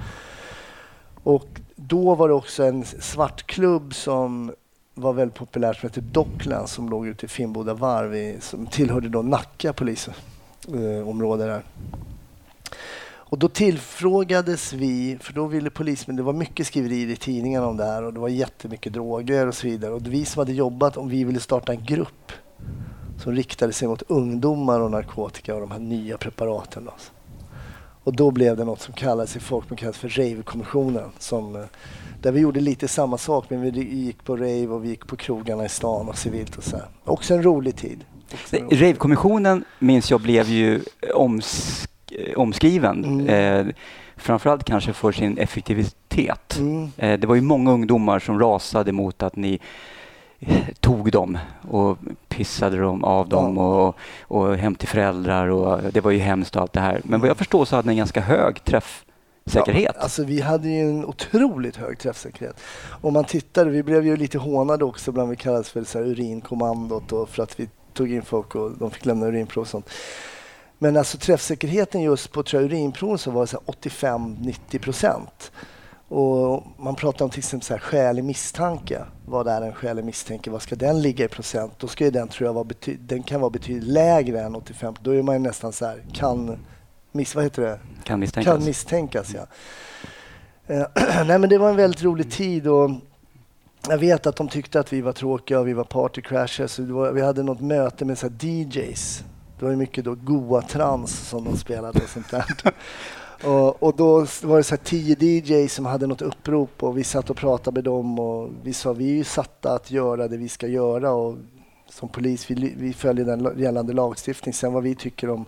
Och 1.23 1.61
då 1.77 2.15
var 2.15 2.29
det 2.29 2.35
också 2.35 2.65
en 2.65 2.85
svartklubb 2.85 3.95
som 3.95 4.53
var 4.95 5.13
väldigt 5.13 5.39
populär 5.39 5.73
som 5.73 5.89
hette 5.89 6.01
Docklands 6.01 6.73
som 6.73 6.89
låg 6.89 7.07
ute 7.07 7.27
i 7.27 7.29
Finnboda 7.29 7.75
varv 7.75 8.15
i, 8.15 8.37
som 8.41 8.67
tillhörde 8.67 9.09
då 9.09 9.23
Nacka 9.23 9.73
polisområde 9.73 11.47
där. 11.47 11.63
Och 13.31 13.39
då 13.39 13.49
tillfrågades 13.49 14.73
vi, 14.73 15.19
för 15.21 15.33
då 15.33 15.47
ville 15.47 15.71
polisen, 15.71 16.17
det 16.17 16.23
var 16.23 16.33
mycket 16.33 16.67
skriverier 16.67 17.09
i 17.09 17.17
tidningarna 17.17 17.67
om 17.67 17.77
det 17.77 17.85
här 17.85 18.03
och 18.03 18.13
det 18.13 18.21
var 18.21 18.29
jättemycket 18.29 18.93
droger 18.93 19.47
och 19.47 19.55
så 19.55 19.67
vidare. 19.67 19.93
Och 19.93 20.07
vi 20.07 20.25
som 20.25 20.41
hade 20.41 20.53
jobbat, 20.53 20.97
om 20.97 21.09
vi 21.09 21.25
ville 21.25 21.41
starta 21.41 21.73
en 21.73 21.85
grupp 21.85 22.33
som 23.23 23.33
riktade 23.33 23.73
sig 23.73 23.89
mot 23.89 24.03
ungdomar 24.03 24.81
och 24.81 24.91
narkotika 24.91 25.55
och 25.55 25.61
de 25.61 25.71
här 25.71 25.79
nya 25.79 26.19
preparaten. 26.19 26.85
Då. 26.85 26.93
Och 28.09 28.17
då 28.17 28.31
blev 28.31 28.57
det 28.57 28.65
något 28.65 28.81
som 28.81 28.95
kallades 28.95 29.37
i 29.37 29.41
folkmun 29.41 29.77
kallas 29.77 29.99
för 29.99 30.09
Rave-kommissionen. 30.09 31.11
Som, 31.19 31.57
eh, 31.57 31.63
där 32.23 32.33
vi 32.33 32.41
gjorde 32.41 32.61
lite 32.61 32.89
samma 32.89 33.19
sak, 33.19 33.45
men 33.49 33.63
vi 33.63 33.71
gick 33.81 34.25
på 34.25 34.37
rave 34.37 34.67
och 34.67 34.85
vi 34.85 34.89
gick 34.89 35.07
på 35.07 35.17
krogarna 35.17 35.65
i 35.65 35.69
stan 35.69 36.09
och 36.09 36.19
civilt 36.19 36.57
och 36.57 36.65
så 36.65 36.77
här. 36.77 36.87
Också 37.05 37.35
en 37.35 37.43
rolig 37.43 37.77
tid. 37.77 38.05
Rave-kommissionen 38.71 39.65
minns 39.79 40.11
jag 40.11 40.21
blev 40.21 40.49
ju 40.49 40.81
oms 41.15 41.85
omskriven. 42.37 43.05
Mm. 43.05 43.29
Eh, 43.69 43.75
framförallt 44.17 44.65
kanske 44.65 44.93
för 44.93 45.13
sin 45.13 45.39
effektivitet. 45.39 46.59
Mm. 46.59 46.91
Eh, 46.97 47.19
det 47.19 47.27
var 47.27 47.35
ju 47.35 47.41
många 47.41 47.73
ungdomar 47.73 48.19
som 48.19 48.41
rasade 48.41 48.93
mot 48.93 49.23
att 49.23 49.37
ni 49.37 49.53
eh, 49.55 49.59
tog 50.81 51.13
dem 51.13 51.39
och 51.71 51.99
pissade 52.29 52.79
dem 52.79 53.05
av 53.05 53.29
dem 53.29 53.57
Ja. 53.57 53.63
och, 53.63 53.97
och 54.39 54.57
hem 54.57 54.75
till 54.75 54.89
föräldrar 54.89 55.49
och 55.49 55.93
det 55.93 56.01
var 56.01 56.11
ju 56.11 56.19
hemskt 56.19 56.57
och 56.57 56.63
allt 56.63 56.73
det 56.73 56.81
här. 56.81 57.01
Men 57.05 57.21
vad 57.21 57.31
jag 57.31 57.37
förstår 57.37 57.65
så 57.65 57.77
hade 57.77 57.87
ni 57.87 57.93
en 57.93 57.99
ganska 57.99 58.21
hög 58.21 58.65
träffsäkerhet. 58.65 59.93
Ja, 59.97 60.03
alltså 60.03 60.25
vi 60.25 60.41
hade 60.41 60.69
ju 60.69 60.81
en 60.81 61.05
otroligt 61.05 61.77
hög 61.77 61.99
träffsäkerhet. 61.99 62.61
Om 63.01 63.13
man 63.13 63.25
tittade, 63.25 63.71
vi 63.71 63.83
blev 63.83 64.07
ju 64.07 64.17
lite 64.17 64.39
hånade 64.39 64.85
också 64.85 65.13
bland 65.13 65.31
vi 65.31 65.37
kallades 65.37 65.71
för 65.71 65.85
så 65.85 65.99
här 65.99 66.07
urinkommandot 66.07 67.13
och 67.13 67.29
för 67.29 67.43
att 67.43 67.61
vi 67.61 67.69
tog 67.93 68.13
in 68.13 68.23
folk 68.23 68.55
och 68.55 68.71
de 68.79 68.91
fick 68.91 69.07
lämna 69.07 69.27
urinprov 69.27 69.63
och 69.63 69.69
sånt. 69.69 69.91
Men 70.79 70.97
alltså 70.97 71.19
träffsäkerheten 71.19 72.03
just 72.03 72.33
på 72.33 72.43
tror 72.43 72.63
jag, 72.63 72.71
urinprov 72.71 73.17
så 73.17 73.31
var 73.31 73.41
det 73.41 73.47
så 73.47 73.63
här 73.67 73.75
85-90 73.75 74.79
procent. 74.79 75.53
Och 76.09 76.67
man 76.77 76.95
pratar 76.95 77.25
om 77.25 77.31
till 77.31 77.39
exempel 77.39 77.67
så 77.67 77.75
här, 77.75 77.81
skälig 77.81 78.25
misstanke. 78.25 79.03
Vad 79.27 79.49
är 79.49 79.63
en 79.63 79.73
skälig 79.73 80.05
misstanke? 80.05 80.51
Vad 80.51 80.63
ska 80.63 80.77
den 80.77 81.03
ligga 81.03 81.25
i 81.25 81.29
procent? 81.29 81.73
Då 81.79 81.87
ska 81.87 82.11
den 82.11 82.29
tror 82.29 82.47
jag 82.47 82.55
vara 82.55 82.65
bety- 82.65 82.99
den 83.01 83.23
kan 83.23 83.41
vara 83.41 83.51
betydligt 83.51 83.93
lägre 83.93 84.41
än 84.41 84.57
85. 84.57 84.95
Då 85.01 85.11
är 85.11 85.23
man 85.23 85.43
nästan 85.43 85.73
så 85.73 85.87
här, 85.87 86.05
kan, 86.13 86.59
miss, 87.13 87.35
vad 87.35 87.45
heter 87.45 87.63
det? 87.63 87.81
Kan 88.05 88.21
misstänkas. 88.21 88.55
Kan 88.55 88.65
misstänkas, 88.65 89.35
ja. 89.35 89.47
Eh, 90.67 90.87
Nej, 91.27 91.39
men 91.39 91.49
det 91.49 91.59
var 91.59 91.71
en 91.71 91.77
väldigt 91.77 92.03
rolig 92.03 92.31
tid 92.31 92.67
och 92.67 92.91
jag 93.89 93.99
vet 93.99 94.27
att 94.27 94.37
de 94.37 94.49
tyckte 94.49 94.81
att 94.81 94.93
vi 94.93 95.01
var 95.01 95.13
tråkiga 95.13 95.61
och 95.61 95.69
vi 95.69 95.73
var 95.73 95.85
partycrashers. 95.85 96.79
Vi 97.15 97.23
hade 97.23 97.43
något 97.43 97.61
möte 97.61 98.05
med 98.05 98.19
så 98.19 98.27
DJs. 98.41 99.25
Det 99.59 99.65
var 99.65 99.77
mycket 99.77 100.05
då 100.05 100.15
goa 100.15 100.63
trans 100.63 101.29
som 101.29 101.45
de 101.45 101.57
spelade 101.57 102.01
och 102.03 102.09
sånt 102.09 102.31
där. 102.31 102.45
Och, 103.45 103.83
och 103.83 103.97
då 103.97 104.27
var 104.43 104.57
det 104.57 104.63
så 104.63 104.75
här 104.75 104.85
tio 104.85 105.17
DJs 105.21 105.75
som 105.75 105.87
hade 105.87 106.07
något 106.07 106.23
upprop 106.23 106.83
och 106.83 106.99
vi 106.99 107.05
satt 107.05 107.31
och 107.31 107.37
pratade 107.37 107.75
med 107.75 107.85
dem 107.85 108.19
och 108.19 108.51
vi 108.63 108.73
sa 108.73 108.93
vi 108.93 109.11
är 109.11 109.15
ju 109.15 109.25
satta 109.25 109.73
att 109.73 109.91
göra 109.91 110.29
det 110.29 110.37
vi 110.37 110.49
ska 110.49 110.67
göra 110.67 111.13
och 111.13 111.37
som 111.89 112.09
polis 112.09 112.51
vi, 112.51 112.75
vi 112.79 112.93
följer 112.93 113.25
den 113.25 113.53
gällande 113.57 113.93
lagstiftning. 113.93 114.55
Sen 114.55 114.73
vad 114.73 114.83
vi 114.83 114.95
tycker 114.95 115.31
om 115.31 115.45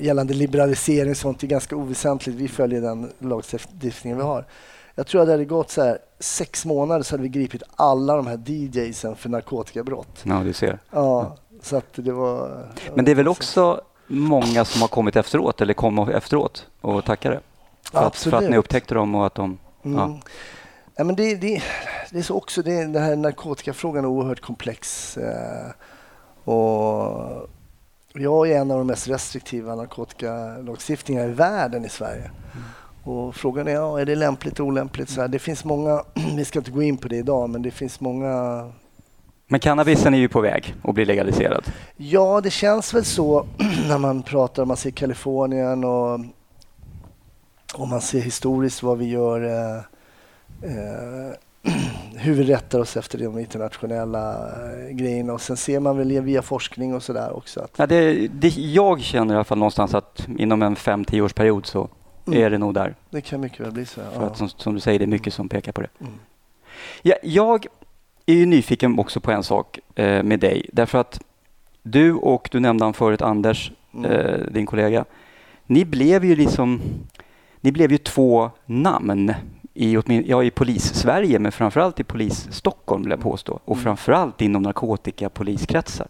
gällande 0.00 0.34
liberalisering 0.34 1.10
och 1.10 1.16
sånt 1.16 1.42
är 1.42 1.46
ganska 1.46 1.76
oväsentligt. 1.76 2.38
Vi 2.38 2.48
följer 2.48 2.80
den 2.80 3.10
lagstiftningen 3.18 4.18
vi 4.18 4.24
har. 4.24 4.44
Jag 4.94 5.06
tror 5.06 5.20
att 5.20 5.26
det 5.26 5.32
hade 5.32 5.44
gått 5.44 5.70
så 5.70 5.82
här 5.82 5.98
sex 6.18 6.64
månader 6.64 7.02
så 7.02 7.12
hade 7.12 7.22
vi 7.22 7.28
gripit 7.28 7.62
alla 7.76 8.16
de 8.16 8.26
här 8.26 8.42
DJsen 8.46 9.16
för 9.16 9.28
narkotikabrott. 9.28 10.22
Ja, 10.22 10.42
du 10.44 10.52
ser. 10.52 10.78
Ja, 10.90 11.36
så 11.62 11.76
att 11.76 11.92
det 11.94 12.12
var... 12.12 12.66
Men 12.94 13.04
det 13.04 13.10
är 13.10 13.14
väl 13.14 13.28
också 13.28 13.80
många 14.06 14.64
som 14.64 14.80
har 14.80 14.88
kommit 14.88 15.16
efteråt 15.16 15.60
eller 15.60 15.74
kom 15.74 15.98
efteråt 15.98 16.66
och 16.80 17.04
tackar 17.04 17.30
det? 17.30 17.40
För 17.92 18.06
att, 18.06 18.16
för 18.16 18.32
att 18.32 18.50
ni 18.50 18.56
upptäckte 18.56 18.94
dem 18.94 19.14
och 19.14 19.26
att 19.26 19.34
de... 19.34 19.58
Mm. 19.84 19.98
Ja. 19.98 20.18
Ja, 20.96 21.04
men 21.04 21.16
det, 21.16 21.34
det, 21.34 21.62
det 22.10 22.18
är 22.18 22.22
så 22.22 22.36
också, 22.36 22.62
det, 22.62 22.70
den 22.70 23.02
här 23.02 23.16
narkotikafrågan 23.16 24.04
är 24.04 24.08
oerhört 24.08 24.40
komplex. 24.40 25.16
Eh, 25.16 25.70
och 26.44 27.48
jag 28.12 28.50
är 28.50 28.60
en 28.60 28.70
av 28.70 28.78
de 28.78 28.86
mest 28.86 29.08
restriktiva 29.08 29.74
narkotikalagstiftningarna 29.74 31.26
i 31.26 31.32
världen 31.32 31.84
i 31.84 31.88
Sverige. 31.88 32.30
Och 33.04 33.36
frågan 33.36 33.68
är, 33.68 33.72
ja, 33.72 34.00
är 34.00 34.04
det 34.04 34.14
lämpligt 34.14 34.60
och 34.60 34.66
olämpligt? 34.66 35.10
Så 35.10 35.20
här, 35.20 35.28
det 35.28 35.38
finns 35.38 35.64
många, 35.64 36.04
vi 36.36 36.44
ska 36.44 36.58
inte 36.58 36.70
gå 36.70 36.82
in 36.82 36.96
på 36.96 37.08
det 37.08 37.16
idag, 37.16 37.50
men 37.50 37.62
det 37.62 37.70
finns 37.70 38.00
många 38.00 38.72
Men 39.48 39.60
cannabisen 39.60 40.14
är 40.14 40.18
ju 40.18 40.28
på 40.28 40.40
väg 40.40 40.74
att 40.82 40.94
bli 40.94 41.04
legaliserad. 41.04 41.64
Ja, 41.96 42.40
det 42.40 42.50
känns 42.50 42.94
väl 42.94 43.04
så 43.04 43.46
när 43.88 43.98
man 43.98 44.22
pratar, 44.22 44.64
man 44.64 44.76
ser 44.76 44.90
Kalifornien 44.90 45.84
och, 45.84 46.20
och 47.74 47.88
man 47.88 48.00
ser 48.00 48.20
historiskt 48.20 48.82
vad 48.82 48.98
vi 48.98 49.08
gör, 49.08 49.40
eh, 49.44 49.76
eh, 50.70 51.32
hur 52.16 52.34
vi 52.34 52.42
rättar 52.44 52.80
oss 52.80 52.96
efter 52.96 53.18
de 53.18 53.38
internationella 53.38 54.32
eh, 54.34 54.88
grejerna 54.90 55.32
och 55.32 55.40
sen 55.40 55.56
ser 55.56 55.80
man 55.80 55.96
väl 55.98 56.20
via 56.20 56.42
forskning 56.42 56.94
och 56.94 57.02
sådär 57.02 57.36
också 57.36 57.60
att 57.60 57.70
Ja, 57.76 57.86
det, 57.86 58.28
det, 58.28 58.48
jag 58.56 59.00
känner 59.00 59.34
i 59.34 59.36
alla 59.36 59.44
fall 59.44 59.58
någonstans 59.58 59.94
att 59.94 60.26
inom 60.38 60.62
en 60.62 60.76
fem 60.76 61.04
tio 61.04 61.22
års 61.22 61.32
period 61.32 61.66
så 61.66 61.88
Mm. 62.28 62.42
är 62.42 62.50
det 62.50 62.58
nog 62.58 62.74
där. 62.74 62.94
det 63.10 63.20
kan 63.20 63.40
mycket 63.40 63.60
väl 63.60 63.72
bli 63.72 63.86
så. 63.86 64.00
För 64.14 64.20
Ja. 64.22 64.26
att 64.26 64.36
som, 64.36 64.48
som 64.48 64.74
du 64.74 64.80
säger, 64.80 64.98
det 64.98 65.04
är 65.04 65.06
mycket 65.06 65.34
som 65.34 65.48
pekar 65.48 65.72
på 65.72 65.80
det. 65.80 65.88
Mm. 66.00 66.12
Ja, 67.02 67.14
jag 67.22 67.66
är 68.26 68.34
ju 68.34 68.46
nyfiken 68.46 68.98
också 68.98 69.20
på 69.20 69.30
en 69.30 69.42
sak 69.42 69.78
eh, 69.94 70.22
med 70.22 70.40
dig. 70.40 70.70
Därför 70.72 70.98
att 70.98 71.20
du 71.82 72.12
och 72.12 72.48
du 72.52 72.60
nämnde 72.60 72.84
han 72.84 72.94
förut, 72.94 73.22
Anders, 73.22 73.72
Mm. 73.94 74.10
eh, 74.10 74.38
din 74.52 74.66
kollega. 74.66 75.04
Ni 75.66 75.84
blev 75.84 76.24
ju 76.24 76.36
liksom, 76.36 76.80
ni 77.60 77.72
blev 77.72 77.92
ju 77.92 77.98
två 77.98 78.50
namn 78.66 79.34
i, 79.74 79.98
ja, 80.26 80.42
i 80.44 80.50
polis-Sverige, 80.50 81.38
men 81.38 81.52
framförallt 81.52 82.00
i 82.00 82.04
polis-Stockholm 82.04 83.02
vill 83.02 83.10
jag 83.10 83.20
påstå. 83.20 83.60
Och 83.64 83.72
Mm. 83.76 83.84
framförallt 83.84 84.40
inom 84.40 84.62
narkotikapoliskretsar. 84.62 86.06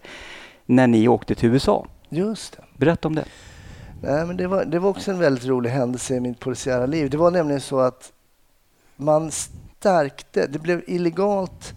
När 0.66 0.86
ni 0.86 1.08
åkte 1.08 1.34
till 1.34 1.48
USA. 1.48 1.86
Just 2.08 2.52
det. 2.56 2.62
Berätta 2.76 3.08
om 3.08 3.14
det. 3.14 3.24
Nej, 4.02 4.26
men 4.26 4.36
det, 4.36 4.46
var, 4.46 4.64
det 4.64 4.78
var 4.78 4.90
också 4.90 5.10
en 5.10 5.18
väldigt 5.18 5.46
rolig 5.46 5.70
händelse 5.70 6.14
i 6.16 6.20
mitt 6.20 6.40
polisiära 6.40 6.86
liv. 6.86 7.10
Det 7.10 7.16
var 7.16 7.30
nämligen 7.30 7.60
så 7.60 7.80
att 7.80 8.12
man 8.96 9.30
stärkte, 9.30 10.46
det 10.46 10.58
blev 10.58 10.82
illegalt 10.86 11.74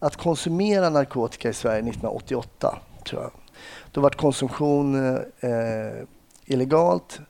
att 0.00 0.16
konsumera 0.16 0.90
narkotika 0.90 1.48
i 1.48 1.52
Sverige 1.52 1.78
1988, 1.78 2.78
tror 3.04 3.22
jag. 3.22 3.30
Då 3.92 4.00
var 4.00 4.10
konsumtion 4.10 5.16
eh, 5.40 6.06
illegalt. 6.44 7.20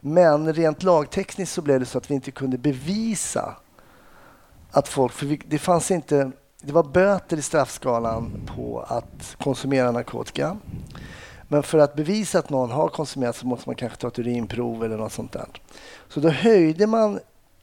Men 0.00 0.52
rent 0.52 0.82
lagtekniskt 0.82 1.54
så 1.54 1.62
blev 1.62 1.80
det 1.80 1.86
så 1.86 1.98
att 1.98 2.10
vi 2.10 2.14
inte 2.14 2.30
kunde 2.30 2.58
bevisa 2.58 3.56
att 4.70 4.88
folk, 4.88 5.12
för 5.12 5.26
vi, 5.26 5.40
det 5.46 5.58
fanns 5.58 5.90
inte, 5.90 6.30
det 6.60 6.72
var 6.72 6.82
böter 6.82 7.36
i 7.36 7.42
straffskalan 7.42 8.48
på 8.56 8.80
att 8.88 9.36
konsumera 9.40 9.90
narkotika. 9.90 10.56
Men 11.48 11.62
för 11.62 11.78
att 11.78 11.94
bevisa 11.94 12.38
att 12.38 12.50
någon 12.50 12.70
har 12.70 12.88
konsumerat 12.88 13.36
så 13.36 13.46
måste 13.46 13.68
man 13.68 13.76
kanske 13.76 13.98
ta 13.98 14.08
ett 14.08 14.18
urinprov 14.18 14.84
eller 14.84 14.96
något 14.96 15.12
sånt 15.12 15.32
där. 15.32 15.46
Så 16.08 16.20
då 16.20 16.28
höjde 16.28 16.86
man 16.86 17.20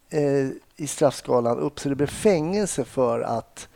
eh, 0.09 0.49
i 0.75 0.87
straffskalan 0.87 1.59
upp 1.59 1.79
så 1.79 1.89
det 1.89 1.95
blev 1.95 2.07
fängelse 2.07 2.83
för 2.83 3.21
att 3.21 3.67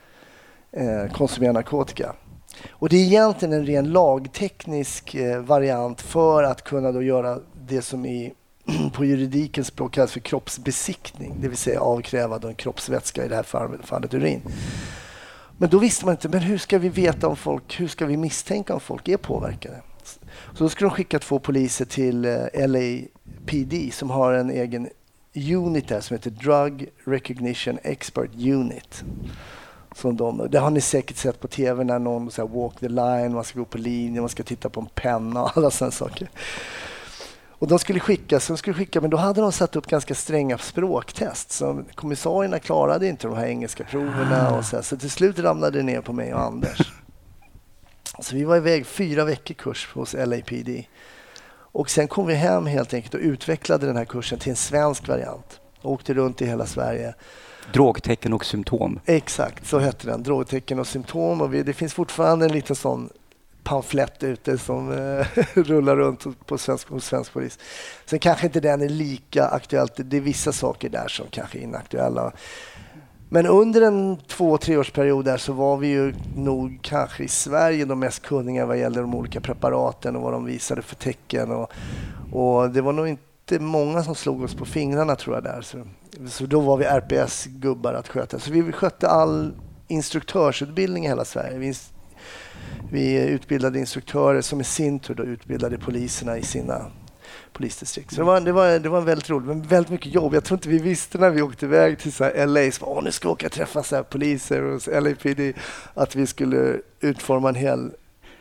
eh, 0.71 1.11
konsumera 1.11 1.51
narkotika. 1.51 2.15
Och 2.69 2.89
det 2.89 2.97
är 2.97 3.05
egentligen 3.05 3.53
en 3.53 3.65
ren 3.65 3.91
lagteknisk 3.91 5.15
eh, 5.15 5.39
variant 5.39 6.01
för 6.01 6.43
att 6.43 6.63
kunna 6.63 6.91
då 6.91 7.01
göra 7.01 7.39
det 7.67 7.81
som 7.81 8.05
i, 8.05 8.33
på 8.93 9.05
juridikens 9.05 9.67
språk 9.67 9.93
kallas 9.93 10.11
för 10.11 10.19
kroppsbesiktning, 10.19 11.35
det 11.41 11.47
vill 11.47 11.57
säga 11.57 11.81
avkräva 11.81 12.39
då 12.39 12.47
en 12.47 12.55
kroppsvätska, 12.55 13.25
i 13.25 13.27
det 13.27 13.35
här 13.35 13.79
fallet 13.83 14.13
urin. 14.13 14.41
Men 15.57 15.69
då 15.69 15.79
visste 15.79 16.05
man 16.05 16.13
inte, 16.13 16.29
men 16.29 16.39
hur 16.39 16.57
ska 16.57 16.77
vi 16.77 16.89
veta 16.89 17.27
om 17.27 17.35
folk, 17.35 17.79
hur 17.79 17.87
ska 17.87 18.05
vi 18.05 18.17
misstänka 18.17 18.73
om 18.73 18.79
folk 18.79 19.07
är 19.07 19.17
påverkade? 19.17 19.81
Så 20.53 20.63
då 20.63 20.69
skulle 20.69 20.89
de 20.89 20.95
skicka 20.95 21.19
två 21.19 21.39
poliser 21.39 21.85
till 21.85 22.25
eh, 22.25 22.67
LAPD 22.67 23.93
som 23.93 24.09
har 24.09 24.33
en 24.33 24.49
egen 24.49 24.89
unit 25.33 25.87
där 25.87 26.01
som 26.01 26.15
heter 26.15 26.29
Drug 26.29 26.89
Recognition 27.05 27.77
Expert 27.83 28.31
Unit. 28.35 29.03
Som 29.97 30.17
de, 30.17 30.47
det 30.49 30.59
har 30.59 30.69
ni 30.69 30.81
säkert 30.81 31.17
sett 31.17 31.39
på 31.39 31.47
tv 31.47 31.83
när 31.83 31.99
någon 31.99 32.31
så 32.31 32.47
här, 32.47 32.59
walk 32.59 32.79
the 32.79 32.89
line, 32.89 33.33
man 33.33 33.43
ska 33.43 33.59
gå 33.59 33.65
på 33.65 33.77
linjen, 33.77 34.23
man 34.23 34.29
ska 34.29 34.43
titta 34.43 34.69
på 34.69 34.79
en 34.79 34.87
penna 34.95 35.43
och 35.43 35.57
alla 35.57 35.71
sådana 35.71 35.91
saker. 35.91 36.29
Och 37.59 37.67
de 37.67 37.79
skulle 37.79 37.99
skicka, 37.99 38.39
så 38.39 38.53
de 38.53 38.57
skulle 38.57 38.73
skicka, 38.73 39.01
men 39.01 39.09
då 39.09 39.17
hade 39.17 39.41
de 39.41 39.51
satt 39.51 39.75
upp 39.75 39.87
ganska 39.87 40.15
stränga 40.15 40.57
språktest. 40.57 41.51
Så 41.51 41.83
kommissarierna 41.95 42.59
klarade 42.59 43.07
inte 43.07 43.27
de 43.27 43.37
här 43.37 43.45
engelska 43.45 43.83
proverna. 43.83 44.57
Och 44.57 44.65
så, 44.65 44.83
så 44.83 44.97
till 44.97 45.11
slut 45.11 45.39
ramlade 45.39 45.77
det 45.77 45.83
ner 45.83 46.01
på 46.01 46.13
mig 46.13 46.33
och 46.33 46.41
Anders. 46.41 46.91
Så 48.19 48.35
vi 48.35 48.43
var 48.43 48.57
iväg 48.57 48.85
fyra 48.85 49.25
veckor 49.25 49.53
kurs 49.53 49.89
hos 49.93 50.13
LAPD. 50.13 50.69
Och 51.49 51.89
sen 51.89 52.07
kom 52.07 52.27
vi 52.27 52.33
hem 52.33 52.65
helt 52.65 52.93
enkelt 52.93 53.13
och 53.13 53.19
utvecklade 53.19 53.85
den 53.85 53.97
här 53.97 54.05
kursen 54.05 54.39
till 54.39 54.49
en 54.49 54.55
svensk 54.55 55.07
variant. 55.07 55.59
och 55.81 55.91
Åkte 55.91 56.13
runt 56.13 56.41
i 56.41 56.45
hela 56.45 56.65
Sverige. 56.65 57.13
Drogtecken 57.73 58.33
och 58.33 58.45
symptom. 58.45 58.99
Exakt, 59.05 59.67
så 59.67 59.79
hette 59.79 60.07
den. 60.07 60.23
Drogtecken 60.23 60.79
och 60.79 60.87
symptom. 60.87 61.41
Och 61.41 61.53
vi, 61.53 61.63
det 61.63 61.73
finns 61.73 61.93
fortfarande 61.93 62.45
en 62.45 62.51
liten 62.51 62.75
sån 62.75 63.09
pamflett 63.63 64.23
ute 64.23 64.57
som 64.57 64.91
eh, 64.91 65.27
rullar 65.53 65.95
runt 65.95 66.45
på 66.45 66.57
svensk, 66.57 66.89
hos 66.89 67.05
svensk 67.05 67.33
polis. 67.33 67.59
Sen 68.05 68.19
kanske 68.19 68.45
inte 68.45 68.59
den 68.59 68.81
är 68.81 68.89
lika 68.89 69.47
aktuell. 69.47 69.87
Det 69.95 70.17
är 70.17 70.21
vissa 70.21 70.51
saker 70.51 70.89
där 70.89 71.07
som 71.07 71.25
kanske 71.29 71.57
är 71.57 71.61
inaktuella. 71.61 72.31
Men 73.29 73.45
under 73.45 73.81
en 73.81 74.17
två, 74.27 74.57
treårsperiod 74.57 75.25
där 75.25 75.37
så 75.37 75.53
var 75.53 75.77
vi 75.77 75.87
ju 75.87 76.13
nog 76.35 76.79
kanske 76.81 77.23
i 77.23 77.27
Sverige 77.27 77.85
de 77.85 77.99
mest 77.99 78.21
kunniga 78.21 78.65
vad 78.65 78.79
gäller 78.79 79.01
de 79.01 79.15
olika 79.15 79.41
preparaten 79.41 80.15
och 80.15 80.21
vad 80.21 80.33
de 80.33 80.45
visade 80.45 80.81
för 80.81 80.95
tecken. 80.95 81.51
Och, 81.51 81.71
och 82.31 82.69
det 82.69 82.81
var 82.81 82.93
nog 82.93 83.07
inte 83.07 83.26
många 83.59 84.03
som 84.03 84.15
slog 84.15 84.43
oss 84.43 84.55
på 84.55 84.65
fingrarna 84.65 85.15
tror 85.15 85.35
jag 85.35 85.43
där. 85.43 85.61
Så, 85.61 85.77
så 86.29 86.45
då 86.45 86.59
var 86.59 86.77
vi 86.77 86.85
RPS-gubbar 86.85 87.93
att 87.93 88.07
sköta. 88.07 88.39
Så 88.39 88.51
vi 88.51 88.71
skötte 88.71 89.07
all 89.07 89.53
instruktörsutbildning 89.87 91.05
i 91.05 91.07
hela 91.07 91.25
Sverige. 91.25 91.57
Vi, 91.57 91.73
vi 92.91 93.27
utbildade 93.29 93.79
instruktörer 93.79 94.41
som 94.41 94.61
i 94.61 94.63
sin 94.63 94.99
tur 94.99 95.15
då 95.15 95.23
utbildade 95.23 95.77
poliserna 95.77 96.37
i 96.37 96.43
sina 96.43 96.85
polisdistrikt. 97.53 98.11
Så 98.11 98.21
det 98.21 98.23
var, 98.23 98.41
det 98.41 98.51
var, 98.51 98.79
det 98.79 98.89
var 98.89 99.01
väldigt 99.01 99.29
roligt, 99.29 99.47
men 99.47 99.61
väldigt 99.61 99.91
mycket 99.91 100.13
jobb. 100.13 100.33
Jag 100.33 100.43
tror 100.43 100.57
inte 100.57 100.69
vi 100.69 100.79
visste 100.79 101.17
när 101.17 101.29
vi 101.29 101.41
åkte 101.41 101.65
iväg 101.65 101.99
till 101.99 102.13
så 102.13 102.23
här 102.23 102.45
LA, 102.45 102.71
så, 102.71 102.85
Åh, 102.85 103.03
nu 103.03 103.11
ska 103.11 103.27
vi 103.27 103.31
åka 103.31 103.45
och 103.45 103.51
träffa 103.51 103.83
så 103.83 103.95
här 103.95 104.03
poliser 104.03 104.61
hos 104.61 104.87
LAPD, 104.87 105.57
att 105.93 106.15
vi 106.15 106.27
skulle 106.27 106.79
utforma 106.99 107.49
en 107.49 107.55
hel 107.55 107.91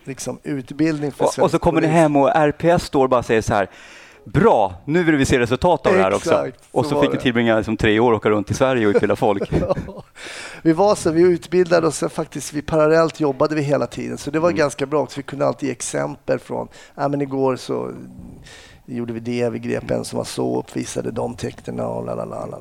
liksom, 0.05 0.39
utbildning 0.43 1.13
för 1.13 1.25
och, 1.25 1.39
och 1.39 1.51
så 1.51 1.59
kommer 1.59 1.81
polis. 1.81 1.91
ni 1.91 1.95
hem 1.95 2.17
och 2.17 2.29
RPS 2.29 2.85
står 2.85 3.09
bara 3.09 3.19
och 3.19 3.27
säger 3.27 3.43
så 3.43 3.55
här 3.55 3.69
Bra, 4.33 4.75
nu 4.85 5.05
vill 5.05 5.17
vi 5.17 5.25
se 5.25 5.39
resultat 5.39 5.87
av 5.87 5.95
det 5.95 6.03
här 6.03 6.15
också. 6.15 6.51
Och 6.71 6.85
så, 6.85 6.91
så 6.91 7.03
fick 7.03 7.15
vi 7.15 7.19
tillbringa 7.19 7.57
liksom 7.57 7.77
tre 7.77 8.01
år 8.01 8.13
och 8.13 8.17
åka 8.17 8.31
runt 8.31 8.51
i 8.51 8.55
Sverige 8.55 8.87
och 8.87 8.91
utbilda 8.91 9.17
folk. 9.17 9.53
vi 10.63 10.73
var 10.73 10.95
så, 10.95 11.11
vi 11.11 11.23
utbildade 11.23 11.87
och 11.87 11.95
sen 11.95 12.11
faktiskt 12.11 12.53
vi 12.53 12.63
parallellt 12.63 13.21
jobbade 13.21 13.55
vi 13.55 13.63
hela 13.63 13.87
tiden. 13.87 14.19
Så 14.19 14.31
det 14.31 14.39
var 14.39 14.49
mm. 14.49 14.59
ganska 14.59 14.87
bra, 14.87 15.07
så 15.07 15.13
vi 15.17 15.23
kunde 15.23 15.47
alltid 15.47 15.67
ge 15.67 15.73
exempel 15.73 16.39
från, 16.39 16.69
ja 16.95 17.09
men 17.09 17.23
igår 17.23 17.57
så 17.57 17.93
gjorde 18.87 19.13
vi 19.13 19.21
det, 19.21 19.51
vi 19.51 19.59
grep 19.59 19.91
en 19.91 20.05
som 20.05 20.17
var 20.17 20.25
så, 20.25 20.59
uppvisade 20.59 21.11
de 21.11 21.35
tecknen 21.35 21.81
och 21.81 22.07
lalala. 22.07 22.59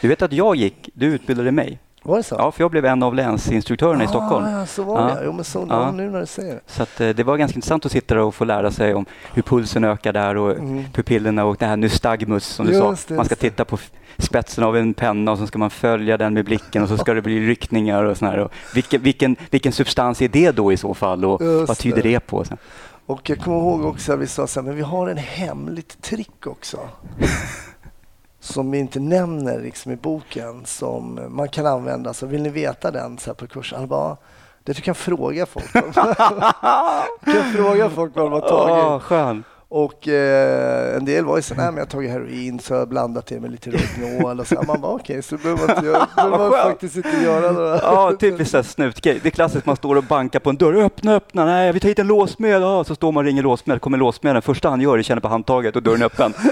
Du 0.00 0.08
vet 0.08 0.22
att 0.22 0.32
jag 0.32 0.56
gick, 0.56 0.90
du 0.94 1.06
utbildade 1.06 1.52
mig. 1.52 1.78
Var 2.02 2.16
det 2.16 2.22
så? 2.22 2.34
Ja, 2.38 2.52
för 2.52 2.64
jag 2.64 2.70
blev 2.70 2.84
en 2.84 3.02
av 3.02 3.14
länsinstruktörerna 3.14 4.00
ah, 4.00 4.04
i 4.04 4.08
Stockholm. 4.08 4.46
Ja, 4.50 4.66
så 4.66 4.82
var 4.82 5.00
ja. 5.00 5.14
det. 5.14 5.24
Jo, 5.24 5.32
men 5.32 5.44
så, 5.44 5.66
ja. 5.70 5.90
nu 5.90 6.10
när 6.10 6.20
du 6.20 6.26
säger 6.26 6.54
det. 6.54 6.60
Så 6.66 6.82
att, 6.82 7.00
eh, 7.00 7.08
det 7.08 7.24
var 7.24 7.36
ganska 7.36 7.56
intressant 7.56 7.86
att 7.86 7.92
sitta 7.92 8.14
där 8.14 8.22
och 8.22 8.34
få 8.34 8.44
lära 8.44 8.70
sig 8.70 8.94
om 8.94 9.06
hur 9.34 9.42
pulsen 9.42 9.84
ökar 9.84 10.12
där 10.12 10.36
och 10.36 10.50
mm. 10.50 10.84
pupillerna 10.92 11.44
och 11.44 11.56
det 11.58 11.66
här 11.66 11.76
nystagmus 11.76 12.44
som 12.44 12.66
du 12.66 12.72
just 12.72 13.08
sa. 13.08 13.14
Man 13.14 13.24
ska 13.24 13.34
titta 13.34 13.64
på 13.64 13.78
spetsen 14.18 14.64
av 14.64 14.76
en 14.76 14.94
penna 14.94 15.32
och 15.32 15.38
så 15.38 15.46
ska 15.46 15.58
man 15.58 15.70
följa 15.70 16.16
den 16.16 16.34
med 16.34 16.44
blicken 16.44 16.82
och 16.82 16.88
så 16.88 16.98
ska 16.98 17.14
det 17.14 17.22
bli 17.22 17.46
ryckningar 17.46 18.04
och 18.04 18.16
sådär. 18.16 18.48
vilken, 18.74 19.02
vilken, 19.02 19.36
vilken 19.50 19.72
substans 19.72 20.22
är 20.22 20.28
det 20.28 20.50
då 20.50 20.72
i 20.72 20.76
så 20.76 20.94
fall 20.94 21.24
och 21.24 21.42
just 21.42 21.68
vad 21.68 21.78
tyder 21.78 22.02
det, 22.02 22.12
det 22.12 22.20
på? 22.20 22.44
Och 23.06 23.30
jag 23.30 23.38
kommer 23.38 23.58
ihåg 23.58 23.84
också 23.84 24.12
att 24.12 24.18
vi 24.18 24.26
sa 24.26 24.46
så 24.46 24.60
här, 24.60 24.66
men 24.66 24.76
vi 24.76 24.82
har 24.82 25.08
en 25.08 25.16
hemligt 25.16 26.02
trick 26.02 26.46
också. 26.46 26.78
Som 28.42 28.70
vi 28.70 28.78
inte 28.78 29.00
nämner 29.00 29.60
liksom 29.60 29.92
i 29.92 29.96
boken 29.96 30.64
som 30.64 31.20
man 31.28 31.48
kan 31.48 31.66
använda. 31.66 32.14
Så 32.14 32.26
vill 32.26 32.42
ni 32.42 32.48
veta 32.48 32.90
den 32.90 33.18
så 33.18 33.34
på 33.34 33.46
kursen? 33.46 33.78
Han 33.78 33.88
bara, 33.88 34.16
det 34.64 34.72
du 34.72 34.82
kan 34.82 34.94
fråga 34.94 35.46
folk 35.46 35.72
du 37.24 37.32
kan 37.32 37.52
fråga 37.52 37.90
folk 37.90 38.16
vad 38.16 38.24
de 38.24 38.32
har 38.32 38.40
tagit. 38.40 38.84
Oh, 38.84 38.98
skön. 38.98 39.44
Och 39.74 40.08
eh, 40.08 40.96
en 40.96 41.04
del 41.04 41.24
var 41.24 41.36
ju 41.36 41.42
så 41.42 41.54
nej 41.54 41.66
men 41.66 41.76
jag 41.76 41.82
har 41.82 41.86
tagit 41.86 42.10
heroin 42.10 42.60
så 42.60 42.72
jag 42.72 42.78
har 42.78 42.86
blandat 42.86 43.26
det 43.26 43.40
med 43.40 43.50
lite 43.50 43.70
Rohypnol 43.70 44.40
och 44.40 44.46
så. 44.46 44.54
Man 44.66 44.80
bara 44.80 44.92
okej, 44.92 45.18
okay, 45.18 45.22
så 45.22 45.36
behöver 45.36 45.66
man, 45.66 45.76
inte 45.76 45.86
göra, 45.86 46.08
behöver 46.16 46.38
man 46.38 46.50
faktiskt 46.50 46.96
inte 46.96 47.22
göra 47.22 47.52
några. 47.52 47.78
Ja, 47.82 48.12
typiskt 48.20 48.70
snutgrej. 48.70 49.20
Det 49.22 49.28
är 49.28 49.30
klassiskt, 49.30 49.66
man 49.66 49.76
står 49.76 49.96
och 49.96 50.04
bankar 50.04 50.40
på 50.40 50.50
en 50.50 50.56
dörr. 50.56 50.74
Öppna, 50.74 51.14
öppna, 51.14 51.44
nej 51.44 51.72
vi 51.72 51.80
tar 51.80 51.88
hit 51.88 51.98
en 51.98 52.06
låsmed. 52.06 52.62
Ja, 52.62 52.84
så 52.84 52.94
står 52.94 53.12
man 53.12 53.20
och 53.20 53.24
ringer 53.24 53.42
låsmed, 53.42 53.80
kommer 53.80 53.98
låsmeden. 53.98 54.42
Första 54.42 54.68
han 54.68 54.80
gör 54.80 54.94
är 54.94 54.98
att 54.98 55.06
känna 55.06 55.20
på 55.20 55.28
handtaget 55.28 55.76
och 55.76 55.82
dörren 55.82 56.02
är 56.02 56.06
öppen. 56.06 56.34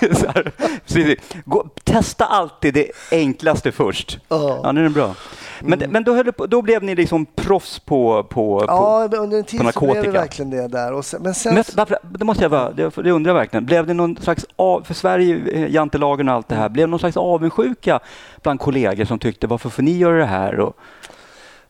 här, 0.00 1.18
Gå, 1.44 1.66
testa 1.84 2.24
alltid 2.24 2.74
det 2.74 2.90
enklaste 3.10 3.72
först. 3.72 4.18
Ja, 4.28 4.60
ja 4.62 4.72
nu 4.72 4.80
är 4.80 4.84
det 4.84 4.90
bra. 4.90 5.14
Men, 5.60 5.78
mm. 5.78 5.90
men 5.90 6.04
då, 6.04 6.32
på, 6.32 6.46
då, 6.46 6.62
blev 6.62 6.82
ni 6.82 6.94
liksom 6.94 7.26
proffs 7.26 7.78
på, 7.78 8.24
på, 8.30 8.64
ja, 8.68 9.08
på, 9.10 9.16
under 9.16 9.38
en 9.38 9.44
tid 9.44 9.60
på 9.60 9.64
narkotika? 9.64 9.94
Ja, 9.94 10.00
blev 10.02 10.12
det 10.12 10.18
verkligen 10.18 10.50
det 10.50 10.68
där. 10.68 10.92
Och 10.92 11.04
sen, 11.04 11.22
men 11.22 11.34
sen... 11.34 11.54
Men, 11.54 11.64
varför, 11.76 11.98
det 12.10 12.24
måste 12.24 12.42
jag 12.42 12.50
vara, 12.50 12.72
det, 12.72 12.96
det 12.96 13.10
undrar 13.10 13.30
jag 13.30 13.38
verkligen. 13.38 13.64
Blev 13.64 13.86
det 13.86 13.94
någon 13.94 14.16
slags, 14.16 14.46
av, 14.56 14.82
för 14.82 14.94
Sverige, 14.94 15.36
eh, 15.52 15.70
jantelagen 15.70 16.28
och 16.28 16.34
allt 16.34 16.48
det 16.48 16.54
här, 16.54 16.68
blev 16.68 16.86
det 16.86 16.90
någon 16.90 16.98
slags 16.98 17.16
avundsjuka 17.16 18.00
bland 18.42 18.60
kollegor 18.60 19.04
som 19.04 19.18
tyckte 19.18 19.46
varför 19.46 19.68
får 19.70 19.82
ni 19.82 19.96
göra 19.96 20.18
det 20.18 20.24
här? 20.24 20.60
Och... 20.60 20.76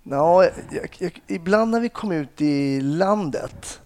Ja, 0.03 0.44
jag, 0.70 0.88
jag, 0.99 1.20
ibland 1.27 1.70
när 1.70 1.81
vi 1.81 1.88
kom 1.88 2.12
ut 2.12 2.40
i 2.40 2.81
landet 2.81 3.81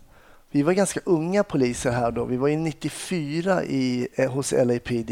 vi 0.51 0.63
var 0.63 0.73
ganska 0.73 1.01
unga 1.05 1.45
poliser 1.45 1.91
här 1.91 2.11
då. 2.11 2.25
Vi 2.25 2.37
var 2.37 2.49
i 2.49 2.57
94 2.57 3.65
i, 3.65 4.09
hos 4.31 4.53
LAPD. 4.53 5.11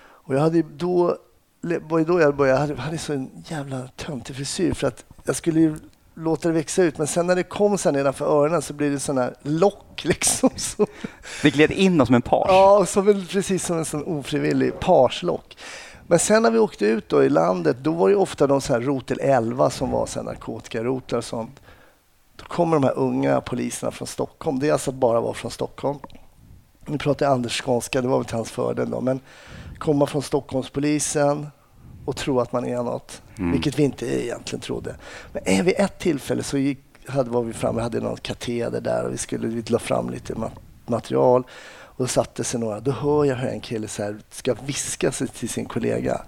Och 0.00 0.34
jag 0.34 0.40
hade 0.40 0.62
då 0.62 1.16
var 1.60 2.04
då 2.04 2.20
jag 2.20 2.36
började, 2.36 2.58
jag 2.58 2.68
hade, 2.68 2.80
hade 2.80 2.98
så 2.98 3.12
en 3.12 3.30
jävla 3.44 3.88
töntig 3.96 4.36
frisyr 4.36 4.72
för 4.72 4.86
att 4.86 5.04
jag 5.24 5.36
skulle 5.36 5.76
låta 6.18 6.48
det 6.48 6.54
växa 6.54 6.82
ut 6.82 6.98
men 6.98 7.06
sen 7.06 7.26
när 7.26 7.36
det 7.36 7.42
kom 7.42 7.78
så 7.78 7.90
nedanför 7.90 8.24
öronen 8.24 8.62
så 8.62 8.72
blev 8.72 8.92
det 8.92 9.00
sån 9.00 9.18
här 9.18 9.34
lock 9.42 10.04
liksom. 10.04 10.50
Så. 10.56 10.86
Det 11.42 11.50
gled 11.50 11.70
in 11.70 12.06
som 12.06 12.14
en 12.14 12.22
page? 12.22 12.46
Ja, 12.48 12.86
som 12.86 13.26
precis 13.30 13.66
som 13.66 13.78
en 13.78 13.84
sån 13.84 14.04
ofrivillig 14.04 14.80
pagelock. 14.80 15.56
Men 16.06 16.18
sen 16.18 16.42
när 16.42 16.50
vi 16.50 16.58
åkte 16.58 16.86
ut 16.86 17.08
då 17.08 17.24
i 17.24 17.28
landet 17.28 17.76
då 17.80 17.92
var 17.92 18.08
det 18.08 18.16
ofta 18.16 18.46
de 18.46 18.60
så 18.60 18.72
här 18.72 18.80
rotel 18.80 19.18
11 19.20 19.70
som 19.70 19.90
var 19.90 20.06
så 20.06 20.18
här 20.18 20.24
narkotikarotlar 20.24 21.18
och 21.18 21.24
sånt. 21.24 21.60
Då 22.36 22.44
kommer 22.44 22.76
de 22.76 22.84
här 22.84 22.98
unga 22.98 23.40
poliserna 23.40 23.92
från 23.92 24.08
Stockholm. 24.08 24.58
Det 24.58 24.68
är 24.68 24.72
alltså 24.72 24.90
att 24.90 24.96
bara 24.96 25.20
vara 25.20 25.34
från 25.34 25.50
Stockholm. 25.50 25.98
Nu 26.86 26.98
pratar 26.98 27.26
jag 27.26 27.32
Anders 27.32 27.62
skånska, 27.62 28.02
det 28.02 28.08
var 28.08 28.18
väl 28.18 28.24
till 28.24 28.36
hans 28.36 28.50
fördel 28.50 28.90
då. 28.90 29.00
Men 29.00 29.20
komma 29.78 30.06
från 30.06 30.22
Stockholmspolisen 30.22 31.46
och 32.08 32.16
tro 32.16 32.40
att 32.40 32.52
man 32.52 32.64
är 32.64 32.82
något, 32.82 33.22
mm. 33.38 33.52
vilket 33.52 33.78
vi 33.78 33.82
inte 33.82 34.24
egentligen 34.24 34.60
trodde. 34.60 34.96
Men 35.32 35.64
vid 35.64 35.74
ett 35.78 35.98
tillfälle 35.98 36.42
så 36.42 36.58
gick, 36.58 36.78
hade, 37.06 37.30
var 37.30 37.42
vi 37.42 37.52
framme, 37.52 37.80
hade 37.80 38.00
någon 38.00 38.16
kateder 38.16 38.80
där 38.80 39.04
och 39.04 39.12
vi 39.12 39.18
skulle 39.18 39.48
vi 39.48 39.62
la 39.62 39.78
fram 39.78 40.10
lite 40.10 40.34
material. 40.86 41.44
Och 41.70 42.04
då 42.04 42.06
satte 42.06 42.44
sig 42.44 42.60
några. 42.60 42.80
Då 42.80 42.90
hör 42.90 43.24
jag 43.24 43.36
hur 43.36 43.48
en 43.48 43.60
kille 43.60 43.88
så 43.88 44.02
här, 44.02 44.16
ska 44.30 44.54
viska 44.54 45.12
sig 45.12 45.28
till 45.28 45.48
sin 45.48 45.66
kollega. 45.66 46.20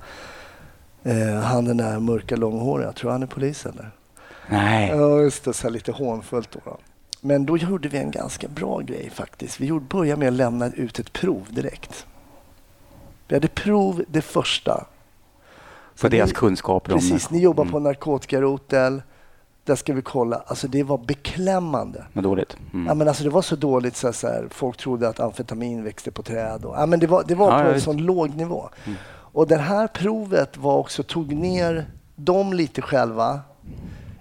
Eh, 1.03 1.35
han 1.35 1.65
den 1.65 1.77
där 1.77 1.99
mörka 1.99 2.37
långhåriga, 2.37 2.93
tror 2.93 3.11
han 3.11 3.23
är 3.23 3.27
polis 3.27 3.67
eller? 3.67 3.91
Nej. 4.49 4.89
Ja, 4.89 5.21
just 5.21 5.45
det. 5.45 5.53
Så 5.53 5.69
lite 5.69 5.93
hånfullt 5.93 6.51
då, 6.53 6.61
då. 6.65 6.79
Men 7.21 7.47
då 7.47 7.57
gjorde 7.57 7.89
vi 7.89 7.99
en 7.99 8.11
ganska 8.11 8.49
bra 8.49 8.81
grej 8.81 9.11
faktiskt. 9.15 9.61
Vi 9.61 9.67
gjorde, 9.67 9.85
började 9.85 10.19
med 10.19 10.29
att 10.29 10.35
lämna 10.35 10.71
ut 10.71 10.99
ett 10.99 11.13
prov 11.13 11.47
direkt. 11.51 12.07
Vi 13.29 13.37
hade 13.37 13.49
prov 13.49 14.05
det 14.09 14.23
första. 14.23 14.87
För 16.01 16.09
deras 16.09 16.33
kunskaper 16.33 16.93
precis, 16.93 17.31
ni 17.31 17.39
jobbar 17.39 17.63
mm. 17.63 17.73
på 17.73 17.79
narkotikarotel. 17.79 19.03
Där 19.65 19.77
ska 19.77 19.93
vi 19.93 20.03
kolla. 20.03 20.43
Alltså 20.47 20.69
det 20.69 20.83
var 20.83 20.99
beklämmande. 20.99 22.05
Vad 22.13 22.25
dåligt. 22.25 22.57
Mm. 22.73 22.87
Ja, 22.87 22.95
men 22.95 23.09
alltså 23.09 23.25
det 23.25 23.31
var 23.31 23.43
så 23.43 23.57
dåligt 23.57 23.97
så, 23.97 24.13
så 24.13 24.27
här, 24.27 24.47
folk 24.51 24.77
trodde 24.77 25.09
att 25.09 25.21
amfetamin 25.21 25.85
växte 25.85 26.11
på 26.11 26.23
träd. 26.23 26.65
Och, 26.65 26.75
ja, 26.77 26.87
men 26.87 27.01
det 27.01 27.07
var, 27.07 27.25
det 27.29 27.35
var 27.35 27.59
ja, 27.59 27.65
på 27.65 27.71
en 27.71 27.81
sån 27.81 27.97
låg 27.97 28.37
nivå. 28.37 28.69
Mm. 28.85 28.99
Och 29.33 29.47
det 29.47 29.57
här 29.57 29.87
provet 29.87 30.57
var 30.57 30.77
också, 30.77 31.03
tog 31.03 31.33
ner 31.33 31.87
dem 32.17 32.53
lite 32.53 32.83
själva. 32.83 33.41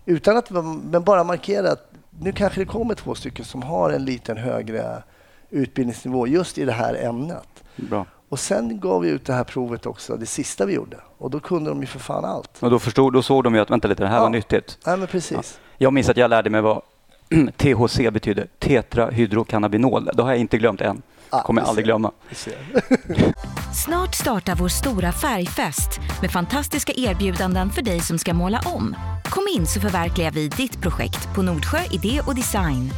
Utan 0.06 0.38
att 0.38 0.50
men 0.84 1.04
bara 1.04 1.24
markera 1.24 1.72
att 1.72 1.92
nu 2.20 2.32
kanske 2.32 2.62
det 2.62 2.66
kommer 2.66 2.96
två 2.96 3.16
stycken 3.16 3.46
som 3.46 3.64
har 3.64 3.90
en 3.90 4.06
liten 4.06 4.38
högre 4.38 5.04
utbildningsnivå 5.50 6.28
just 6.28 6.58
i 6.58 6.66
det 6.66 6.72
här 6.72 6.96
ämnet. 6.96 7.64
Bra. 7.76 8.06
Och 8.30 8.40
sen 8.40 8.80
gav 8.80 9.02
vi 9.02 9.10
ut 9.10 9.26
det 9.26 9.34
här 9.34 9.44
provet 9.44 9.86
också, 9.86 10.18
det 10.18 10.26
sista 10.26 10.66
vi 10.66 10.74
gjorde. 10.74 10.98
Och 11.18 11.30
då 11.30 11.40
kunde 11.40 11.70
de 11.70 11.82
ju 11.82 11.86
för 11.86 12.00
fan 12.00 12.26
allt. 12.26 12.58
Och 12.60 12.70
då, 12.70 12.80
förstod, 12.80 13.14
då 13.14 13.22
såg 13.22 13.44
de 13.44 13.56
ju 13.56 13.62
att 13.62 13.70
vänta 13.70 13.88
lite, 13.88 14.04
det 14.04 14.10
här 14.10 14.16
ja. 14.16 14.22
var 14.22 14.30
nyttigt. 14.30 14.78
Ja, 14.86 14.96
men 14.96 15.08
precis. 15.08 15.60
Ja. 15.60 15.66
Jag 15.78 15.94
minns 15.94 16.10
att 16.10 16.18
jag 16.18 16.30
lärde 16.30 16.50
mig 16.50 16.62
vad 16.62 16.82
THC 17.58 17.98
betyder 17.98 18.48
tetrahydrocannabinol. 18.60 20.10
Det 20.14 20.24
har 20.24 20.30
jag 20.30 20.40
inte 20.40 20.58
glömt 20.58 20.82
än. 20.82 21.02
Ah, 21.30 21.42
kommer 21.42 21.62
jag 21.62 21.70
aldrig 21.70 21.86
glömma. 21.86 22.12
Snart 23.86 24.16
startar 24.16 24.56
vår 24.56 24.68
stora 24.68 25.12
färgfest 25.12 26.00
med 26.22 26.32
fantastiska 26.32 26.94
erbjudanden 26.96 27.70
för 27.70 27.82
dig 27.82 28.00
som 28.00 28.18
ska 28.18 28.34
måla 28.34 28.62
om. 28.66 28.96
Kom 29.30 29.44
in 29.56 29.68
så 29.68 29.80
förverkligar 29.80 30.32
vi 30.32 30.48
ditt 30.48 30.82
projekt 30.82 31.36
på 31.36 31.42
Nordsjö 31.42 31.80
Idé 31.92 32.22
och 32.28 32.36
Design. 32.36 32.92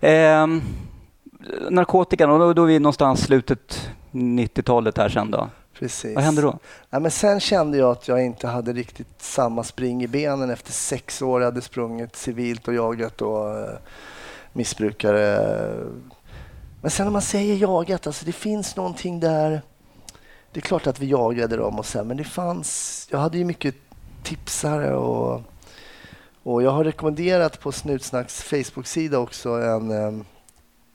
Ehm, 0.00 0.62
narkotikan, 1.70 2.30
och 2.30 2.38
då, 2.38 2.52
då 2.52 2.62
är 2.62 2.66
vi 2.66 2.78
någonstans 2.78 3.20
slutet 3.20 3.90
90-talet 4.10 4.96
här 4.96 5.08
sen 5.08 5.30
då. 5.30 5.48
Precis. 5.78 6.14
Vad 6.14 6.24
hände 6.24 6.42
då? 6.42 6.58
Ja, 6.90 7.00
men 7.00 7.10
sen 7.10 7.40
kände 7.40 7.78
jag 7.78 7.90
att 7.90 8.08
jag 8.08 8.24
inte 8.24 8.46
hade 8.46 8.72
riktigt 8.72 9.22
samma 9.22 9.64
spring 9.64 10.02
i 10.02 10.08
benen 10.08 10.50
efter 10.50 10.72
sex 10.72 11.22
år. 11.22 11.40
Jag 11.40 11.46
hade 11.46 11.60
sprungit 11.60 12.16
civilt 12.16 12.68
och 12.68 12.74
jagat 12.74 13.22
och 13.22 13.58
eh, 13.58 13.78
missbrukare. 14.52 15.56
Men 16.80 16.90
sen 16.90 17.06
när 17.06 17.12
man 17.12 17.22
säger 17.22 17.56
jagat, 17.56 18.06
alltså 18.06 18.24
det 18.24 18.32
finns 18.32 18.76
någonting 18.76 19.20
där. 19.20 19.62
Det 20.52 20.60
är 20.60 20.62
klart 20.62 20.86
att 20.86 21.00
vi 21.00 21.06
jagade 21.06 21.56
dem 21.56 21.78
och 21.78 21.86
sen, 21.86 22.08
men 22.08 22.16
det 22.16 22.24
fanns. 22.24 23.08
Jag 23.10 23.18
hade 23.18 23.38
ju 23.38 23.44
mycket 23.44 23.74
tipsare 24.22 24.94
och, 24.94 25.42
och 26.42 26.62
jag 26.62 26.70
har 26.70 26.84
rekommenderat 26.84 27.60
på 27.60 27.72
Snutsnacks 27.72 28.42
Facebook-sida 28.42 29.18
också 29.18 29.50
en 29.50 29.90
eh, 29.90 30.24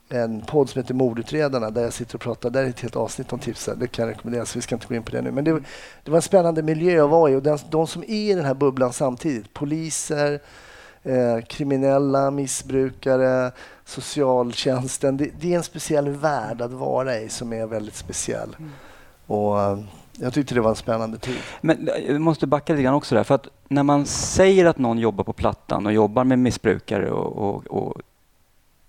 en 0.10 0.42
podd 0.42 0.70
som 0.70 0.82
heter 0.82 0.94
Mordutredarna 0.94 1.70
där 1.70 1.84
jag 1.84 1.94
sitter 1.94 2.16
och 2.16 2.22
pratar. 2.22 2.50
Där 2.50 2.64
är 2.64 2.68
ett 2.68 2.80
helt 2.80 2.96
avsnitt 2.96 3.34
om 3.34 3.40
tipsare. 3.40 3.76
Det 3.76 3.88
kan 3.88 4.08
jag 4.08 4.16
rekommendera, 4.16 4.46
så 4.46 4.58
vi 4.58 4.62
ska 4.62 4.76
inte 4.76 4.88
gå 4.88 4.96
in 4.96 5.04
på 5.04 5.12
det 5.12 5.22
nu. 5.22 5.32
Men 5.32 5.44
det, 5.44 5.52
det 6.04 6.12
var 6.12 6.16
en 6.16 6.22
spännande 6.22 6.64
miljö 6.64 7.04
att 7.04 7.10
vara 7.10 7.32
i 7.32 7.36
och 7.36 7.44
den, 7.44 7.58
de 7.70 7.88
som 7.88 8.04
är 8.04 8.08
i 8.08 8.34
den 8.34 8.46
här 8.46 8.54
bubblan 8.54 8.94
samtidigt, 8.94 9.54
poliser, 9.54 10.40
eh, 11.04 11.42
kriminella, 11.48 12.32
missbrukare, 12.32 13.52
socialtjänsten. 13.86 15.18
Det, 15.18 15.30
det 15.40 15.54
är 15.54 15.58
en 15.58 15.64
speciell 15.64 16.10
värld 16.10 16.62
att 16.62 16.72
vara 16.72 17.20
i 17.20 17.30
som 17.30 17.54
är 17.54 17.66
väldigt 17.66 17.96
speciell. 17.96 18.56
Och 19.26 19.62
eh, 19.62 19.80
jag 20.20 20.34
tyckte 20.34 20.56
det 20.56 20.62
var 20.62 20.70
en 20.70 20.76
spännande 20.76 21.18
tid. 21.18 21.38
Men 21.62 21.90
eh, 21.90 21.96
jag 22.08 22.22
måste 22.22 22.48
backa 22.48 22.74
lite 22.74 22.84
grann 22.84 22.94
också 22.94 23.16
där, 23.16 23.24
för 23.24 23.36
att 23.36 23.48
när 23.68 23.84
man 23.84 24.06
säger 24.06 24.66
att 24.66 24.78
någon 24.78 25.00
jobbar 25.00 25.24
på 25.24 25.34
Plattan 25.34 25.86
och 25.86 25.94
jobbar 25.94 26.24
med 26.24 26.40
missbrukare 26.40 27.12
och, 27.12 27.50
och, 27.50 27.68
och 27.68 28.02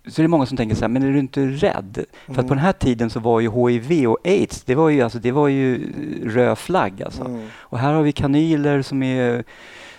så 0.09 0.21
är 0.21 0.23
det 0.23 0.29
många 0.29 0.47
som 0.47 0.57
tänker 0.57 0.77
så 0.77 0.81
här, 0.81 0.89
men 0.89 1.03
är 1.03 1.13
du 1.13 1.19
inte 1.19 1.47
rädd? 1.47 2.05
För 2.27 2.41
att 2.41 2.49
på 2.49 2.55
den 2.55 2.59
här 2.59 2.73
tiden 2.73 3.11
så 3.11 3.21
var 3.21 3.41
ju 3.41 3.51
HIV 3.51 4.11
och 4.11 4.19
aids, 4.25 4.63
det 4.65 4.75
var 4.75 4.89
ju, 4.89 5.03
alltså, 5.03 5.19
det 5.19 5.33
var 5.33 5.49
ju 5.49 5.93
röd 6.25 6.59
flagg 6.59 7.03
alltså. 7.03 7.25
Mm. 7.25 7.47
Och 7.55 7.79
här 7.79 7.93
har 7.93 8.03
vi 8.03 8.13
kanyler 8.13 8.83
som 8.83 9.03
är, 9.03 9.45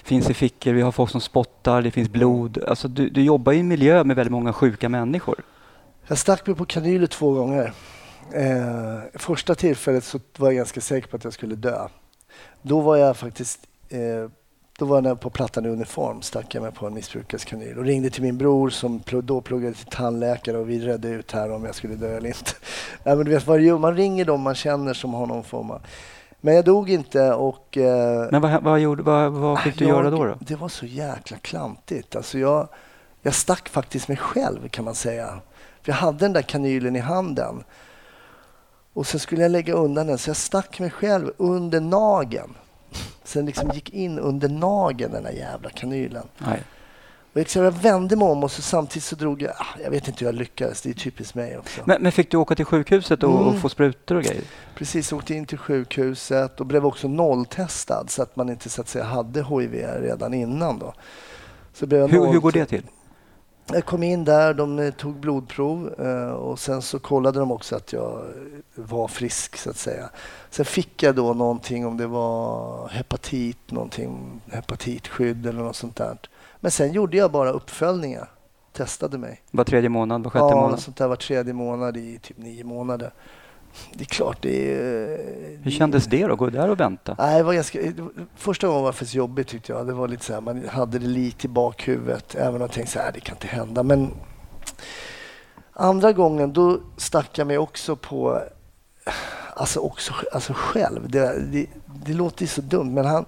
finns 0.04 0.30
i 0.30 0.34
fickor, 0.34 0.74
vi 0.74 0.82
har 0.82 0.92
folk 0.92 1.12
som 1.12 1.22
spottar, 1.22 1.82
det 1.82 1.92
finns 1.92 2.10
blod. 2.10 2.64
Alltså 2.68 2.88
du, 2.88 3.10
du 3.10 3.24
jobbar 3.24 3.54
i 3.54 3.60
en 3.60 3.68
miljö 3.68 4.04
med 4.04 4.16
väldigt 4.16 4.32
många 4.32 4.54
sjuka 4.54 4.90
människor. 4.90 5.44
Jag 6.08 6.18
stack 6.18 6.48
mig 6.48 6.56
på 6.56 6.66
kanyler 6.66 7.08
två 7.08 7.34
gånger. 7.34 7.74
Eh, 8.34 9.20
första 9.20 9.56
tillfället 9.56 10.04
så 10.04 10.20
var 10.38 10.48
jag 10.48 10.56
ganska 10.56 10.82
säker 10.82 11.08
på 11.08 11.18
att 11.18 11.24
jag 11.24 11.34
skulle 11.34 11.56
dö. 11.56 11.88
Då 12.62 12.82
var 12.82 12.98
jag 12.98 13.18
faktiskt 13.18 13.60
eh, 13.90 14.32
då 14.78 14.86
var 14.86 15.02
jag 15.04 15.20
på 15.20 15.30
Plattan 15.30 15.66
i 15.66 15.70
uniform, 15.70 16.22
stack 16.22 16.56
jag 16.56 16.62
mig 16.64 16.72
på 16.72 16.88
en 16.88 16.94
missbrukares 16.94 17.46
kanyl 17.46 17.78
och 17.78 17.84
ringde 17.84 18.10
till 18.10 18.24
min 18.24 18.38
bror 18.38 18.70
som 18.70 19.02
då 19.24 19.42
pluggade 19.42 19.74
till 19.74 19.86
tandläkare 19.86 20.58
och 20.58 20.70
vi 20.70 20.80
redde 20.80 21.08
ut 21.08 21.32
här 21.32 21.52
om 21.52 21.66
jag 21.66 21.76
skulle 21.76 21.96
dö 21.96 22.18
eller 22.18 22.28
inte. 22.28 22.52
Nej, 23.04 23.16
men 23.16 23.26
du 23.26 23.32
vet, 23.32 23.48
vad 23.48 23.62
man 23.80 23.96
ringer 23.96 24.26
dem 24.26 24.42
man 24.42 24.56
känner 24.56 24.94
som 24.94 25.14
har 25.14 25.26
någon 25.26 25.44
form 25.44 25.72
av... 25.72 25.82
Men 26.42 26.56
jag 26.56 26.66
dog 26.66 26.90
inte 26.90 27.34
och... 27.34 27.78
Eh, 27.78 28.28
Men 28.32 28.42
vad, 28.42 28.64
vad, 28.64 28.80
gjorde, 28.80 29.04
vad, 29.04 29.32
vad 29.32 29.60
fick 29.60 29.78
du 29.78 29.86
jag- 29.86 29.98
göra 29.98 30.10
då? 30.10 30.24
då? 30.26 30.36
Det 30.40 30.56
var 30.56 30.70
så 30.70 30.86
jäkla 30.86 31.38
klantigt. 31.38 32.16
Alltså 32.16 32.40
jag, 32.40 32.68
jag 33.22 33.34
stack 33.36 33.70
faktiskt 33.70 34.08
mig 34.08 34.18
själv 34.18 34.68
kan 34.70 34.86
man 34.86 34.96
säga. 34.96 35.28
För 35.82 35.92
jag 35.92 35.96
hade 35.96 36.18
den 36.18 36.34
där 36.34 36.42
kanylen 36.42 36.96
i 36.96 37.00
handen. 37.00 37.64
Och 38.94 39.08
sen 39.08 39.20
skulle 39.20 39.42
jag 39.42 39.52
lägga 39.52 39.74
undan 39.74 40.08
den 40.08 40.18
så 40.18 40.30
jag 40.30 40.38
stack 40.38 40.80
mig 40.80 40.90
själv 40.92 41.32
under 41.38 41.82
nageln. 41.82 42.54
Sen 43.24 43.46
liksom 43.46 43.70
gick 43.74 43.90
in 43.90 44.20
under 44.20 44.50
nageln 44.50 45.12
den 45.12 45.24
där 45.24 45.32
jävla 45.32 45.70
kanylen. 45.70 46.28
Nej. 46.38 46.64
Och 47.34 47.40
liksom 47.40 47.64
jag 47.64 47.72
vände 47.72 48.16
mig 48.16 48.28
om 48.28 48.44
och 48.44 48.52
så 48.52 48.62
samtidigt 48.62 49.04
så 49.04 49.16
drog 49.16 49.42
jag, 49.42 49.52
ah, 49.52 49.66
jag 49.84 49.92
vet 49.92 50.08
inte 50.08 50.20
hur 50.20 50.26
jag 50.28 50.36
lyckades, 50.36 50.82
det 50.82 50.90
är 50.90 50.94
typiskt 50.94 51.36
mig 51.36 51.58
också. 51.58 51.82
Men, 51.86 52.02
men 52.02 52.12
fick 52.12 52.32
du 52.32 52.38
åka 52.38 52.56
till 52.56 52.66
sjukhuset 52.66 53.24
och, 53.24 53.36
och 53.42 53.48
Mm. 53.48 53.62
få 53.62 53.70
sprutor 53.70 54.16
och 54.16 54.24
grejer? 54.24 54.44
Precis, 54.76 55.14
åkte 55.14 55.34
in 55.34 55.46
till 55.46 55.58
sjukhuset 55.58 56.60
och 56.60 56.66
blev 56.66 56.86
också 56.86 57.08
nolltestad 57.08 58.10
så 58.10 58.22
att 58.22 58.36
man 58.36 58.50
inte 58.50 58.70
så 58.70 58.82
att 58.82 58.88
säga 58.88 59.06
hade 59.06 59.44
HIV 59.44 59.74
redan 60.02 60.34
innan 60.34 60.80
då. 60.80 60.94
Så 61.74 61.86
blev 61.86 62.02
jag 62.02 62.08
Hur, 62.08 62.18
hur 62.20 62.26
noll- 62.26 62.40
går 62.40 62.52
det 62.52 62.66
till? 62.66 62.84
Jag 63.74 63.86
kom 63.86 64.04
in 64.04 64.26
där, 64.26 64.54
de 64.54 64.80
eh, 64.80 64.94
tog 64.94 65.16
blodprov 65.16 65.94
eh, 66.00 66.30
och 66.30 66.60
sen 66.60 66.82
så 66.82 67.00
kollade 67.00 67.40
de 67.40 67.52
också 67.52 67.76
att 67.76 67.94
jag 67.94 68.22
var 68.76 69.08
frisk 69.08 69.58
så 69.58 69.70
att 69.70 69.78
säga. 69.78 70.10
Sen 70.50 70.66
fick 70.66 71.04
jag 71.04 71.16
då 71.16 71.34
någonting 71.34 71.86
om 71.86 71.98
det 71.98 72.08
var 72.08 72.88
hepatit, 72.88 73.72
någonting, 73.72 74.42
hepatitskydd 74.52 75.46
eller 75.46 75.64
något 75.64 75.76
sånt 75.76 75.96
där. 75.96 76.18
Men 76.60 76.72
sen 76.72 76.92
gjorde 76.92 77.18
jag 77.18 77.32
bara 77.32 77.52
uppföljningar, 77.52 78.30
testade 78.74 79.18
mig. 79.18 79.42
Var 79.52 79.64
tredje 79.64 79.90
månad, 79.90 80.24
var 80.24 80.32
sjätte 80.32 80.46
ja, 80.46 80.56
månad? 80.56 80.72
något 80.72 80.82
sånt 80.82 80.98
där 80.98 81.08
var 81.08 81.16
tredje 81.16 81.54
månad 81.54 81.98
i 81.98 82.20
typ 82.20 82.38
nio 82.38 82.64
månader. 82.64 83.14
Det 83.94 84.04
är 84.04 84.06
klart, 84.06 84.38
det 84.42 84.74
är... 84.74 85.12
eh, 85.12 85.60
Hur 85.64 85.72
kändes 85.72 86.06
det 86.06 86.28
då, 86.28 86.36
gå 86.36 86.50
där 86.50 86.70
och 86.70 86.80
vänta? 86.80 87.16
Nej, 87.20 87.38
det 87.38 87.44
var 87.44 87.54
ganska, 87.54 87.80
första 88.36 88.68
gången 88.68 88.82
var 88.84 88.90
det 88.92 88.94
faktiskt 88.94 89.14
jobbigt 89.16 89.48
tyckte 89.48 89.72
jag. 89.72 89.88
Det 89.88 89.94
var 89.94 90.08
lite 90.08 90.26
så 90.26 90.34
här, 90.34 90.42
man 90.42 90.68
hade 90.70 91.00
det 91.00 91.08
lite 91.08 91.48
i 91.48 91.50
bakhuvudet. 91.50 92.36
Även 92.36 92.56
om 92.56 92.62
jag 92.62 92.72
tänkte 92.72 92.94
så 92.94 93.00
här, 93.00 93.12
det 93.12 93.20
kan 93.20 93.36
inte 93.36 93.48
hända. 93.48 93.84
Men 93.84 94.12
andra 95.74 96.12
gången 96.14 96.54
då 96.54 96.80
stack 96.98 97.38
jag 97.38 97.48
mig 97.48 97.58
också 97.58 97.96
på, 97.96 98.42
alltså 99.54 99.80
också 99.80 100.14
alltså 100.34 100.54
själv. 100.56 101.10
Det, 101.10 101.40
det, 101.52 101.66
det 102.06 102.14
låter 102.14 102.42
ju 102.42 102.48
så 102.48 102.62
dumt 102.62 102.94
men 102.94 103.06
han, 103.06 103.26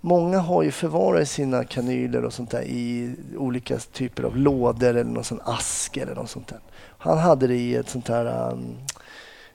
många 0.00 0.38
har 0.38 0.62
ju 0.62 0.70
förvarat 0.70 1.28
sina 1.28 1.64
kanyler 1.64 2.24
och 2.24 2.32
sånt 2.32 2.50
där 2.50 2.62
i 2.62 3.14
olika 3.36 3.78
typer 3.78 4.22
av 4.22 4.36
lådor 4.36 4.88
eller 4.88 5.04
någon 5.04 5.24
sån 5.24 5.40
ask 5.44 5.96
eller 5.96 6.14
något 6.14 6.30
sånt 6.30 6.48
där. 6.48 6.58
Han 6.98 7.18
hade 7.18 7.46
det 7.46 7.54
i 7.56 7.74
ett 7.76 7.88
sånt 7.88 8.08
här 8.08 8.50
um, 8.52 8.76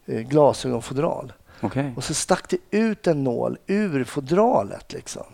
glasögonfodral. 0.06 1.34
Okej. 1.62 1.94
Och 1.96 2.04
så 2.04 2.14
stack 2.14 2.50
det 2.50 2.78
ut 2.78 3.08
en 3.08 3.24
nål 3.24 3.58
ur 3.68 4.04
fodralet 4.04 4.94
liksom. 4.94 5.26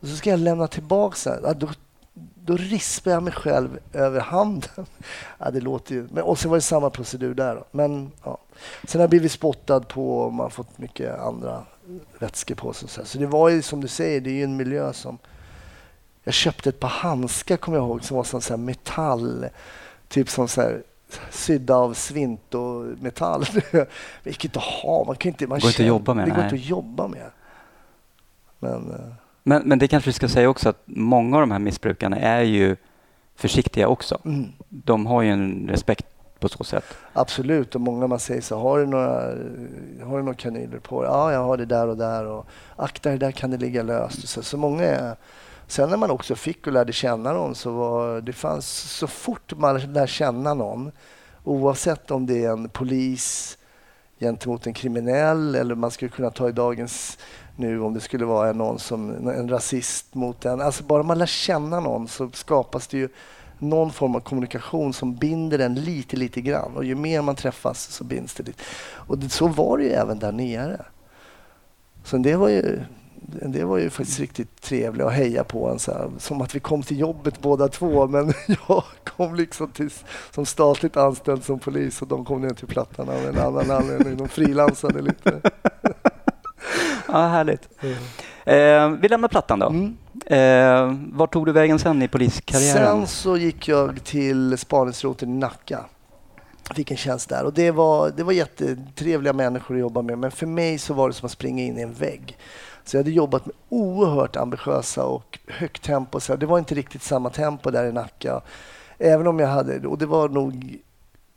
Och 0.00 0.08
så 0.08 0.16
ska 0.16 0.30
jag 0.30 0.40
lämna 0.40 0.66
tillbaka 0.66 1.30
den. 1.30 1.40
Ja, 1.44 1.54
då, 1.54 1.68
då 2.34 2.56
rispade 2.56 3.14
jag 3.14 3.22
mig 3.22 3.32
själv 3.32 3.78
över 3.92 4.20
handen. 4.20 4.86
Ja, 5.38 5.50
det 5.50 5.60
låter 5.60 5.94
ju... 5.94 6.08
Men, 6.12 6.24
och 6.24 6.38
så 6.38 6.48
var 6.48 6.56
det 6.56 6.62
samma 6.62 6.90
procedur 6.90 7.34
där. 7.34 7.54
Då. 7.54 7.64
Men, 7.70 8.10
ja. 8.24 8.38
Sen 8.84 8.98
har 8.98 9.02
jag 9.02 9.10
blivit 9.10 9.32
spottad 9.32 9.80
på 9.80 10.18
och 10.18 10.32
man 10.32 10.44
har 10.44 10.50
fått 10.50 10.78
mycket 10.78 11.18
andra 11.18 11.64
vätskor 12.18 12.54
på 12.54 12.72
sig. 12.72 12.88
Så, 12.88 13.04
så 13.04 13.18
det 13.18 13.26
var 13.26 13.48
ju 13.48 13.62
som 13.62 13.80
du 13.80 13.88
säger, 13.88 14.20
det 14.20 14.30
är 14.30 14.34
ju 14.34 14.44
en 14.44 14.56
miljö 14.56 14.92
som... 14.92 15.18
Jag 16.24 16.34
köpte 16.34 16.68
ett 16.68 16.80
par 16.80 16.88
handskar 16.88 17.56
kommer 17.56 17.78
jag 17.78 17.86
ihåg 17.86 18.04
som 18.04 18.16
var 18.16 18.24
som 18.24 18.40
så 18.40 18.52
här 18.52 18.58
metall. 18.58 19.46
Typ 20.08 20.28
som 20.30 20.48
så 20.48 20.78
sydda 21.30 21.74
av 21.76 21.94
svint 21.94 22.54
och 22.54 22.84
metall. 23.00 23.44
Det 23.72 23.86
gick 24.30 24.44
inte 24.44 24.58
att 24.58 24.64
ha. 24.64 25.04
Man 25.06 25.16
kan 25.16 25.28
inte, 25.28 25.46
man 25.46 25.48
Går 25.48 25.56
inte 25.58 25.68
att 25.68 25.74
känner- 25.74 25.88
jobba 25.88 26.14
med, 26.14 26.26
Det 26.26 26.30
går 26.30 26.36
nej. 26.36 26.44
inte 26.44 26.56
att 26.56 26.64
jobba 26.68 27.08
med. 27.08 27.30
Men 28.58 28.90
eh, 28.90 29.12
Men, 29.42 29.62
men 29.64 29.78
det 29.78 29.88
kanske 29.88 30.08
vi 30.10 30.14
ska 30.14 30.28
säga 30.28 30.48
också 30.48 30.68
att 30.68 30.82
många 30.84 31.36
av 31.36 31.40
de 31.40 31.50
här 31.50 31.58
missbrukarna 31.58 32.16
är 32.16 32.40
ju 32.42 32.76
försiktiga 33.36 33.88
också. 33.88 34.18
mm, 34.24 34.52
De 34.68 35.06
har 35.06 35.22
ju 35.22 35.30
en 35.30 35.66
respekt 35.70 36.06
på 36.38 36.48
så 36.48 36.64
sätt. 36.64 36.84
absolut. 37.12 37.74
Och 37.74 37.80
många 37.80 38.06
man 38.06 38.18
säger 38.18 38.40
så 38.40 38.58
har 38.58 38.78
du 38.78 38.86
några, 38.86 39.10
har 40.06 40.16
du 40.16 40.22
några 40.22 40.34
kanyler 40.34 40.78
på 40.78 41.02
dig? 41.02 41.10
Ja, 41.12 41.32
jag 41.32 41.44
har 41.44 41.56
det 41.56 41.64
där 41.66 41.86
och 41.88 41.96
där. 41.96 42.26
Och 42.26 42.46
akta 42.76 43.10
det 43.10 43.16
där 43.16 43.32
kan 43.32 43.50
det 43.50 43.56
ligga 43.56 43.82
löst. 43.82 44.28
Så, 44.28 44.42
så 44.42 44.56
många 44.56 44.82
är, 44.84 45.16
Sen 45.70 45.90
när 45.90 45.96
man 45.96 46.10
också 46.10 46.34
fick 46.34 46.66
och 46.66 46.72
lärde 46.72 46.92
känna 46.92 47.32
dem 47.32 47.54
så 47.54 47.70
var 47.70 48.20
det 48.20 48.32
fanns 48.32 48.66
så 48.68 49.06
fort 49.06 49.52
man 49.56 49.92
lär 49.92 50.06
känna 50.06 50.54
någon 50.54 50.90
oavsett 51.44 52.10
om 52.10 52.26
det 52.26 52.44
är 52.44 52.50
en 52.50 52.68
polis 52.68 53.58
gentemot 54.18 54.66
en 54.66 54.74
kriminell 54.74 55.54
eller 55.54 55.74
man 55.74 55.90
skulle 55.90 56.10
kunna 56.10 56.30
ta 56.30 56.48
i 56.48 56.52
dagens 56.52 57.18
nu 57.56 57.80
om 57.80 57.94
det 57.94 58.00
skulle 58.00 58.24
vara 58.24 58.52
någon 58.52 58.78
som 58.78 59.28
en 59.28 59.48
rasist 59.48 60.14
mot 60.14 60.44
en. 60.44 60.60
Alltså 60.60 60.84
bara 60.84 61.02
man 61.02 61.18
lär 61.18 61.26
känna 61.26 61.80
någon 61.80 62.08
så 62.08 62.30
skapas 62.32 62.88
det 62.88 62.98
ju 62.98 63.08
någon 63.58 63.92
form 63.92 64.14
av 64.14 64.20
kommunikation 64.20 64.92
som 64.92 65.14
binder 65.16 65.58
en 65.58 65.74
lite, 65.74 66.16
lite 66.16 66.40
grann. 66.40 66.76
Och 66.76 66.84
ju 66.84 66.94
mer 66.94 67.22
man 67.22 67.36
träffas 67.36 67.82
så 67.82 68.04
binds 68.04 68.34
det 68.34 68.42
lite. 68.46 68.62
Och 68.92 69.18
det, 69.18 69.28
så 69.28 69.48
var 69.48 69.78
det 69.78 69.84
ju 69.84 69.90
även 69.90 70.18
där 70.18 70.32
nere. 70.32 70.84
Så 72.04 72.16
det 72.16 72.36
var 72.36 72.48
ju, 72.48 72.80
det 73.46 73.64
var 73.64 73.78
ju 73.78 73.90
faktiskt 73.90 74.20
riktigt 74.20 74.60
trevligt 74.60 75.06
att 75.06 75.12
heja 75.12 75.44
på 75.44 75.68
en. 75.68 75.78
Så 75.78 75.92
här, 75.92 76.10
som 76.18 76.40
att 76.40 76.54
vi 76.54 76.60
kom 76.60 76.82
till 76.82 76.98
jobbet 76.98 77.40
båda 77.40 77.68
två 77.68 78.06
men 78.06 78.32
jag 78.68 78.84
kom 79.04 79.34
liksom 79.34 79.70
till, 79.70 79.90
som 80.30 80.46
statligt 80.46 80.96
anställd 80.96 81.44
som 81.44 81.58
polis 81.58 82.02
och 82.02 82.08
de 82.08 82.24
kom 82.24 82.42
ner 82.42 82.50
till 82.50 82.68
Plattan 82.68 83.08
av 83.08 83.26
en 83.26 83.38
annan 83.38 83.70
anledning. 83.70 84.16
De 84.16 84.28
frilansade 84.28 85.02
lite. 85.02 85.40
Ja, 87.12 87.26
härligt. 87.26 87.68
Eh, 88.44 88.90
vi 88.90 89.08
lämnar 89.08 89.28
plattan 89.28 89.58
då. 89.58 89.68
Mm. 89.68 89.96
Eh, 90.26 90.98
var 91.12 91.26
tog 91.26 91.46
du 91.46 91.52
vägen 91.52 91.78
sen 91.78 92.02
i 92.02 92.08
poliskarriären? 92.08 92.98
Sen 92.98 93.06
så 93.06 93.36
gick 93.36 93.68
jag 93.68 94.04
till 94.04 94.58
spaningsroteln 94.58 95.34
i 95.34 95.38
Nacka. 95.38 95.84
Fick 96.74 96.90
en 96.90 96.96
tjänst 96.96 97.28
där 97.28 97.44
och 97.44 97.52
det 97.52 97.70
var, 97.70 98.10
det 98.16 98.22
var 98.22 98.32
jättetrevliga 98.32 99.32
människor 99.32 99.74
att 99.74 99.80
jobba 99.80 100.02
med 100.02 100.18
men 100.18 100.30
för 100.30 100.46
mig 100.46 100.78
så 100.78 100.94
var 100.94 101.08
det 101.08 101.14
som 101.14 101.26
att 101.26 101.32
springa 101.32 101.62
in 101.62 101.78
i 101.78 101.82
en 101.82 101.92
vägg. 101.92 102.36
Så 102.90 102.96
jag 102.96 103.00
hade 103.00 103.10
jobbat 103.10 103.46
med 103.46 103.54
oerhört 103.68 104.36
ambitiösa 104.36 105.04
och 105.04 105.38
högt 105.46 105.82
tempo. 105.82 106.20
Så 106.20 106.36
det 106.36 106.46
var 106.46 106.58
inte 106.58 106.74
riktigt 106.74 107.02
samma 107.02 107.30
tempo 107.30 107.70
där 107.70 107.84
i 107.84 107.92
Nacka. 107.92 108.40
Även 108.98 109.26
om 109.26 109.38
jag 109.38 109.48
hade, 109.48 109.86
och 109.88 109.98
det 109.98 110.06
var 110.06 110.28
nog 110.28 110.78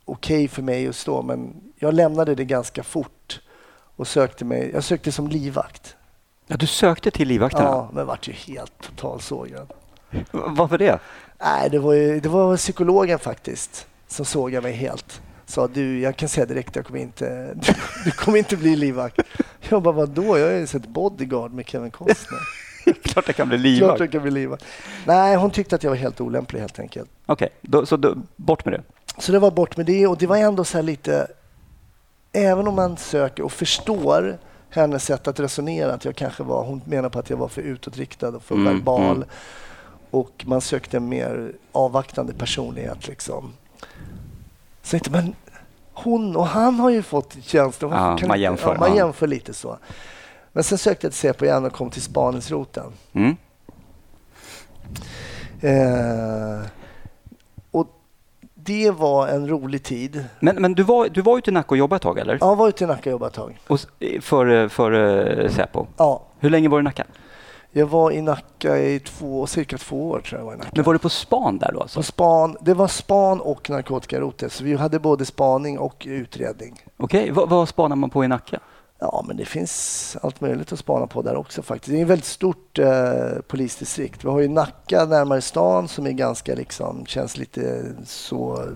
okej 0.04 0.36
okay 0.36 0.48
för 0.48 0.62
mig 0.62 0.82
just 0.82 1.06
då, 1.06 1.22
men 1.22 1.54
jag 1.76 1.94
lämnade 1.94 2.34
det 2.34 2.44
ganska 2.44 2.82
fort 2.82 3.40
och 3.96 4.08
sökte 4.08 4.44
mig, 4.44 4.70
jag 4.74 4.84
sökte 4.84 5.12
som 5.12 5.28
livvakt. 5.28 5.96
Ja, 6.46 6.56
du 6.56 6.66
sökte 6.66 7.10
till 7.10 7.28
livvakterna? 7.28 7.64
Ja, 7.64 7.90
men 7.92 8.06
vart 8.06 8.28
ju 8.28 8.32
helt 8.32 8.80
totalsågad. 8.80 9.72
Varför 10.30 10.78
det? 10.78 10.98
Nej, 11.40 11.70
det 11.70 11.78
var, 11.78 11.92
ju, 11.92 12.20
det 12.20 12.28
var 12.28 12.56
psykologen 12.56 13.18
faktiskt 13.18 13.86
som 14.06 14.24
sågade 14.24 14.62
mig 14.62 14.72
helt. 14.72 15.22
Sa 15.54 15.68
du, 15.68 16.00
jag 16.00 16.16
kan 16.16 16.28
säga 16.28 16.46
direkt, 16.46 16.76
jag 16.76 16.86
kommer 16.86 17.00
inte, 17.00 17.54
du, 17.54 17.72
du 18.04 18.10
kommer 18.10 18.38
inte 18.38 18.56
bli 18.56 18.76
livvakt. 18.76 19.20
Jag 19.68 19.82
bara, 19.82 19.94
vadå? 19.94 20.38
Jag 20.38 20.46
har 20.46 20.52
ju 20.52 20.66
sett 20.66 20.86
Bodyguard 20.86 21.52
med 21.52 21.68
Kevin 21.68 21.90
Costner. 21.90 22.40
Klart 23.02 23.26
jag 23.26 23.36
kan 23.36 23.48
bli 23.48 23.58
livvakt. 23.58 23.88
Klart 23.88 24.00
jag 24.00 24.12
kan 24.12 24.22
bli 24.22 24.30
livvakt. 24.30 24.64
Nej, 25.06 25.36
hon 25.36 25.50
tyckte 25.50 25.74
att 25.74 25.82
jag 25.82 25.90
var 25.90 25.96
helt 25.96 26.20
olämplig 26.20 26.60
helt 26.60 26.78
enkelt. 26.78 27.10
Okej, 27.26 27.48
okay, 27.68 27.86
så 27.86 27.96
då, 27.96 28.14
bort 28.36 28.64
med 28.64 28.74
det. 28.74 28.82
Så 29.18 29.32
det 29.32 29.38
var 29.38 29.50
bort 29.50 29.76
med 29.76 29.86
det 29.86 30.06
och 30.06 30.18
det 30.18 30.26
var 30.26 30.36
ändå 30.36 30.64
så 30.64 30.78
här 30.78 30.82
lite, 30.82 31.26
även 32.32 32.68
om 32.68 32.74
man 32.74 32.96
söker 32.96 33.42
och 33.42 33.52
förstår 33.52 34.38
hennes 34.70 35.04
sätt 35.04 35.28
att 35.28 35.40
resonera, 35.40 35.92
att 35.92 36.04
jag 36.04 36.16
kanske 36.16 36.42
var, 36.42 36.64
hon 36.64 36.82
menar 36.84 37.08
på 37.08 37.18
att 37.18 37.30
jag 37.30 37.36
var 37.36 37.48
för 37.48 37.62
utåtriktad 37.62 38.28
och 38.28 38.42
för 38.42 38.54
mm, 38.54 38.74
verbal. 38.74 39.16
Mm. 39.16 39.28
Och 40.10 40.44
man 40.46 40.60
sökte 40.60 40.96
en 40.96 41.08
mer 41.08 41.52
avvaktande 41.72 42.32
personlighet 42.32 43.08
liksom. 43.08 43.52
Så 44.82 44.96
inte, 44.96 45.10
men 45.10 45.34
hon 45.94 46.36
och 46.36 46.46
han 46.46 46.80
har 46.80 46.90
ju 46.90 47.02
fått 47.02 47.36
tjänster. 47.42 47.88
Ja, 47.90 48.18
man 48.28 48.40
jämför. 48.40 48.72
Ja, 48.74 48.80
man 48.80 48.96
jämför 48.96 49.26
lite 49.26 49.54
så. 49.54 49.78
Men 50.52 50.64
sen 50.64 50.78
sökte 50.78 51.06
jag 51.06 51.12
till 51.12 51.20
Säpo 51.20 51.44
igen 51.44 51.64
och 51.64 51.72
kom 51.72 51.90
till 51.90 52.02
spaningsroten. 52.02 52.92
Mm. 53.12 53.36
Eh, 55.60 56.66
och 57.70 57.86
det 58.54 58.90
var 58.90 59.28
en 59.28 59.48
rolig 59.48 59.82
tid. 59.82 60.24
Men, 60.40 60.56
men 60.56 60.74
du, 60.74 60.82
var, 60.82 61.08
du 61.08 61.22
var 61.22 61.38
ute 61.38 61.50
i 61.50 61.52
Nacka 61.54 61.68
och 61.68 61.76
jobbade 61.76 61.96
ett 61.96 62.02
tag, 62.02 62.18
eller? 62.18 62.38
Ja, 62.40 62.46
jag 62.46 62.56
var 62.56 62.68
ute 62.68 62.84
i 62.84 62.86
Nacka 62.86 63.10
och 63.10 63.12
jobbade 63.12 63.28
ett 63.28 63.34
tag. 63.34 63.58
Och 63.66 63.80
för, 64.20 64.68
för 64.68 65.48
Säpo? 65.48 65.86
Ja. 65.96 66.22
Hur 66.38 66.50
länge 66.50 66.68
var 66.68 66.78
du 66.78 66.80
i 66.80 66.84
Nacka? 66.84 67.04
Jag 67.76 67.86
var 67.86 68.10
i 68.10 68.22
Nacka 68.22 68.78
i 68.78 69.00
två, 69.00 69.46
cirka 69.46 69.78
två 69.78 70.10
år. 70.10 70.20
tror 70.20 70.40
jag 70.40 70.46
var 70.46 70.54
i 70.54 70.56
Nacka. 70.56 70.70
Men 70.74 70.84
var 70.84 70.92
du 70.92 70.98
på 70.98 71.08
span 71.08 71.58
där 71.58 71.72
då? 71.72 71.80
Alltså? 71.80 71.98
På 71.98 72.02
span, 72.02 72.56
det 72.60 72.74
var 72.74 72.88
span 72.88 73.40
och 73.40 73.70
narkotikarotel, 73.70 74.50
så 74.50 74.64
vi 74.64 74.74
hade 74.74 74.98
både 74.98 75.24
spaning 75.24 75.78
och 75.78 76.06
utredning. 76.08 76.82
Okej, 76.96 77.32
okay. 77.32 77.44
vad 77.48 77.68
spanar 77.68 77.96
man 77.96 78.10
på 78.10 78.24
i 78.24 78.28
Nacka? 78.28 78.60
Ja, 78.98 79.24
men 79.28 79.36
det 79.36 79.44
finns 79.44 80.16
allt 80.22 80.40
möjligt 80.40 80.72
att 80.72 80.78
spana 80.78 81.06
på 81.06 81.22
där 81.22 81.36
också 81.36 81.62
faktiskt. 81.62 81.90
Det 81.90 81.98
är 81.98 82.02
ett 82.02 82.08
väldigt 82.08 82.24
stort 82.24 82.78
eh, 82.78 83.40
polisdistrikt. 83.48 84.24
Vi 84.24 84.28
har 84.28 84.40
ju 84.40 84.48
Nacka 84.48 85.04
närmare 85.04 85.40
stan 85.40 85.88
som 85.88 86.06
är 86.06 86.12
ganska 86.12 86.54
liksom, 86.54 87.06
känns 87.06 87.36
lite 87.36 87.84
så 88.04 88.68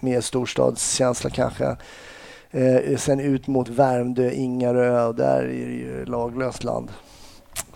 mer 0.00 0.20
storstadskänsla 0.20 1.30
kanske. 1.30 1.76
Eh, 2.50 2.96
sen 2.96 3.20
ut 3.20 3.46
mot 3.46 3.68
Värmdö, 3.68 4.30
Ingarö 4.30 5.06
och 5.06 5.14
där 5.14 5.42
är 5.42 5.46
det 5.46 5.74
ju 5.74 6.04
laglöst 6.04 6.64
land. 6.64 6.90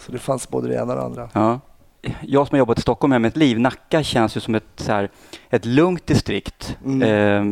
Så 0.07 0.12
det 0.12 0.19
fanns 0.19 0.49
både 0.49 0.69
det 0.69 0.75
ena 0.75 0.93
och 0.93 0.99
det 0.99 1.03
andra. 1.03 1.29
Ja. 1.33 1.61
Jag 2.21 2.49
som 2.49 2.55
har 2.55 2.59
jobbat 2.59 2.79
i 2.79 2.83
Stockholm 2.83 3.11
med 3.11 3.21
mitt 3.21 3.37
liv, 3.37 3.61
Nacka 3.61 4.03
känns 4.03 4.37
ju 4.37 4.41
som 4.41 4.55
ett, 4.55 4.65
så 4.77 4.93
här, 4.93 5.11
ett 5.51 5.65
lugnt 5.65 6.07
distrikt. 6.07 6.79
Mm. 6.85 7.03
Eh, 7.03 7.45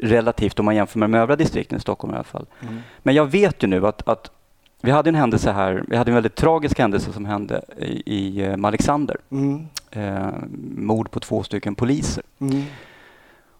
relativt 0.00 0.58
om 0.58 0.64
man 0.64 0.76
jämför 0.76 0.98
med 0.98 1.10
de 1.10 1.18
övriga 1.18 1.36
distrikten 1.36 1.78
i 1.78 1.80
Stockholm 1.80 2.12
i 2.12 2.16
alla 2.16 2.24
fall. 2.24 2.46
Mm. 2.62 2.78
Men 2.98 3.14
jag 3.14 3.26
vet 3.26 3.62
ju 3.62 3.66
nu 3.66 3.86
att, 3.86 4.08
att, 4.08 4.30
vi 4.80 4.90
hade 4.90 5.10
en 5.10 5.14
händelse 5.14 5.52
här, 5.52 5.84
vi 5.88 5.96
hade 5.96 6.10
en 6.10 6.14
väldigt 6.14 6.34
tragisk 6.34 6.78
händelse 6.78 7.12
som 7.12 7.24
hände 7.24 7.62
i, 7.78 8.02
i 8.14 8.44
eh, 8.44 8.56
Alexander. 8.62 9.16
Mm. 9.30 9.66
Eh, 9.90 10.32
mord 10.76 11.10
på 11.10 11.20
två 11.20 11.42
stycken 11.42 11.74
poliser. 11.74 12.24
Mm. 12.38 12.62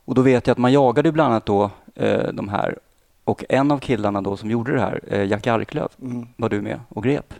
Och 0.04 0.14
då 0.14 0.22
vet 0.22 0.46
jag 0.46 0.52
att 0.52 0.58
man 0.58 0.72
jagade 0.72 1.12
bland 1.12 1.32
annat 1.32 1.46
då 1.46 1.70
eh, 1.94 2.28
de 2.32 2.48
här 2.48 2.78
och 3.24 3.44
en 3.48 3.70
av 3.70 3.78
killarna 3.78 4.20
då 4.20 4.36
som 4.36 4.50
gjorde 4.50 4.72
det 4.72 4.80
här, 4.80 5.00
eh, 5.06 5.24
Jack 5.24 5.46
Arklöv, 5.46 5.88
mm. 6.02 6.26
var 6.36 6.48
du 6.48 6.60
med 6.60 6.80
och 6.88 7.02
grep. 7.02 7.34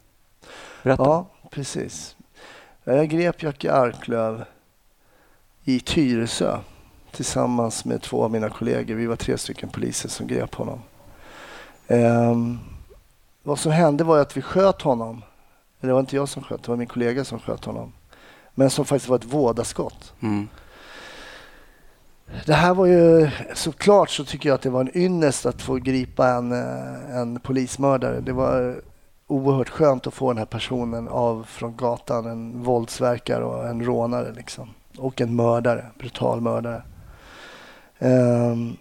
Berätta. 0.89 1.03
Ja, 1.05 1.27
precis. 1.51 2.17
Jag 2.85 3.09
grep 3.09 3.43
Jacke 3.43 3.73
Arklöv 3.73 4.45
i 5.65 5.81
Tyresö 5.81 6.59
tillsammans 7.11 7.85
med 7.85 8.03
två 8.03 8.25
av 8.25 8.31
mina 8.31 8.49
kollegor. 8.49 8.95
Vi 8.95 9.07
var 9.07 9.17
tre 9.17 9.39
stycken 9.39 9.69
poliser 9.69 10.09
som 10.09 10.27
grep 10.27 10.55
honom. 10.55 10.81
Um, 11.89 12.59
vad 13.43 13.59
som 13.59 13.73
hände 13.73 14.05
var 14.05 14.19
att 14.19 14.37
vi 14.37 14.43
sköt 14.43 14.83
honom. 14.83 15.23
Det 15.81 15.93
var 15.93 16.01
inte 16.01 16.17
jag 16.17 16.29
som 16.29 16.43
sköt, 16.43 16.63
det 16.63 16.69
var 16.69 16.77
min 16.77 16.89
kollega 16.89 17.25
som 17.25 17.39
sköt 17.39 17.65
honom. 17.65 17.93
Men 18.55 18.71
som 18.71 18.85
faktiskt 18.85 19.09
var 19.09 19.17
ett 19.17 19.25
vådaskott. 19.25 20.13
Mm. 20.21 20.49
Det 22.47 22.55
här 22.55 22.75
var 22.75 22.87
ju 22.87 23.31
såklart 23.55 24.11
så 24.11 24.25
tycker 24.25 24.49
jag 24.49 24.55
att 24.55 24.63
det 24.63 24.71
var 24.71 24.81
en 24.81 24.99
ynnest 24.99 25.47
att 25.47 25.63
få 25.63 25.75
gripa 25.75 26.29
en, 26.29 26.53
eh, 26.53 27.17
en 27.17 27.41
polismördare. 27.41 28.21
Det 28.21 28.33
var 28.33 28.83
oerhört 29.29 29.69
skönt 29.69 30.07
att 30.07 30.15
få 30.15 30.29
den 30.29 30.39
här 30.39 30.47
personen 30.47 31.09
av 31.09 31.45
från 31.45 31.77
gatan. 31.77 32.27
En 32.27 32.63
våldsverkare 32.63 33.45
och 33.45 33.69
en 33.69 33.85
rånare 33.85 34.33
liksom. 34.33 34.71
Och 34.99 35.21
en 35.21 35.37
mördare, 35.37 35.87
brutal 35.99 36.41
mördare. 36.41 36.83
Um, 37.99 38.77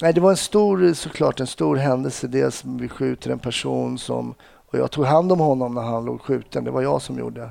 nej, 0.00 0.12
det 0.12 0.20
var 0.20 0.30
en 0.30 0.36
stor, 0.36 0.92
såklart 0.92 1.40
en 1.40 1.46
stor 1.46 1.76
händelse. 1.76 2.26
Dels 2.26 2.64
vi 2.64 2.88
skjuter 2.88 3.30
en 3.30 3.38
person 3.38 3.98
som, 3.98 4.34
och 4.40 4.78
jag 4.78 4.90
tog 4.90 5.04
hand 5.04 5.32
om 5.32 5.40
honom 5.40 5.74
när 5.74 5.82
han 5.82 6.04
låg 6.04 6.20
skjuten. 6.20 6.64
Det 6.64 6.70
var 6.70 6.82
jag 6.82 7.02
som 7.02 7.18
gjorde. 7.18 7.50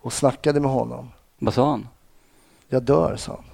Och 0.00 0.12
snackade 0.12 0.60
med 0.60 0.70
honom. 0.70 1.10
Vad 1.38 1.54
sa 1.54 1.70
han? 1.70 1.88
Jag 2.68 2.82
dör, 2.82 3.16
sa 3.16 3.32
han. 3.32 3.44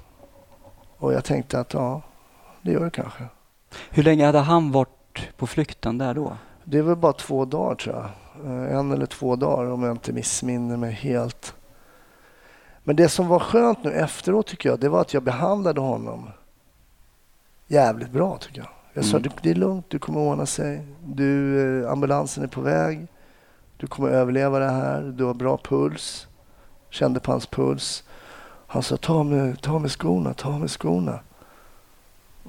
Och 0.98 1.12
jag 1.12 1.24
tänkte 1.24 1.60
att 1.60 1.74
ja, 1.74 2.02
det 2.62 2.72
gör 2.72 2.84
det 2.84 2.90
kanske. 2.90 3.24
Hur 3.90 4.02
länge 4.02 4.26
hade 4.26 4.38
han 4.38 4.72
varit 4.72 5.36
på 5.36 5.46
flykten 5.46 5.98
där 5.98 6.14
då? 6.14 6.36
Det 6.70 6.82
var 6.82 6.96
bara 6.96 7.12
två 7.12 7.44
dagar 7.44 7.74
tror 7.74 7.94
jag. 7.94 8.04
Eh, 8.46 8.76
en 8.76 8.92
eller 8.92 9.06
två 9.06 9.36
dagar 9.36 9.70
om 9.70 9.82
jag 9.82 9.92
inte 9.92 10.12
missminner 10.12 10.76
mig 10.76 10.92
helt. 10.92 11.54
Men 12.84 12.96
det 12.96 13.08
som 13.08 13.28
var 13.28 13.38
skönt 13.38 13.84
nu 13.84 13.92
efteråt 13.92 14.46
tycker 14.46 14.68
jag, 14.68 14.80
det 14.80 14.88
var 14.88 15.00
att 15.00 15.14
jag 15.14 15.22
behandlade 15.22 15.80
honom 15.80 16.30
jävligt 17.66 18.10
bra 18.10 18.38
tycker 18.38 18.58
jag. 18.58 18.68
Jag 18.92 19.04
sa 19.04 19.16
mm. 19.16 19.30
det 19.42 19.50
är 19.50 19.54
lugnt, 19.54 19.84
du 19.88 19.98
kommer 19.98 20.20
ordna 20.20 20.46
sig. 20.46 20.86
Du, 21.04 21.60
eh, 21.82 21.92
ambulansen 21.92 22.44
är 22.44 22.48
på 22.48 22.60
väg. 22.60 23.06
Du 23.76 23.86
kommer 23.86 24.08
överleva 24.08 24.58
det 24.58 24.70
här. 24.70 25.02
Du 25.02 25.24
har 25.24 25.34
bra 25.34 25.58
puls. 25.58 26.28
Kände 26.90 27.20
på 27.20 27.32
hans 27.32 27.46
puls. 27.46 28.04
Han 28.66 28.82
sa 28.82 28.96
ta 28.96 29.22
med, 29.22 29.62
ta 29.62 29.78
med 29.78 29.90
skorna, 29.90 30.34
ta 30.34 30.58
med 30.58 30.70
skorna. 30.70 31.20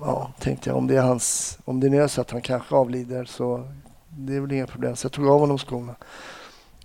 Ja, 0.01 0.31
tänkte 0.39 0.69
jag. 0.69 0.77
Om 0.77 0.88
det 0.88 0.95
är, 0.95 1.01
hans, 1.01 1.57
om 1.65 1.79
det 1.79 1.88
är 1.88 2.07
så 2.07 2.21
att 2.21 2.31
han 2.31 2.41
kanske 2.41 2.75
avlider 2.75 3.25
så 3.25 3.67
det 4.17 4.36
är 4.36 4.39
väl 4.39 4.52
inga 4.52 4.67
problem. 4.67 4.95
Så 4.95 5.06
jag 5.06 5.12
tog 5.12 5.28
av 5.28 5.39
honom 5.39 5.58
skorna. 5.58 5.95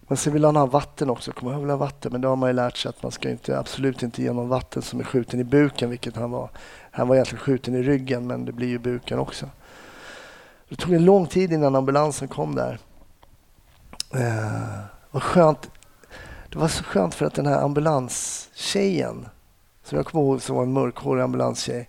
Men 0.08 0.16
sen 0.16 0.32
vill 0.32 0.44
han 0.44 0.56
ha 0.56 0.66
vatten 0.66 1.10
också. 1.10 1.32
Kommer 1.32 1.52
jag 1.52 1.60
vill 1.60 1.70
ha 1.70 1.76
vatten. 1.76 2.12
Men 2.12 2.20
det 2.20 2.28
har 2.28 2.36
man 2.36 2.48
ju 2.48 2.52
lärt 2.52 2.76
sig 2.76 2.88
att 2.88 3.02
man 3.02 3.12
ska 3.12 3.30
inte, 3.30 3.58
absolut 3.58 4.02
inte 4.02 4.22
ge 4.22 4.32
någon 4.32 4.48
vatten 4.48 4.82
som 4.82 5.00
är 5.00 5.04
skjuten 5.04 5.40
i 5.40 5.44
buken, 5.44 5.90
vilket 5.90 6.16
han 6.16 6.30
var. 6.30 6.50
Han 6.90 7.08
var 7.08 7.14
egentligen 7.14 7.44
skjuten 7.44 7.74
i 7.74 7.82
ryggen, 7.82 8.26
men 8.26 8.44
det 8.44 8.52
blir 8.52 8.68
ju 8.68 8.78
buken 8.78 9.18
också. 9.18 9.46
Det 10.68 10.76
tog 10.76 10.94
en 10.94 11.04
lång 11.04 11.26
tid 11.26 11.52
innan 11.52 11.76
ambulansen 11.76 12.28
kom 12.28 12.54
där. 12.54 12.78
Eh, 14.14 14.78
vad 15.10 15.22
skönt. 15.22 15.70
Det 16.48 16.58
var 16.58 16.68
så 16.68 16.84
skönt 16.84 17.14
för 17.14 17.26
att 17.26 17.34
den 17.34 17.46
här 17.46 17.62
ambulanstjejen, 17.62 19.28
som 19.84 19.96
jag 19.96 20.06
kommer 20.06 20.24
ihåg 20.24 20.42
som 20.42 20.56
var 20.56 20.62
en 20.62 20.72
mörkhårig 20.72 21.22
ambulanstjej, 21.22 21.88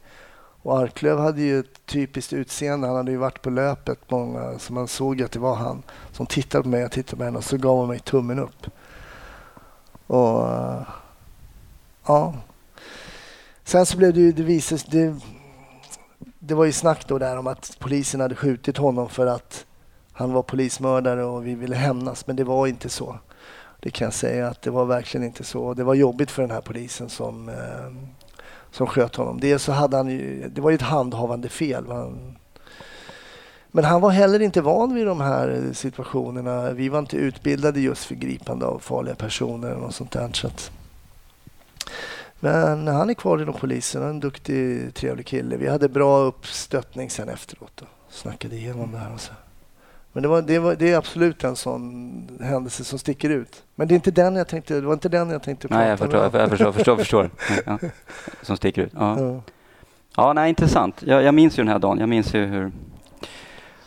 och 0.68 0.80
Arklöv 0.80 1.20
hade 1.20 1.42
ju 1.42 1.60
ett 1.60 1.86
typiskt 1.86 2.34
utseende. 2.34 2.88
Han 2.88 2.96
hade 2.96 3.12
ju 3.12 3.18
varit 3.18 3.42
på 3.42 3.50
löpet 3.50 4.00
många, 4.12 4.60
så 4.60 4.74
man 4.74 4.88
såg 4.88 5.22
att 5.22 5.32
det 5.32 5.40
var 5.40 5.56
han 5.56 5.84
som 6.12 6.26
tittade 6.26 6.64
på 6.64 6.70
mig. 6.70 6.82
Jag 6.82 6.92
tittade 6.92 7.18
på 7.18 7.24
henne 7.24 7.38
och 7.38 7.44
så 7.44 7.58
gav 7.58 7.78
hon 7.78 7.88
mig 7.88 8.00
tummen 8.00 8.40
upp. 8.40 8.68
Och 10.08 10.50
eh, 10.50 10.82
ja. 12.06 12.34
Sen 13.64 13.86
så 13.86 13.98
blev 13.98 14.14
det 14.14 14.20
ju, 14.20 14.32
det 14.32 14.44
visades, 14.44 14.84
det, 14.84 15.16
det 16.40 16.56
var 16.56 16.66
ju 16.66 16.72
snack 16.72 17.08
då 17.08 17.18
där 17.18 17.38
om 17.38 17.48
att 17.48 17.78
polisen 17.80 18.22
hade 18.22 18.36
skjutit 18.36 18.78
honom 18.78 19.10
för 19.10 19.28
att 19.28 19.66
han 20.12 20.34
var 20.34 20.42
polismördare 20.42 21.24
och 21.26 21.48
vi 21.48 21.56
ville 21.56 21.76
hämnas, 21.76 22.28
men 22.28 22.36
det 22.36 22.44
var 22.44 22.68
inte 22.68 22.90
så. 22.90 23.20
Det 23.80 23.90
kan 23.90 24.06
jag 24.06 24.14
säga 24.14 24.48
att 24.48 24.62
det 24.62 24.72
var 24.72 24.86
verkligen 24.86 25.26
inte 25.26 25.44
så. 25.44 25.74
Det 25.74 25.84
var 25.84 25.94
jobbigt 25.94 26.32
för 26.32 26.42
den 26.42 26.52
här 26.52 26.62
polisen 26.62 27.10
som 27.10 27.50
eh, 27.50 28.17
som 28.78 28.88
sköt 28.88 29.16
honom. 29.16 29.40
Dels 29.40 29.64
så 29.64 29.72
hade 29.72 29.98
han 29.98 30.10
ju, 30.10 30.50
det 30.50 30.62
var 30.62 30.70
ju 30.70 30.76
ett 30.76 30.82
handhavande 30.82 31.50
fel. 31.50 31.86
Men 33.72 33.86
han 33.86 34.02
var 34.02 34.10
heller 34.10 34.40
inte 34.40 34.62
van 34.62 34.94
vid 34.94 35.06
de 35.06 35.22
här 35.22 35.70
situationerna. 35.74 36.72
Vi 36.72 36.90
var 36.90 37.00
inte 37.00 37.18
utbildade 37.18 37.80
just 37.80 38.06
för 38.06 38.16
gripande 38.16 38.66
av 38.66 38.80
farliga 38.80 39.16
personer 39.16 39.74
och 39.74 39.94
sånt 39.94 40.12
där. 40.12 40.30
Så 40.34 40.48
att... 40.48 40.72
Men 42.40 42.88
han 42.88 43.10
är 43.10 43.14
kvar 43.14 43.42
inom 43.42 43.54
polisen. 43.54 44.02
Han 44.02 44.10
är 44.10 44.14
en 44.14 44.20
duktig, 44.20 44.94
trevlig 44.94 45.26
kille. 45.26 45.58
Vi 45.58 45.68
hade 45.68 45.90
bra 45.90 46.20
uppstöttning 46.20 47.10
sen 47.10 47.30
efteråt 47.30 47.82
och 47.82 47.88
snackade 48.10 48.56
igenom 48.56 48.92
det 48.92 48.98
här. 48.98 49.14
Och 49.14 49.22
så. 49.22 49.34
Men 50.18 50.22
det, 50.22 50.28
var, 50.30 50.42
det, 50.42 50.60
var, 50.60 50.76
det 50.76 50.92
är 50.92 50.98
absolut 50.98 51.44
en 51.44 51.56
sån 51.56 52.28
händelse 52.42 52.84
som 52.84 53.00
sticker 53.00 53.30
ut. 53.30 53.64
Men 53.76 53.88
det 53.88 53.94
är 53.94 53.96
inte 53.96 54.12
den 54.12 54.36
jag 54.36 54.48
tänkte, 54.48 54.74
det 54.74 54.82
var 54.88 54.94
inte 54.94 55.10
den 55.10 55.30
jag 55.30 55.44
tänkte 55.44 55.68
prata 55.68 55.80
Nej, 55.80 55.90
jag 55.90 56.00
förstår, 56.00 56.18
om. 56.18 56.30
jag 56.34 56.50
förstår, 56.50 56.72
förstår, 56.72 56.98
förstår. 56.98 57.30
Ja. 57.66 57.80
Som 58.42 58.58
sticker 58.58 58.82
ut. 58.82 58.92
Ja, 58.96 59.20
Ja. 59.20 59.42
ja 60.16 60.34
nej, 60.34 60.50
intressant. 60.50 61.04
Jag, 61.06 61.24
jag 61.24 61.34
minns 61.34 61.60
ju 61.60 61.64
den 61.64 61.72
här 61.72 61.80
dagen. 61.80 62.00
Jag 62.00 62.10
minns 62.10 62.34
ju 62.34 62.46
hur 62.46 62.72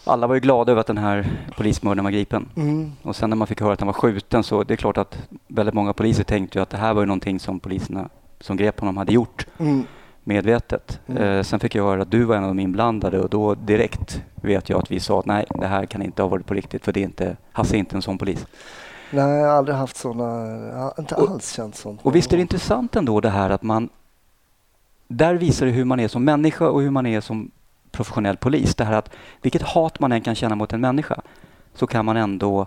alla 0.04 0.26
var 0.26 0.34
ju 0.34 0.40
glada 0.40 0.72
över 0.72 0.80
att 0.80 0.86
den 0.86 0.98
här 0.98 1.26
polismördaren 1.56 2.04
var 2.04 2.10
gripen. 2.10 2.48
Mm. 2.56 2.92
Och 3.02 3.16
sen 3.16 3.30
när 3.30 3.36
man 3.36 3.46
fick 3.46 3.60
höra 3.60 3.72
att 3.72 3.80
han 3.80 3.86
var 3.86 3.92
skjuten 3.94 4.42
så 4.42 4.64
det 4.64 4.74
är 4.74 4.76
klart 4.76 4.98
att 4.98 5.18
väldigt 5.48 5.74
många 5.74 5.92
poliser 5.92 6.24
tänkte 6.24 6.58
ju 6.58 6.62
att 6.62 6.70
det 6.70 6.76
här 6.78 6.94
var 6.94 7.02
ju 7.02 7.06
någonting 7.06 7.40
som 7.40 7.60
poliserna 7.60 8.08
som 8.40 8.56
grep 8.56 8.80
honom 8.80 8.96
hade 8.96 9.12
gjort 9.12 9.46
Mm. 9.58 9.84
Medvetet. 10.24 11.00
Mm. 11.06 11.22
Eh, 11.22 11.42
sen 11.42 11.60
fick 11.60 11.74
jag 11.74 11.84
höra 11.84 12.02
att 12.02 12.10
du 12.10 12.24
var 12.24 12.36
en 12.36 12.42
av 12.44 12.48
de 12.48 12.58
inblandade 12.58 13.20
och 13.20 13.28
då 13.30 13.54
direkt 13.54 14.22
vet 14.34 14.68
jag 14.68 14.78
att 14.82 14.90
vi 14.90 15.00
sa 15.00 15.18
att 15.18 15.26
nej, 15.26 15.46
det 15.60 15.66
här 15.66 15.86
kan 15.86 16.02
inte 16.02 16.22
ha 16.22 16.28
varit 16.28 16.46
på 16.46 16.54
riktigt 16.54 16.84
för 16.84 16.92
det 16.92 17.00
är 17.00 17.04
inte, 17.04 17.36
Hasse 17.52 17.76
är 17.76 17.78
inte 17.78 17.96
en 17.96 18.02
sån 18.02 18.18
polis. 18.18 18.46
Nej, 19.10 19.24
jag 19.40 19.48
har 19.48 19.56
aldrig 19.56 19.76
haft 19.76 19.96
har 20.82 20.94
inte 20.98 21.14
Och- 21.14 21.30
alls 21.30 21.52
känt 21.52 21.76
sånt. 21.76 22.00
Och 22.02 22.16
visst 22.16 22.32
är 22.32 22.36
det 22.36 22.40
intressant 22.40 22.96
ändå 22.96 23.20
det 23.20 23.30
här 23.30 23.50
att 23.50 23.62
man 23.62 23.88
där 25.08 25.34
visar 25.34 25.66
det 25.66 25.72
hur 25.72 25.84
man 25.84 26.00
är 26.00 26.08
som 26.08 26.24
människa 26.24 26.68
och 26.68 26.82
hur 26.82 26.90
man 26.90 27.06
är 27.06 27.20
som 27.20 27.50
professionell 27.90 28.36
polis. 28.36 28.74
Det 28.74 28.84
här 28.84 28.98
att 28.98 29.10
vilket 29.42 29.62
hat 29.62 30.00
man 30.00 30.12
än 30.12 30.20
kan 30.20 30.34
känna 30.34 30.54
mot 30.54 30.72
en 30.72 30.80
människa 30.80 31.20
så 31.74 31.86
kan 31.86 32.04
man 32.04 32.16
ändå 32.16 32.66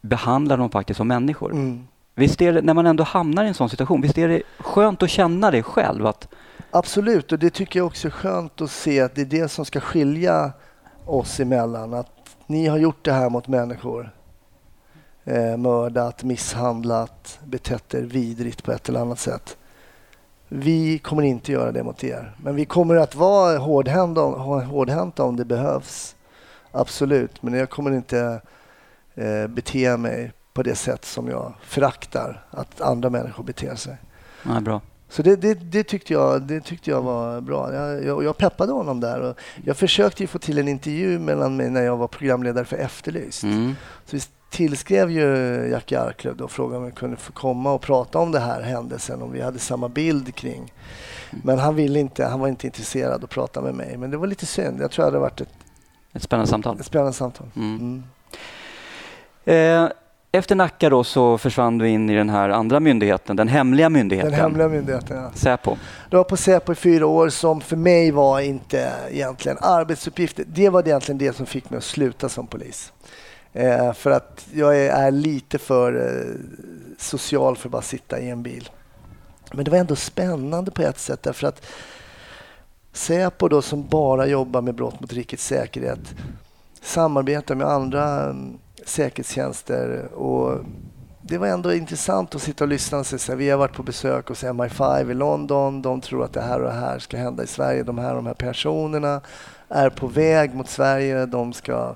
behandla 0.00 0.56
dem 0.56 0.70
faktiskt 0.70 0.96
som 0.96 1.08
människor. 1.08 1.52
Mm. 1.52 1.86
Visst 2.20 2.42
är 2.42 2.52
det, 2.52 2.62
när 2.62 2.74
man 2.74 2.86
ändå 2.86 3.04
hamnar 3.04 3.44
i 3.44 3.48
en 3.48 3.54
sån 3.54 3.70
situation, 3.70 4.00
visst 4.00 4.18
är 4.18 4.28
det 4.28 4.42
skönt 4.58 5.02
att 5.02 5.10
känna 5.10 5.50
det 5.50 5.62
själv? 5.62 6.06
Att, 6.06 6.28
Absolut, 6.70 7.32
och 7.32 7.38
det 7.38 7.50
tycker 7.50 7.78
jag 7.78 7.86
också 7.86 8.08
är 8.08 8.12
skönt 8.12 8.60
att 8.60 8.70
se 8.70 9.00
att 9.00 9.14
det 9.14 9.20
är 9.20 9.24
det 9.24 9.48
som 9.48 9.64
ska 9.64 9.80
skilja 9.80 10.52
oss 11.04 11.40
emellan. 11.40 11.94
Att 11.94 12.36
ni 12.46 12.66
har 12.66 12.78
gjort 12.78 13.04
det 13.04 13.12
här 13.12 13.30
mot 13.30 13.48
människor. 13.48 14.14
Eh, 15.24 15.56
mördat, 15.56 16.22
misshandlat, 16.22 17.38
betett 17.44 17.94
er 17.94 18.02
vidrigt 18.02 18.62
på 18.62 18.72
ett 18.72 18.88
eller 18.88 19.00
annat 19.00 19.18
sätt. 19.18 19.56
Vi 20.48 20.98
kommer 20.98 21.22
inte 21.22 21.52
göra 21.52 21.72
det 21.72 21.82
mot 21.82 22.04
er. 22.04 22.34
Men 22.42 22.54
vi 22.54 22.64
kommer 22.64 22.96
att 22.96 23.14
vara 23.14 23.58
hårdhänta 23.58 24.22
om, 24.22 24.62
hårdhänta 24.62 25.24
om 25.24 25.36
det 25.36 25.44
behövs. 25.44 26.16
Absolut, 26.72 27.42
men 27.42 27.54
jag 27.54 27.70
kommer 27.70 27.90
inte 27.90 28.40
eh, 29.14 29.46
bete 29.46 29.96
mig 29.96 30.32
på 30.52 30.62
det 30.62 30.74
sätt 30.74 31.04
som 31.04 31.28
jag 31.28 31.54
föraktar 31.62 32.44
att 32.50 32.80
andra 32.80 33.10
människor 33.10 33.44
beter 33.44 33.74
sig. 33.74 33.96
nej, 34.42 34.60
bra. 34.60 34.80
Så 35.08 35.22
det, 35.22 35.36
det, 35.36 35.54
det, 35.54 35.84
tyckte 35.84 36.12
jag, 36.12 36.42
det 36.42 36.60
tyckte 36.60 36.90
jag 36.90 37.02
var 37.02 37.40
bra. 37.40 37.74
Jag, 37.74 38.04
jag, 38.04 38.24
jag 38.24 38.36
peppade 38.36 38.72
honom 38.72 39.00
där. 39.00 39.20
Och 39.20 39.36
jag 39.64 39.76
försökte 39.76 40.26
få 40.26 40.38
till 40.38 40.58
en 40.58 40.68
intervju 40.68 41.18
mellan 41.18 41.56
mig 41.56 41.70
när 41.70 41.82
jag 41.82 41.96
var 41.96 42.08
programledare 42.08 42.64
för 42.64 42.76
Efterlyst. 42.76 43.42
Mm. 43.42 43.74
Så 44.04 44.16
vi 44.16 44.22
tillskrev 44.50 45.10
ju 45.10 45.26
Jackie 45.70 46.00
Arklöv 46.00 46.40
och 46.40 46.50
frågade 46.50 46.78
om 46.78 46.84
vi 46.84 46.92
kunde 46.92 47.16
få 47.16 47.32
komma 47.32 47.72
och 47.72 47.80
prata 47.80 48.18
om 48.18 48.32
det 48.32 48.38
här 48.38 48.62
händelsen, 48.62 49.22
om 49.22 49.32
vi 49.32 49.40
hade 49.40 49.58
samma 49.58 49.88
bild 49.88 50.34
kring. 50.34 50.72
Men 51.30 51.58
han 51.58 51.74
ville 51.74 51.98
inte, 52.00 52.24
han 52.24 52.40
var 52.40 52.48
inte 52.48 52.66
intresserad 52.66 53.24
att 53.24 53.30
prata 53.30 53.60
med 53.60 53.74
mig. 53.74 53.96
Men 53.96 54.10
det 54.10 54.16
var 54.16 54.26
lite 54.26 54.46
synd. 54.46 54.80
Jag 54.80 54.90
tror 54.90 55.02
det 55.04 55.06
hade 55.06 55.18
varit 55.18 55.40
ett, 55.40 55.48
Ett 56.12 56.22
spännande 56.22 56.50
samtal. 56.50 56.80
ett 56.80 56.86
spännande 56.86 57.12
samtal. 57.12 57.46
Mm. 57.56 58.02
Mm. 59.44 59.84
Eh, 59.84 59.90
efter 60.32 60.54
Nacka 60.54 60.90
då 60.90 61.04
så 61.04 61.38
försvann 61.38 61.78
du 61.78 61.88
in 61.88 62.10
i 62.10 62.16
den 62.16 62.28
här 62.28 62.48
andra 62.48 62.80
myndigheten, 62.80 63.36
den 63.36 63.48
hemliga 63.48 63.88
myndigheten. 63.88 64.30
Den 64.30 64.40
hemliga 64.40 64.68
myndigheten, 64.68 65.16
ja. 65.16 65.30
Säpo. 65.34 65.76
Jag 66.10 66.18
var 66.18 66.24
på 66.24 66.36
Säpo 66.36 66.72
i 66.72 66.74
fyra 66.74 67.06
år 67.06 67.28
som 67.28 67.60
för 67.60 67.76
mig 67.76 68.10
var 68.10 68.40
inte 68.40 68.92
egentligen 69.10 69.58
arbetsuppgifter. 69.60 70.44
Det 70.48 70.68
var 70.68 70.86
egentligen 70.86 71.18
det 71.18 71.36
som 71.36 71.46
fick 71.46 71.70
mig 71.70 71.78
att 71.78 71.84
sluta 71.84 72.28
som 72.28 72.46
polis. 72.46 72.92
Eh, 73.52 73.92
för 73.92 74.10
att 74.10 74.46
jag 74.52 74.78
är, 74.78 74.90
är 74.90 75.10
lite 75.10 75.58
för 75.58 75.94
eh, 75.94 76.34
social 76.98 77.56
för 77.56 77.68
att 77.68 77.72
bara 77.72 77.82
sitta 77.82 78.20
i 78.20 78.30
en 78.30 78.42
bil. 78.42 78.70
Men 79.52 79.64
det 79.64 79.70
var 79.70 79.78
ändå 79.78 79.96
spännande 79.96 80.70
på 80.70 80.82
ett 80.82 80.98
sätt 80.98 81.22
därför 81.22 81.46
att 81.46 81.66
Säpo 82.92 83.48
då 83.48 83.62
som 83.62 83.86
bara 83.86 84.26
jobbar 84.26 84.60
med 84.60 84.74
brott 84.74 85.00
mot 85.00 85.12
rikets 85.12 85.46
säkerhet 85.46 86.14
samarbetar 86.82 87.54
med 87.54 87.66
andra 87.66 88.24
mm, 88.24 88.58
säkerhetstjänster 88.86 90.14
och 90.14 90.64
det 91.22 91.38
var 91.38 91.46
ändå 91.46 91.74
intressant 91.74 92.34
att 92.34 92.42
sitta 92.42 92.64
och 92.64 92.68
lyssna 92.68 92.98
och 92.98 93.06
säga, 93.06 93.36
vi 93.36 93.50
har 93.50 93.58
varit 93.58 93.74
på 93.74 93.82
besök 93.82 94.28
hos 94.28 94.44
MI5 94.44 95.10
i 95.10 95.14
London. 95.14 95.82
De 95.82 96.00
tror 96.00 96.24
att 96.24 96.32
det 96.32 96.40
här 96.40 96.60
och 96.60 96.66
det 96.66 96.72
här 96.72 96.98
ska 96.98 97.16
hända 97.16 97.42
i 97.42 97.46
Sverige. 97.46 97.82
De 97.82 97.98
här 97.98 98.10
och 98.10 98.16
de 98.16 98.26
här 98.26 98.34
personerna 98.34 99.20
är 99.68 99.90
på 99.90 100.06
väg 100.06 100.54
mot 100.54 100.68
Sverige. 100.68 101.26
De 101.26 101.52
ska 101.52 101.94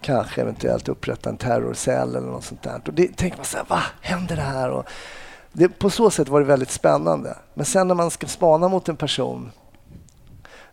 kanske 0.00 0.40
eventuellt 0.40 0.88
upprätta 0.88 1.30
en 1.30 1.36
terrorcell 1.36 2.16
eller 2.16 2.26
något 2.26 2.44
sånt 2.44 2.62
där. 2.62 2.80
Och 2.86 2.94
det 2.94 3.16
tänker 3.16 3.36
man 3.36 3.46
så 3.46 3.56
här, 3.56 3.64
va? 3.68 3.82
händer 4.00 4.36
det 4.36 4.42
här? 4.42 4.70
Och 4.70 4.88
det, 5.52 5.68
på 5.68 5.90
så 5.90 6.10
sätt 6.10 6.28
var 6.28 6.40
det 6.40 6.46
väldigt 6.46 6.70
spännande. 6.70 7.36
Men 7.54 7.66
sen 7.66 7.88
när 7.88 7.94
man 7.94 8.10
ska 8.10 8.26
spana 8.26 8.68
mot 8.68 8.88
en 8.88 8.96
person. 8.96 9.50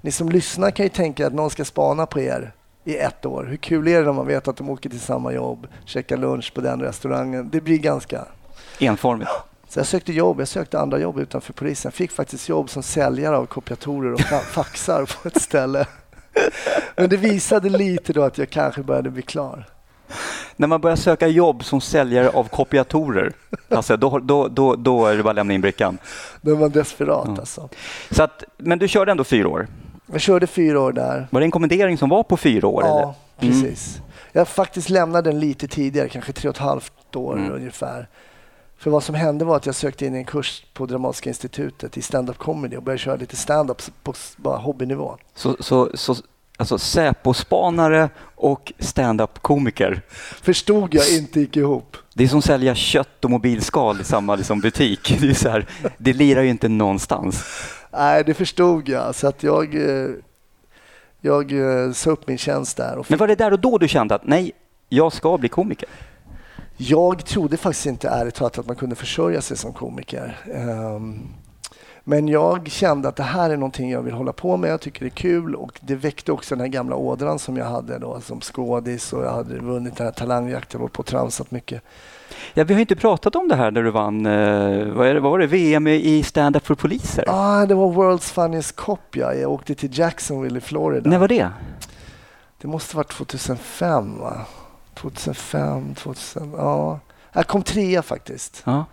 Ni 0.02 0.12
som 0.12 0.30
lyssnar 0.30 0.72
kan 0.72 0.86
ju 0.86 0.90
tänka 0.90 1.28
att 1.28 1.34
någon 1.34 1.50
ska 1.50 1.66
spana 1.66 2.06
på 2.06 2.20
er 2.20 2.54
i 2.86 2.98
ett 2.98 3.26
år. 3.26 3.44
Hur 3.44 3.58
kul 3.58 3.88
är 3.88 4.00
det 4.00 4.06
när 4.06 4.14
man 4.14 4.28
vet 4.28 4.48
att 4.48 4.58
de 4.58 4.70
åker 4.70 4.90
till 4.90 5.00
samma 5.00 5.34
jobb, 5.34 5.68
käkar 5.86 6.18
lunch 6.18 6.54
på 6.54 6.62
den 6.62 6.82
restaurangen? 6.82 7.50
Det 7.52 7.62
blir 7.62 7.78
ganska... 7.78 8.26
Enformigt. 8.80 9.30
Så 9.70 9.80
jag 9.80 9.86
sökte 9.88 10.14
jobb, 10.14 10.40
jag 10.40 10.48
sökte 10.48 10.80
andra 10.80 11.00
jobb 11.00 11.20
utanför 11.20 11.54
polisen. 11.54 11.90
Jag 11.90 11.94
fick 11.94 12.12
faktiskt 12.12 12.50
jobb 12.50 12.70
som 12.70 12.84
säljare 12.84 13.38
av 13.38 13.46
kopiatorer 13.46 14.14
och 14.14 14.20
fa- 14.20 14.40
faxar 14.52 15.06
på 15.22 15.28
ett 15.28 15.42
ställe. 15.42 15.86
Men 16.96 17.10
det 17.10 17.18
visade 17.18 17.70
lite 17.70 18.14
då 18.14 18.24
att 18.24 18.38
jag 18.38 18.50
kanske 18.50 18.84
började 18.84 19.10
bli 19.10 19.22
klar. 19.22 19.66
När 20.56 20.68
man 20.68 20.82
börjar 20.82 20.96
söka 20.96 21.28
jobb 21.28 21.64
som 21.64 21.82
säljare 21.82 22.30
av 22.30 22.44
kopiatorer, 22.48 23.34
alltså, 23.70 23.98
då, 23.98 24.20
då, 24.20 24.48
då, 24.48 24.76
då 24.76 25.06
är 25.06 25.18
det 25.18 25.24
bara 25.24 25.30
att 25.30 25.36
lämna 25.36 25.54
in 25.54 25.62
brickan. 25.62 25.98
Då 26.42 26.52
var 26.54 26.60
man 26.62 26.72
desperat 26.72 27.40
alltså. 27.40 27.70
Så 28.12 28.24
att, 28.24 28.44
men 28.58 28.80
du 28.80 28.88
körde 28.88 29.12
ändå 29.12 29.24
fyra 29.24 29.48
år. 29.50 29.68
Jag 30.12 30.22
körde 30.22 30.48
fyra 30.48 30.80
år 30.80 30.92
där. 30.92 31.28
Var 31.32 31.40
det 31.40 31.46
en 31.46 31.52
kommendering 31.52 31.98
som 31.98 32.10
var 32.10 32.24
på 32.24 32.38
fyra 32.38 32.68
år? 32.68 32.82
eller? 32.84 32.92
Ja, 33.00 33.16
precis. 33.40 34.02
Jag 34.32 34.48
faktiskt 34.48 34.90
lämnade 34.90 35.32
den 35.32 35.40
lite 35.40 35.68
tidigare, 35.68 36.10
kanske 36.10 36.32
tre 36.34 36.50
och 36.50 36.56
ett 36.56 36.62
halvt 36.62 37.16
år 37.16 37.38
Mm. 37.38 37.52
ungefär. 37.52 38.08
För 38.78 38.92
vad 38.92 39.04
som 39.04 39.16
hände 39.16 39.46
var 39.46 39.56
att 39.56 39.66
jag 39.66 39.76
sökte 39.76 40.06
in 40.06 40.16
en 40.16 40.26
kurs 40.26 40.66
på 40.74 40.86
Dramatiska 40.86 41.30
institutet 41.30 41.98
i 41.98 42.02
stand-up 42.02 42.38
comedy 42.38 42.78
och 42.78 42.84
började 42.84 43.00
köra 43.00 43.16
lite 43.16 43.36
stand-up 43.36 43.82
på 44.04 44.14
bara 44.38 44.58
hobbynivå. 44.58 45.18
Så, 45.36 45.56
så, 45.60 45.90
så 45.94 46.16
alltså 46.58 46.78
Säpo-spanare 46.78 48.10
och 48.36 48.74
stand-up-komiker. 48.80 50.02
Förstod 50.42 50.94
jag 50.94 51.10
inte 51.14 51.40
gick 51.40 51.58
ihop. 51.58 51.98
Det 52.14 52.24
är 52.24 52.28
som 52.28 52.40
att 52.40 52.46
sälja 52.46 52.76
kött 52.76 53.26
och 53.26 53.32
mobilskal 53.32 54.02
i 54.02 54.04
samma 54.04 54.36
liksom, 54.36 54.60
butik. 54.60 55.18
Det, 55.22 55.30
är 55.30 55.34
så 55.34 55.50
här, 55.50 55.66
det 55.98 56.14
lirar 56.14 56.42
ju 56.42 56.50
inte 56.50 56.68
någonstans. 56.68 57.44
Nej, 57.98 58.24
det 58.24 58.34
förstod 58.34 58.90
jag. 58.90 59.16
Så 59.16 59.28
att 59.28 59.44
jag, 59.44 59.76
eh, 59.76 60.10
jag 61.22 61.52
eh, 61.52 61.92
sa 61.92 62.12
upp 62.12 62.28
min 62.28 62.38
tjänst 62.38 62.78
där. 62.78 63.06
Men 63.08 63.20
var 63.20 63.28
det 63.28 63.36
där 63.36 63.54
och 63.54 63.60
då 63.60 63.78
du 63.78 63.88
kände 63.88 64.16
att 64.16 64.28
nej, 64.28 64.52
jag 64.90 65.14
ska 65.14 65.38
bli 65.38 65.50
komiker? 65.50 65.90
jag 66.78 67.26
trodde 67.26 67.58
faktiskt 67.58 67.86
inte 67.86 68.10
ärligt 68.10 68.36
talat 68.36 68.58
att 68.58 68.68
man 68.68 68.76
kunde 68.76 68.96
försörja 68.96 69.42
sig 69.42 69.58
som 69.58 69.74
komiker. 69.74 70.38
Ehm, 70.54 71.20
men 72.04 72.28
jag 72.28 72.72
kände 72.72 73.08
att 73.08 73.16
det 73.16 73.24
här 73.24 73.50
är 73.50 73.58
någonting 73.58 73.92
jag 73.92 74.02
vill 74.02 74.14
hålla 74.14 74.34
på 74.34 74.58
med. 74.58 74.70
Jag 74.70 74.82
tycker 74.82 75.00
det 75.00 75.08
är 75.08 75.10
kul 75.10 75.56
och 75.56 75.80
det 75.82 75.96
väckte 75.96 76.32
också 76.32 76.56
den 76.56 76.62
här 76.62 76.68
gamla 76.68 76.96
ådran 76.96 77.40
som 77.40 77.58
jag 77.58 77.66
hade 77.66 78.00
då 78.00 78.22
som 78.22 78.42
skådis 78.42 79.14
och 79.14 79.24
jag 79.24 79.32
hade 79.32 79.60
vunnit 79.60 79.96
den 79.96 80.06
här 80.06 80.14
talangjakten 80.14 80.82
och 80.82 80.92
på 80.92 81.00
och 81.00 81.06
tramsat 81.06 81.52
mycket. 81.52 81.84
Ja, 82.54 82.64
vi 82.64 82.74
har 82.74 82.82
inte 82.82 82.96
pratat 82.96 83.36
om 83.36 83.48
det 83.48 83.56
här 83.56 83.72
när 83.72 83.84
du 83.84 83.92
vann, 83.92 84.26
eh, 84.26 84.86
vad, 84.86 85.06
det, 85.08 85.20
vad 85.20 85.32
var 85.32 85.40
det, 85.40 85.48
VM 85.48 85.88
i 85.88 86.24
stand-up 86.24 86.68
för 86.68 86.76
poliser? 86.76 87.24
Ah, 87.28 87.66
det 87.66 87.76
var 87.76 87.88
World's 87.92 88.34
Funniest 88.34 88.76
Cop 88.76 89.00
ja. 89.12 89.34
Jag 89.34 89.52
åkte 89.52 89.76
till 89.76 90.00
Jacksonville 90.00 90.58
i 90.58 90.62
Florida. 90.62 91.10
När 91.10 91.18
var 91.20 91.28
det? 91.28 91.50
Det 92.62 92.68
måste 92.68 92.98
varit 92.98 93.10
2005 93.12 94.20
va? 94.20 94.34
2005, 94.94 95.96
2000, 95.96 96.52
ja. 96.58 97.00
Jag 97.34 97.48
kom 97.48 97.64
trea 97.64 98.02
faktiskt. 98.02 98.62
Ja. 98.66 98.86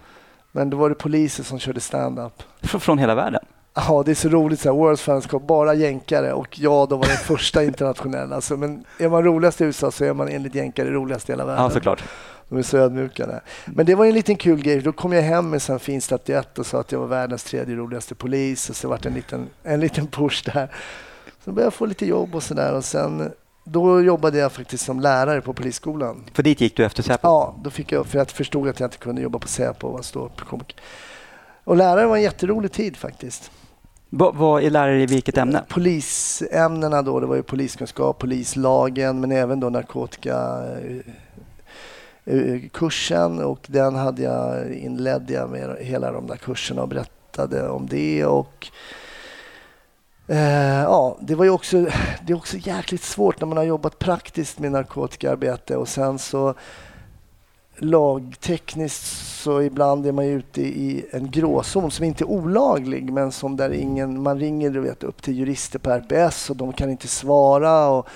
Men 0.53 0.71
då 0.71 0.77
var 0.77 0.89
det 0.89 0.95
poliser 0.95 1.45
som 1.45 1.59
körde 1.59 1.81
stand-up. 1.81 2.43
Fr- 2.63 2.79
Från 2.79 2.99
hela 2.99 3.15
världen? 3.15 3.41
Ja, 3.75 4.03
det 4.07 4.11
är 4.11 4.15
så 4.15 4.29
roligt 4.29 4.61
så 4.61 4.69
här, 4.73 4.77
World's 4.81 4.97
Fans 5.03 5.27
Cup, 5.27 5.47
bara 5.47 5.75
jänkare 5.75 6.33
och 6.33 6.59
jag 6.61 6.89
då 6.89 6.97
var 6.97 7.07
den 7.07 7.17
första 7.17 7.65
internationella. 7.65 8.35
Alltså, 8.37 8.57
men 8.57 8.85
är 8.99 9.09
man 9.09 9.25
roligast 9.25 9.61
i 9.61 9.65
USA 9.65 9.91
så 9.91 10.05
är 10.05 10.13
man 10.15 10.29
enligt 10.29 10.55
jänkare 10.55 10.91
roligast 10.91 11.29
i 11.29 11.33
hela 11.33 11.45
världen. 11.45 11.63
Ja, 11.65 11.71
såklart. 11.71 12.05
De 12.49 12.59
är 12.59 12.63
så 12.63 12.77
ödmjuka. 12.79 13.27
där. 13.27 13.41
Men 13.67 13.87
det 13.87 13.95
var 13.95 14.07
en 14.07 14.15
liten 14.15 14.37
kul 14.37 14.63
grej. 14.63 14.81
Då 14.81 14.93
kom 14.93 15.13
jag 15.13 15.23
hem 15.23 15.51
med 15.51 15.71
en 15.71 15.79
fin 15.79 16.01
statyett 16.01 16.59
och 16.59 16.67
sa 16.67 16.81
att 16.81 16.93
jag 16.93 16.99
var 16.99 17.07
världens 17.07 17.45
tredje 17.45 17.77
roligaste 17.77 18.15
polis 18.15 18.71
och 18.71 18.77
så 18.77 18.89
vart 18.89 19.03
det 19.03 19.09
en 19.09 19.15
liten, 19.15 19.47
en 19.63 19.81
liten 19.81 20.07
push 20.07 20.45
där. 20.55 20.69
Så 21.45 21.53
började 21.53 21.67
jag 21.67 21.75
få 21.75 21.87
lite 21.87 22.07
jobb 22.07 22.35
och 22.35 22.43
sådär 22.43 22.75
och 22.75 22.85
sen 22.85 23.33
då 23.65 24.03
jobbade 24.03 24.39
jag 24.39 24.53
faktiskt 24.53 24.85
som 24.85 25.01
lärare 25.01 25.41
på 25.41 25.53
polisskolan. 25.53 26.25
För 26.35 26.43
dit 26.43 26.61
gick 26.61 26.77
du 26.77 26.85
efter 26.85 27.03
Säpo? 27.03 27.19
Ja, 27.29 27.55
då 27.65 27.71
fick 27.71 27.93
jag, 27.93 28.07
för 28.07 28.19
jag 28.19 28.31
förstod 28.31 28.69
att 28.69 28.81
jag 28.81 28.87
inte 28.87 28.99
kunde 28.99 29.23
jobba 29.23 29.39
på 29.39 29.49
Säpo 29.49 29.87
och 29.87 29.93
vara 29.93 30.03
ståuppkomiker. 30.03 30.77
Och 31.65 31.77
lärare 31.77 32.07
var 32.07 32.17
en 32.17 32.23
jätterolig 32.23 32.73
tid 32.73 32.97
faktiskt. 32.97 33.51
Va- 34.11 34.31
Vad 34.35 34.63
är 34.63 34.71
lärare 34.71 35.03
i 35.03 35.07
vilket 35.07 35.39
ämne? 35.39 35.63
Polisämnena 35.69 37.03
då, 37.03 37.21
det 37.21 37.27
var 37.27 37.37
ju 37.37 37.43
poliskunskap, 37.43 38.19
polislagen 38.19 39.21
men 39.21 39.33
även 39.33 39.61
då 39.61 39.71
narkotika 39.71 40.63
eh, 40.89 41.13
Eh, 42.25 42.61
kursen 42.73 43.45
och 43.45 43.67
den 43.67 43.95
hade 43.95 44.23
jag 44.23 44.75
inledde 44.75 45.33
jag 45.33 45.51
med 45.51 45.77
hela 45.81 46.13
de 46.13 46.27
där 46.27 46.37
kurserna 46.37 46.83
och 46.83 46.89
berättade 46.89 47.69
om 47.69 47.87
det 47.87 48.27
och 48.27 48.69
eh, 50.27 50.83
ja, 50.83 51.19
det 51.21 51.35
var 51.35 51.45
ju 51.45 51.51
också, 51.51 51.87
det 52.27 52.33
är 52.33 52.37
också 52.37 52.57
jäkligt 52.57 53.03
svårt 53.03 53.41
när 53.41 53.47
man 53.47 53.57
har 53.57 53.65
jobbat 53.65 53.99
praktiskt 53.99 54.59
med 54.59 54.73
narkotikaarbete 54.73 55.77
och 55.77 55.89
sen 55.89 56.19
så 56.19 56.55
lagtekniskt 57.77 59.07
så 59.43 59.63
ibland 59.63 60.07
är 60.07 60.13
man 60.13 60.27
ju 60.27 60.33
ute 60.33 60.63
i 60.63 61.07
en 61.11 61.31
gråzon 61.31 61.91
som 61.91 62.05
inte 62.05 62.25
är 62.25 62.29
olaglig 62.29 63.13
men 63.13 63.33
som 63.33 63.57
där 63.57 63.71
ingen, 63.71 64.23
man 64.23 64.39
ringer 64.39 64.71
du 64.71 64.81
vet, 64.81 65.03
upp 65.03 65.23
till 65.23 65.39
jurister 65.39 65.79
på 65.79 65.91
RPS 65.91 66.51
och 66.51 66.57
de 66.57 66.73
kan 66.73 66.91
inte 66.91 67.09
svara. 67.09 67.89
Och, 67.89 68.09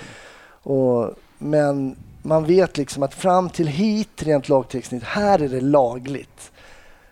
och, 0.63 1.13
men 1.37 1.95
man 2.27 2.45
vet 2.45 2.77
liksom 2.77 3.03
att 3.03 3.13
fram 3.13 3.49
till 3.49 3.67
hit 3.67 4.23
rent 4.23 4.49
lagtekniskt, 4.49 5.07
här 5.07 5.41
är 5.41 5.49
det 5.49 5.61
lagligt. 5.61 6.51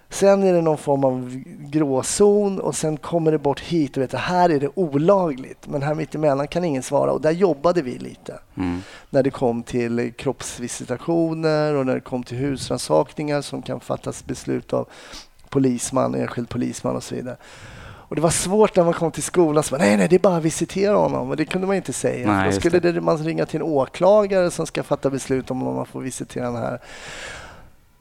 Sen 0.09 0.43
är 0.43 0.53
det 0.53 0.61
någon 0.61 0.77
form 0.77 1.03
av 1.03 1.43
gråzon 1.59 2.59
och 2.59 2.75
sen 2.75 2.97
kommer 2.97 3.31
det 3.31 3.37
bort 3.37 3.59
hit 3.59 3.97
och 3.97 4.03
vet 4.03 4.13
att 4.13 4.19
här 4.19 4.49
är 4.49 4.59
det 4.59 4.69
olagligt. 4.75 5.67
Men 5.67 5.81
här 5.81 5.95
mittemellan 5.95 6.47
kan 6.47 6.63
ingen 6.63 6.83
svara 6.83 7.11
och 7.11 7.21
där 7.21 7.31
jobbade 7.31 7.81
vi 7.81 7.97
lite 7.97 8.39
Mm. 8.57 8.81
när 9.09 9.23
det 9.23 9.31
kom 9.31 9.63
till 9.63 10.13
kroppsvisitationer 10.17 11.73
och 11.73 11.85
när 11.85 11.93
det 11.93 12.01
kom 12.01 12.23
till 12.23 12.37
husrannsakningar 12.37 13.41
som 13.41 13.61
kan 13.61 13.79
fattas 13.79 14.25
beslut 14.25 14.73
av 14.73 14.87
polisman, 15.49 16.15
enskild 16.15 16.49
polisman 16.49 16.95
och 16.95 17.03
så 17.03 17.15
vidare. 17.15 17.37
Och 18.07 18.15
det 18.15 18.21
var 18.21 18.29
svårt 18.29 18.75
när 18.75 18.83
man 18.83 18.93
kom 18.93 19.11
till 19.11 19.23
skolan. 19.23 19.63
Så 19.63 19.75
bara, 19.75 19.83
nej, 19.83 19.97
nej, 19.97 20.07
det 20.07 20.15
är 20.15 20.19
bara 20.19 20.37
att 20.37 20.43
visitera 20.43 20.95
honom. 20.95 21.29
Och 21.29 21.37
det 21.37 21.45
kunde 21.45 21.67
man 21.67 21.75
inte 21.75 21.93
säga. 21.93 22.27
Nej, 22.27 22.51
då 22.51 22.59
skulle 22.59 22.79
det. 22.79 22.91
det. 22.91 23.01
man 23.01 23.17
ringa 23.17 23.45
till 23.45 23.59
en 23.59 23.67
åklagare 23.67 24.51
som 24.51 24.67
ska 24.67 24.83
fatta 24.83 25.09
beslut 25.09 25.51
om 25.51 25.57
man 25.57 25.85
får 25.85 26.01
visitera 26.01 26.45
den 26.45 26.55
här. 26.55 26.81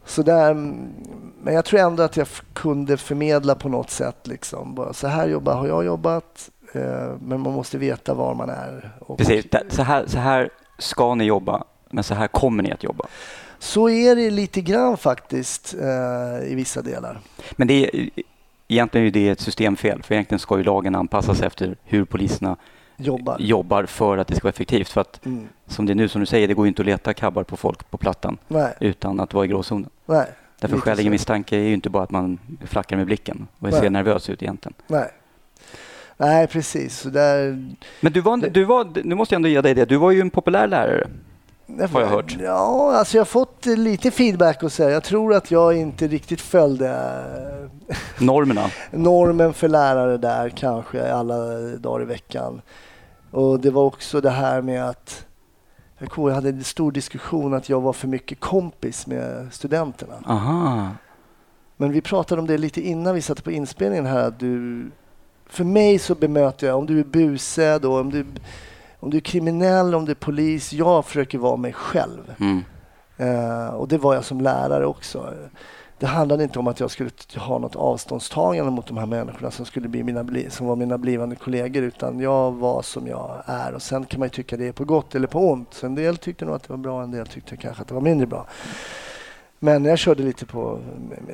Så 0.07 0.23
där, 0.23 0.55
men 1.43 1.55
jag 1.55 1.65
tror 1.65 1.81
ändå 1.81 2.03
att 2.03 2.17
jag 2.17 2.27
kunde 2.53 2.97
förmedla 2.97 3.55
på 3.55 3.69
något 3.69 3.91
sätt. 3.91 4.27
Liksom. 4.27 4.75
Bara, 4.75 4.93
så 4.93 5.07
här 5.07 5.29
jobbar, 5.29 5.55
har 5.55 5.67
jag 5.67 5.85
jobbat, 5.85 6.51
eh, 6.73 7.13
men 7.21 7.41
man 7.41 7.53
måste 7.53 7.79
veta 7.79 8.15
var 8.15 8.35
man 8.35 8.51
är. 8.51 8.93
Precis, 9.19 9.47
så 9.69 9.83
här, 9.83 10.07
så 10.07 10.19
här 10.19 10.51
ska 10.79 11.15
ni 11.15 11.25
jobba, 11.25 11.65
men 11.91 12.05
så 12.05 12.15
här 12.15 12.27
kommer 12.27 12.63
ni 12.63 12.73
att 12.73 12.83
jobba. 12.83 13.07
Så 13.59 13.89
är 13.89 14.17
det 14.17 14.31
lite 14.31 14.61
grann 14.61 14.97
faktiskt 14.97 15.75
eh, 15.75 16.53
i 16.53 16.55
vissa 16.55 16.83
delar. 16.83 17.21
Men 17.53 17.69
det 17.69 17.75
är, 17.85 18.11
egentligen 18.75 19.07
är 19.07 19.11
det 19.11 19.29
ett 19.29 19.41
systemfel, 19.41 20.03
för 20.03 20.14
egentligen 20.14 20.39
ska 20.39 20.57
ju 20.59 20.64
lagen 20.64 20.95
anpassas 20.95 21.43
efter 21.43 21.77
hur 21.85 22.05
poliserna 22.05 22.57
Jobbar. 22.97 23.37
jobbar 23.41 23.85
för 23.87 24.18
att 24.18 24.29
det 24.29 24.35
ska 24.37 24.45
vara 24.45 24.51
effektivt. 24.53 24.89
För 24.89 25.01
att 25.01 25.27
Mm. 25.27 25.49
som 25.66 25.87
det 25.87 25.93
är 25.93 25.95
nu, 25.95 26.09
som 26.09 26.20
du 26.20 26.27
säger, 26.27 26.49
det 26.49 26.55
går 26.55 26.66
ju 26.66 26.68
inte 26.68 26.83
att 26.83 26.87
leta 26.87 27.14
kabbar 27.14 27.43
på 27.43 27.57
folk 27.57 27.91
på 27.91 27.97
plattan 27.99 28.39
Nej, 28.49 28.75
utan 28.81 29.20
att 29.20 29.35
vara 29.35 29.45
i 29.45 29.49
gråzonen. 29.49 29.91
nej. 30.07 30.27
Därför 30.61 30.79
skäligen 30.79 31.11
misstanke 31.12 31.57
är 31.57 31.61
ju 31.61 31.75
inte 31.75 31.91
bara 31.91 32.03
att 32.03 32.11
man 32.11 32.39
flackar 32.66 32.97
med 32.97 33.07
blicken 33.07 33.47
och 33.59 33.62
Nej. 33.70 33.72
ser 33.81 33.91
nervös 33.91 34.31
ut 34.31 34.43
egentligen. 34.43 34.75
Nej. 34.87 35.09
Nej, 36.16 36.47
precis. 36.47 37.03
Där, 37.03 37.66
Men 38.01 38.12
du 38.12 38.20
var, 38.20 38.37
du 38.37 38.64
var, 38.64 38.89
nu 39.05 39.14
måste 39.14 39.35
jag 39.35 39.39
ändå 39.39 39.49
ge 39.49 39.61
dig 39.61 39.75
det, 39.75 39.85
du 39.85 39.97
var 39.97 40.11
ju 40.11 40.20
en 40.20 40.31
populär 40.31 40.66
lärare. 40.66 41.07
Har 41.67 42.01
jag 42.01 42.09
hört. 42.09 42.37
Ja, 42.41 42.97
alltså 42.97 43.17
jag 43.17 43.21
har 43.21 43.27
fått 43.27 43.67
lite 43.67 44.11
feedback 44.11 44.62
och 44.62 44.73
säga. 44.73 44.91
Jag 44.91 45.05
tror 45.05 45.35
att 45.35 45.51
jag 45.51 45.77
inte 45.77 46.07
riktigt 46.09 46.41
följde 46.41 46.89
eh, 47.89 47.97
Normerna. 48.25 48.71
normen 48.91 49.53
för 49.53 49.69
lärare 49.69 50.17
där 50.17 50.49
kanske 50.49 51.12
alla 51.12 51.59
dagar 51.61 52.03
i 52.03 52.07
veckan. 52.07 52.62
Och 53.31 53.61
det 53.61 53.71
var 53.71 53.83
också 53.83 54.21
det 54.21 54.31
här 54.31 54.62
med 54.62 54.89
att 54.89 55.27
jag 56.17 56.31
hade 56.31 56.49
en 56.49 56.65
stor 56.65 56.93
diskussion 56.93 57.55
att 57.55 57.69
jag 57.69 57.81
var 57.81 57.93
för 57.93 58.09
mycket 58.09 58.41
kompis 58.41 59.07
med 59.07 59.49
studenterna. 59.53 60.15
Aha. 60.27 60.89
Men 61.77 61.93
vi 61.93 62.01
pratade 62.01 62.41
om 62.41 62.47
det 62.47 62.59
lite 62.59 62.81
innan 62.81 63.15
vi 63.15 63.23
satte 63.23 63.43
på 63.43 63.51
inspelningen 63.51 64.07
här. 64.07 64.35
Du, 64.39 64.91
för 65.47 65.65
mig 65.65 65.99
så 65.99 66.15
bemöter 66.15 66.67
jag, 66.67 66.79
om 66.79 66.87
du 66.87 67.01
är 67.01 67.05
busad 67.05 67.85
och 67.85 67.99
om 68.01 68.11
du, 68.11 68.27
om 69.05 69.11
du 69.11 69.17
är 69.17 69.21
kriminell, 69.21 69.95
om 69.95 70.05
du 70.05 70.11
är 70.11 70.17
polis. 70.17 70.73
Jag 70.73 71.05
försöker 71.05 71.39
vara 71.39 71.57
mig 71.57 71.73
själv. 71.73 72.35
Mm. 72.41 72.65
Eh, 73.17 73.69
och 73.69 73.89
det 73.89 73.99
var 73.99 74.15
jag 74.15 74.25
som 74.25 74.41
lärare 74.41 74.87
också. 74.87 75.35
Det 75.99 76.07
handlade 76.07 76.43
inte 76.43 76.59
om 76.59 76.67
att 76.67 76.81
jag 76.81 76.91
skulle 76.91 77.11
ha 77.37 77.59
något 77.59 77.77
avståndstagande 77.77 78.71
mot 78.71 78.87
de 78.87 78.97
här 78.97 79.07
människorna 79.07 79.51
som, 79.51 79.67
skulle 79.67 79.89
bli 79.89 80.03
mina, 80.03 80.27
som 80.49 80.67
var 80.67 80.77
mina 80.77 80.99
blivande 80.99 81.37
kollegor. 81.37 81.83
Utan 81.83 82.21
jag 82.21 82.53
var 82.53 82.83
som 82.83 83.07
jag 83.07 83.43
är. 83.47 83.75
Och 83.75 83.83
sen 83.83 84.05
kan 84.05 84.21
man 84.21 84.31
tycka 84.31 84.57
det 84.57 84.69
är 84.69 84.73
på 84.73 84.85
gott 84.85 85.15
eller 85.15 85.27
på 85.27 85.51
ont. 85.51 85.75
Så 85.75 85.87
en 85.87 85.95
del 85.95 86.17
tyckte 86.17 86.45
nog 86.45 86.55
att 86.55 86.63
det 86.63 86.73
var 86.73 86.79
bra, 86.79 87.03
en 87.03 87.11
del 87.11 87.27
tyckte 87.27 87.57
kanske 87.57 87.83
att 87.83 87.89
det 87.89 87.95
var 87.95 88.01
mindre 88.01 88.27
bra. 88.27 88.47
Men 89.59 89.85
jag 89.85 89.99
körde 89.99 90.23
lite 90.23 90.47
på 90.47 90.79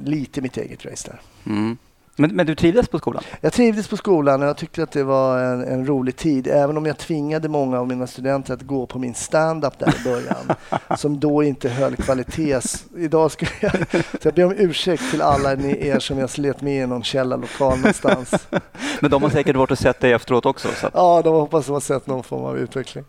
lite 0.01 0.41
mitt 0.41 0.57
eget 0.57 0.87
race 0.87 1.11
där. 1.11 1.21
Mm. 1.53 1.77
Men, 2.21 2.37
men 2.37 2.47
du 2.47 2.55
trivdes 2.55 2.89
på 2.89 2.99
skolan? 2.99 3.23
Jag 3.41 3.53
trivdes 3.53 3.89
på 3.89 3.97
skolan 3.97 4.43
och 4.43 4.49
jag 4.49 4.57
tyckte 4.57 4.83
att 4.83 4.93
det 4.93 5.05
var 5.05 5.39
en, 5.39 5.65
en 5.65 5.87
rolig 5.87 6.17
tid. 6.17 6.47
Även 6.47 6.77
om 6.77 6.87
jag 6.87 6.99
tvingade 6.99 7.49
många 7.49 7.81
av 7.81 7.89
mina 7.89 8.07
studenter 8.07 8.55
att 8.55 8.63
gå 8.63 8.87
på 8.87 8.99
min 8.99 9.15
stand-up 9.15 9.79
där 9.79 9.95
i 10.01 10.05
början. 10.05 10.53
som 10.99 11.21
då 11.21 11.43
inte 11.43 11.69
höll 11.69 11.97
kvalitets... 11.97 12.85
Idag 12.97 13.31
skulle 13.31 13.51
jag... 13.61 13.73
Så 13.93 14.29
jag 14.29 14.35
ber 14.35 14.45
om 14.45 14.55
ursäkt 14.57 15.11
till 15.11 15.23
alla 15.23 15.55
ni 15.55 15.87
er 15.89 15.99
som 15.99 16.19
jag 16.19 16.31
slet 16.31 16.61
med 16.61 16.83
i 16.83 16.87
någon 16.87 17.03
källarlokal 17.03 17.79
någonstans. 17.79 18.49
Men 19.01 19.11
de 19.11 19.23
har 19.23 19.31
säkert 19.31 19.57
varit 19.57 19.71
och 19.71 19.79
sett 19.79 20.01
dig 20.01 20.13
efteråt 20.13 20.47
också. 20.47 20.69
Så. 20.77 20.87
att- 20.87 20.93
Ja, 20.95 21.23
de 21.25 21.35
hoppas 21.35 21.67
de 21.67 21.73
har 21.73 21.81
sett 21.81 22.07
någon 22.07 22.23
form 22.23 22.45
av 22.45 22.59
utveckling. 22.59 23.05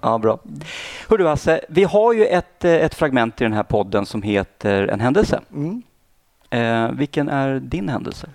Ja, 0.00 0.18
bra. 0.18 0.38
Hör 1.08 1.18
du 1.18 1.26
Hasse, 1.26 1.60
vi 1.68 1.84
har 1.84 2.12
ju 2.12 2.26
ett, 2.26 2.64
ett 2.64 2.94
fragment 2.94 3.40
i 3.40 3.44
den 3.44 3.52
här 3.52 3.62
podden 3.62 4.06
som 4.06 4.22
heter 4.22 4.88
En 4.88 5.00
händelse. 5.00 5.40
Mm. 5.54 5.82
Eh, 6.50 6.90
vilken 6.90 7.28
är 7.28 7.60
din 7.60 7.88
händelse? 7.88 8.26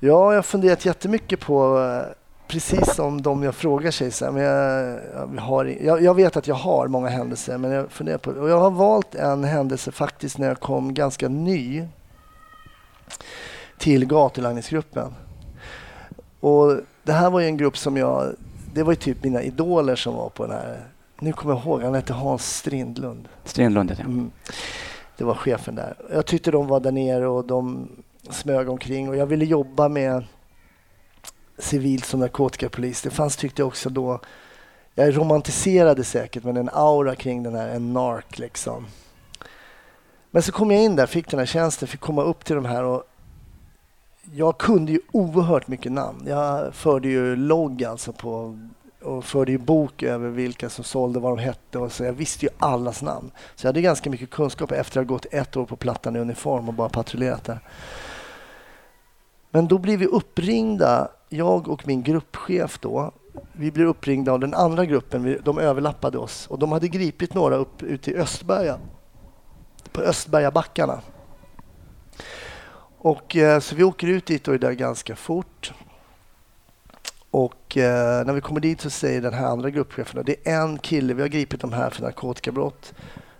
Ja, 0.00 0.32
jag 0.32 0.38
har 0.38 0.42
funderat 0.42 0.84
jättemycket 0.84 1.40
på, 1.40 1.78
eh, 1.78 2.12
precis 2.48 2.94
som 2.94 3.22
de 3.22 3.42
jag 3.42 3.54
frågar 3.54 3.90
sig. 3.90 4.10
Så 4.10 4.24
här, 4.24 4.32
men 4.32 4.42
jag, 4.42 5.00
jag, 5.34 5.42
har, 5.42 5.64
jag, 5.64 6.02
jag 6.02 6.14
vet 6.14 6.36
att 6.36 6.46
jag 6.46 6.54
har 6.54 6.88
många 6.88 7.08
händelser, 7.08 7.58
men 7.58 7.70
jag 7.70 7.90
funderar 7.90 8.18
på 8.18 8.30
och 8.30 8.50
Jag 8.50 8.60
har 8.60 8.70
valt 8.70 9.14
en 9.14 9.44
händelse 9.44 9.92
faktiskt 9.92 10.38
när 10.38 10.48
jag 10.48 10.60
kom 10.60 10.94
ganska 10.94 11.28
ny 11.28 11.88
till 13.78 14.06
gatulangningsgruppen. 14.06 15.14
Och 16.40 16.76
det 17.02 17.12
här 17.12 17.30
var 17.30 17.40
ju 17.40 17.46
en 17.46 17.56
grupp 17.56 17.78
som 17.78 17.96
jag... 17.96 18.34
Det 18.74 18.82
var 18.82 18.92
ju 18.92 18.96
typ 18.96 19.24
mina 19.24 19.42
idoler 19.42 19.96
som 19.96 20.14
var 20.14 20.28
på 20.28 20.46
den 20.46 20.56
här... 20.56 20.80
Nu 21.20 21.32
kommer 21.32 21.54
jag 21.54 21.62
ihåg, 21.64 21.82
han 21.82 21.94
hette 21.94 22.12
Hans 22.12 22.56
Strindlund. 22.56 23.28
Heter 23.90 24.02
jag. 24.02 24.10
Mm. 24.10 24.30
Det 25.16 25.24
var 25.24 25.34
chefen 25.34 25.74
där. 25.74 25.96
Jag 26.10 26.26
tyckte 26.26 26.50
de 26.50 26.66
var 26.66 26.80
där 26.80 26.92
nere 26.92 27.26
och 27.26 27.44
de 27.44 27.88
smög 28.30 28.68
omkring 28.68 29.08
och 29.08 29.16
jag 29.16 29.26
ville 29.26 29.44
jobba 29.44 29.88
med 29.88 30.24
civilt 31.58 32.04
som 32.04 32.20
narkotikapolis. 32.20 33.02
Det 33.02 33.10
fanns, 33.10 33.36
tyckte 33.36 33.62
jag 33.62 33.68
också 33.68 33.90
då, 33.90 34.20
jag 34.94 35.16
romantiserade 35.16 36.04
säkert 36.04 36.44
men 36.44 36.56
en 36.56 36.70
aura 36.72 37.14
kring 37.14 37.42
den 37.42 37.54
här, 37.54 37.68
en 37.68 37.92
nark 37.92 38.38
liksom. 38.38 38.86
Men 40.30 40.42
så 40.42 40.52
kom 40.52 40.70
jag 40.70 40.82
in 40.82 40.96
där, 40.96 41.06
fick 41.06 41.30
den 41.30 41.38
här 41.38 41.46
tjänsten, 41.46 41.88
fick 41.88 42.00
komma 42.00 42.22
upp 42.22 42.44
till 42.44 42.56
de 42.56 42.64
här 42.64 42.84
och 42.84 43.02
jag 44.32 44.58
kunde 44.58 44.92
ju 44.92 45.00
oerhört 45.12 45.68
mycket 45.68 45.92
namn. 45.92 46.24
Jag 46.26 46.74
förde 46.74 47.08
ju 47.08 47.36
logg 47.36 47.84
alltså 47.84 48.12
på 48.12 48.58
och 49.04 49.24
förde 49.24 49.52
ju 49.52 49.58
bok 49.58 50.02
över 50.02 50.28
vilka 50.28 50.70
som 50.70 50.84
sålde, 50.84 51.20
vad 51.20 51.32
de 51.32 51.42
hette 51.42 51.78
och 51.78 51.92
så 51.92 52.04
jag 52.04 52.12
visste 52.12 52.46
ju 52.46 52.52
allas 52.58 53.02
namn. 53.02 53.30
Så 53.54 53.66
jag 53.66 53.68
hade 53.68 53.80
ganska 53.80 54.10
mycket 54.10 54.30
kunskap 54.30 54.72
efter 54.72 55.00
att 55.00 55.06
ha 55.06 55.14
gått 55.14 55.26
ett 55.30 55.56
år 55.56 55.66
på 55.66 55.76
Plattan 55.76 56.16
i 56.16 56.18
uniform 56.18 56.68
och 56.68 56.74
bara 56.74 56.88
patrullerat 56.88 57.44
där. 57.44 57.58
Men 59.50 59.68
då 59.68 59.78
blev 59.78 59.98
vi 59.98 60.06
uppringda, 60.06 61.08
jag 61.28 61.68
och 61.68 61.86
min 61.86 62.02
gruppchef 62.02 62.78
då. 62.78 63.12
Vi 63.52 63.70
blev 63.70 63.88
uppringda 63.88 64.32
av 64.32 64.40
den 64.40 64.54
andra 64.54 64.84
gruppen, 64.84 65.38
de 65.44 65.58
överlappade 65.58 66.18
oss 66.18 66.46
och 66.46 66.58
de 66.58 66.72
hade 66.72 66.88
gripit 66.88 67.34
några 67.34 67.56
upp 67.56 67.82
ute 67.82 68.10
i 68.10 68.16
Östberga. 68.16 68.78
På 69.92 70.00
Östbergabackarna. 70.00 71.00
Och 72.98 73.36
eh, 73.36 73.60
så 73.60 73.76
vi 73.76 73.84
åker 73.84 74.06
ut 74.06 74.26
dit 74.26 74.48
och 74.48 74.54
är 74.54 74.58
där 74.58 74.72
ganska 74.72 75.16
fort. 75.16 75.72
Och 77.34 77.76
eh, 77.76 78.26
när 78.26 78.32
vi 78.32 78.40
kommer 78.40 78.60
dit 78.60 78.80
så 78.80 78.90
säger 78.90 79.20
den 79.20 79.34
här 79.34 79.46
andra 79.46 79.70
gruppchefen 79.70 80.20
att 80.20 80.26
det 80.26 80.48
är 80.48 80.60
en 80.60 80.78
kille, 80.78 81.14
vi 81.14 81.22
har 81.22 81.28
gripit 81.28 81.60
de 81.60 81.72
här 81.72 81.90
för 81.90 82.02
narkotikabrott. 82.02 82.94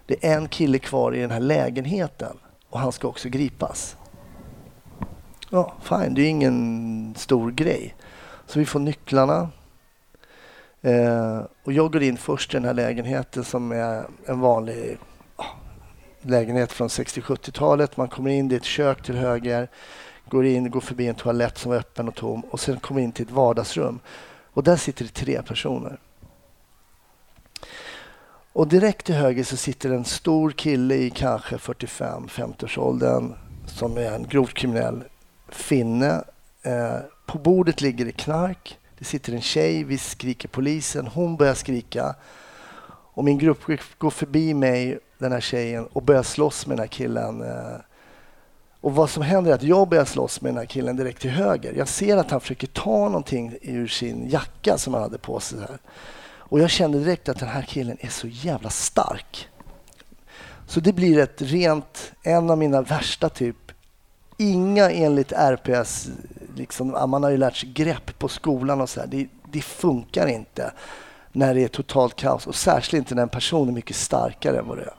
Det 0.06 0.26
är 0.26 0.36
en 0.36 0.48
kille 0.48 0.78
kvar 0.78 1.14
i 1.14 1.20
den 1.20 1.30
här 1.30 1.40
lägenheten 1.40 2.36
och 2.68 2.80
han 2.80 2.92
ska 2.92 3.08
också 3.08 3.28
gripas. 3.28 3.96
Ja, 5.50 5.74
fine, 5.82 6.14
det 6.14 6.22
är 6.22 6.28
ingen 6.28 7.14
stor 7.16 7.50
grej. 7.50 7.94
Så 8.46 8.58
vi 8.58 8.66
får 8.66 8.80
nycklarna. 8.80 9.48
Eh, 10.82 11.40
och 11.64 11.72
jag 11.72 11.92
går 11.92 12.02
in 12.02 12.16
först 12.16 12.54
i 12.54 12.56
den 12.56 12.64
här 12.64 12.74
lägenheten 12.74 13.44
som 13.44 13.72
är 13.72 14.04
en 14.26 14.40
vanlig 14.40 14.98
lägenhet 16.22 16.72
från 16.72 16.88
60-70-talet. 16.88 17.96
Man 17.96 18.08
kommer 18.08 18.30
in, 18.30 18.48
det 18.48 18.54
är 18.54 18.60
ett 18.60 18.64
kök 18.64 19.02
till 19.02 19.16
höger, 19.16 19.68
går 20.34 20.46
in, 20.46 20.70
går 20.70 20.80
förbi 20.80 21.06
en 21.06 21.14
toalett 21.14 21.58
som 21.58 21.70
var 21.70 21.78
öppen 21.78 22.08
och 22.08 22.14
tom 22.14 22.40
och 22.40 22.60
sen 22.60 22.80
kommer 22.80 23.00
in 23.00 23.12
till 23.12 23.24
ett 23.24 23.30
vardagsrum. 23.30 24.00
Och 24.52 24.64
där 24.64 24.76
sitter 24.76 25.04
det 25.04 25.10
tre 25.10 25.42
personer. 25.42 25.98
Och 28.52 28.68
direkt 28.68 29.06
till 29.06 29.14
höger 29.14 29.44
så 29.44 29.56
sitter 29.56 29.90
en 29.90 30.04
stor 30.04 30.50
kille 30.50 30.94
i 30.94 31.10
kanske 31.10 31.56
45-50-årsåldern 31.56 33.34
som 33.66 33.96
är 33.96 34.12
en 34.12 34.26
grovt 34.28 34.54
kriminell 34.54 35.04
finne. 35.48 36.24
Eh, 36.62 36.98
på 37.26 37.38
bordet 37.38 37.80
ligger 37.80 38.04
det 38.04 38.12
knark. 38.12 38.78
Det 38.98 39.04
sitter 39.04 39.32
en 39.32 39.40
tjej, 39.40 39.84
vi 39.84 39.98
skriker 39.98 40.48
polisen. 40.48 41.06
Hon 41.06 41.36
börjar 41.36 41.54
skrika. 41.54 42.14
Och 43.14 43.24
min 43.24 43.38
grupp 43.38 43.60
går 43.98 44.10
förbi 44.10 44.54
mig, 44.54 44.98
den 45.18 45.32
här 45.32 45.40
tjejen, 45.40 45.86
och 45.86 46.02
börjar 46.02 46.22
slåss 46.22 46.66
med 46.66 46.76
den 46.76 46.82
här 46.82 46.92
killen. 46.92 47.42
Eh, 47.42 47.76
och 48.84 48.94
vad 48.94 49.10
som 49.10 49.22
händer 49.22 49.50
är 49.50 49.54
att 49.54 49.62
jag 49.62 49.88
börjar 49.88 50.04
slåss 50.04 50.40
med 50.40 50.50
den 50.50 50.58
här 50.58 50.66
killen 50.66 50.96
direkt 50.96 51.20
till 51.20 51.30
höger. 51.30 51.72
Jag 51.72 51.88
ser 51.88 52.16
att 52.16 52.30
han 52.30 52.40
försöker 52.40 52.66
ta 52.66 53.08
någonting 53.08 53.56
ur 53.62 53.86
sin 53.86 54.28
jacka 54.28 54.78
som 54.78 54.94
han 54.94 55.02
hade 55.02 55.18
på 55.18 55.40
sig. 55.40 55.58
Här. 55.60 55.78
Och 56.36 56.60
jag 56.60 56.70
kände 56.70 56.98
direkt 56.98 57.28
att 57.28 57.38
den 57.38 57.48
här 57.48 57.62
killen 57.62 57.96
är 58.00 58.08
så 58.08 58.26
jävla 58.26 58.70
stark. 58.70 59.48
Så 60.66 60.80
det 60.80 60.92
blir 60.92 61.18
ett 61.18 61.42
rent, 61.42 62.12
en 62.22 62.50
av 62.50 62.58
mina 62.58 62.82
värsta 62.82 63.28
typ. 63.28 63.56
Inga 64.38 64.90
enligt 64.90 65.32
RPS, 65.32 66.08
liksom, 66.56 67.10
man 67.10 67.22
har 67.22 67.30
ju 67.30 67.36
lärt 67.36 67.56
sig 67.56 67.72
grepp 67.72 68.18
på 68.18 68.28
skolan 68.28 68.80
och 68.80 68.88
så 68.88 69.00
här. 69.00 69.06
Det, 69.06 69.28
det 69.52 69.62
funkar 69.62 70.26
inte 70.26 70.72
när 71.32 71.54
det 71.54 71.64
är 71.64 71.68
totalt 71.68 72.16
kaos 72.16 72.46
och 72.46 72.54
särskilt 72.54 72.98
inte 72.98 73.14
när 73.14 73.22
en 73.22 73.28
person 73.28 73.68
är 73.68 73.72
mycket 73.72 73.96
starkare 73.96 74.58
än 74.58 74.68
vad 74.68 74.78
det 74.78 74.84
är. 74.84 74.94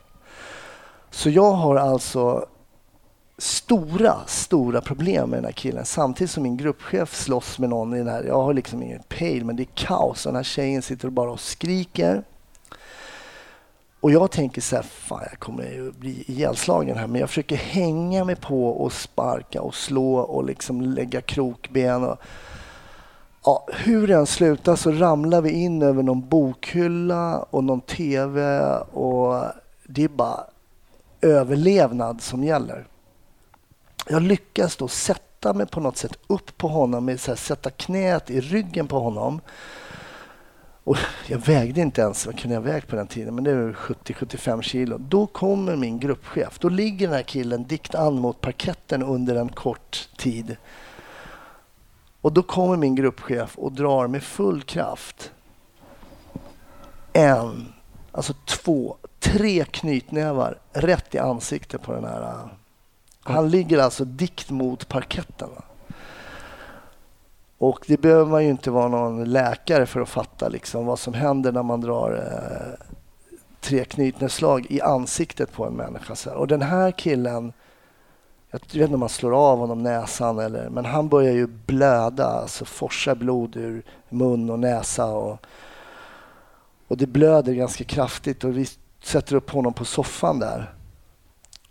Så 1.12 1.30
jag 1.30 1.52
har 1.52 1.76
alltså 1.76 2.48
stora, 3.38 4.16
stora 4.28 4.82
problem 4.82 5.30
med 5.30 5.38
den 5.38 5.46
här 5.46 5.52
killen. 5.52 5.86
Samtidigt 5.86 6.32
som 6.32 6.44
min 6.44 6.58
gruppchef 6.58 7.16
slåss 7.16 7.60
med 7.60 7.70
någon 7.70 7.94
i 7.94 7.98
den 7.98 8.08
här. 8.08 8.24
Jag 8.24 8.44
har 8.44 8.54
liksom 8.54 8.84
ingen 8.84 9.04
pejl, 9.08 9.46
men 9.46 9.56
det 9.56 9.64
är 9.64 9.70
kaos. 9.74 10.24
Den 10.24 10.36
här 10.36 10.44
tjejen 10.44 10.82
sitter 10.82 11.10
bara 11.10 11.32
och 11.32 11.40
skriker. 11.40 12.24
Och 14.00 14.12
jag 14.12 14.32
tänker 14.32 14.62
så 14.62 14.76
här, 14.76 14.84
fan 14.84 15.24
jag 15.32 15.40
kommer 15.40 15.64
ju 15.64 15.92
bli 15.92 16.24
ihjälslagen 16.28 16.98
här. 16.98 17.08
Men 17.08 17.20
jag 17.20 17.30
försöker 17.30 17.56
hänga 17.56 18.26
mig 18.26 18.36
på 18.36 18.68
och 18.68 18.94
sparka 18.94 19.62
och 19.62 19.76
slå 19.76 20.16
och 20.16 20.46
liksom 20.46 20.82
lägga 20.82 21.22
krokben. 21.22 22.04
Och, 22.04 22.18
ja, 23.44 23.68
hur 23.74 24.08
den 24.08 24.26
slutar 24.26 24.76
så 24.76 24.92
ramlar 24.92 25.42
vi 25.42 25.50
in 25.50 25.82
över 25.82 26.04
någon 26.04 26.30
bokhylla 26.30 27.40
och 27.50 27.64
någon 27.64 27.82
TV 27.82 28.60
och 28.78 29.44
det 29.84 30.04
är 30.04 30.10
bara 30.10 30.44
överlevnad 31.22 32.22
som 32.22 32.44
gäller 32.44 32.88
jag 34.08 34.22
lyckas 34.22 34.76
då 34.76 34.88
sätta 34.88 35.54
mig 35.54 35.68
på 35.68 35.80
något 35.80 35.98
sätt 35.98 36.18
upp 36.28 36.58
på 36.58 36.68
honom, 36.68 37.06
med 37.06 37.20
så 37.20 37.32
här, 37.32 37.36
sätta 37.36 37.70
knät 37.70 38.30
i 38.30 38.42
ryggen 38.42 38.88
på 38.88 39.00
honom. 39.00 39.42
Och 40.84 40.98
jag 41.28 41.38
vägde 41.38 41.82
inte 41.82 42.02
ens, 42.02 42.26
vad 42.26 42.40
kunde 42.40 42.54
jag 42.54 42.62
väga 42.62 42.88
på 42.88 42.96
den 42.96 43.08
tiden? 43.08 43.36
Men 43.36 43.44
det 43.44 43.56
var 43.56 43.72
70-75 43.72 44.62
kilo. 44.62 44.98
Då 44.98 45.28
kommer 45.28 45.76
min 45.76 46.00
gruppchef. 46.00 46.60
Då 46.60 46.70
ligger 46.70 47.08
den 47.08 47.16
här 47.16 47.24
killen 47.24 47.64
dikt 47.64 47.96
an 47.96 48.20
mot 48.20 48.42
parketten 48.42 49.04
under 49.04 49.36
en 49.36 49.50
kort 49.50 50.10
tid. 50.18 50.58
Och 52.22 52.34
då 52.34 52.44
kommer 52.44 52.78
min 52.78 52.96
gruppchef 52.96 53.58
och 53.58 53.72
drar 53.72 54.08
med 54.08 54.24
full 54.24 54.62
kraft 54.62 55.32
en, 57.16 57.74
alltså 58.12 58.34
två, 58.46 58.98
tre 59.20 59.66
knytnävar 59.66 60.60
rätt 60.72 61.16
i 61.16 61.20
ansiktet 61.20 61.82
på 61.82 61.92
den 61.92 62.04
här 62.04 62.50
han 63.28 63.50
ligger 63.50 63.80
alltså 63.80 64.06
dikt 64.06 64.50
mot 64.50 64.88
parketten. 64.88 65.50
Och 67.58 67.86
det 67.88 68.02
behöver 68.02 68.32
man 68.32 68.44
ju 68.44 68.50
inte 68.50 68.72
vara 68.72 68.88
någon 68.88 69.24
läkare 69.24 69.86
för 69.86 70.02
att 70.02 70.10
fatta 70.10 70.50
liksom, 70.50 70.86
vad 70.86 71.00
som 71.00 71.14
händer 71.14 71.52
när 71.52 71.64
man 71.64 71.82
drar 71.82 72.12
eh, 72.12 72.86
tre 73.62 73.86
knytnävsslag 73.86 74.66
i 74.70 74.82
ansiktet 74.82 75.52
på 75.52 75.66
en 75.66 75.74
människa. 75.74 76.16
Så 76.16 76.32
Och 76.32 76.48
den 76.48 76.62
här 76.62 76.92
killen, 76.92 77.54
jag 78.52 78.60
vet 78.60 78.76
inte 78.76 78.94
om 78.94 79.00
man 79.00 79.10
slår 79.10 79.52
av 79.52 79.58
honom 79.58 79.84
näsan 79.84 80.40
eller, 80.40 80.70
men 80.70 80.86
han 80.86 81.10
börjar 81.10 81.34
ju 81.34 81.48
blöda, 81.48 82.26
alltså 82.26 82.66
forsa 82.66 83.16
blod 83.16 83.56
ur 83.56 83.84
mun 84.10 84.50
och 84.50 84.60
näsa. 84.60 85.06
Och, 85.06 85.46
och 86.88 86.98
det 86.98 87.08
blöder 87.08 87.54
ganska 87.54 87.84
kraftigt 87.84 88.44
och 88.44 88.58
vi 88.58 88.68
sätter 89.04 89.36
upp 89.36 89.50
honom 89.50 89.74
på 89.74 89.86
soffan 89.86 90.40
där. 90.40 90.75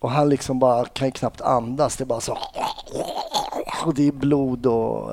Och 0.05 0.11
han 0.11 0.29
liksom 0.29 0.59
bara 0.59 0.85
kan 0.85 1.13
knappt 1.13 1.41
andas. 1.41 1.97
Det 1.97 2.05
är 2.05 2.07
bara 2.07 2.21
så. 2.21 2.39
Och 3.85 3.95
det 3.95 4.09
är 4.09 4.13
blod 4.13 4.67
och... 4.67 5.13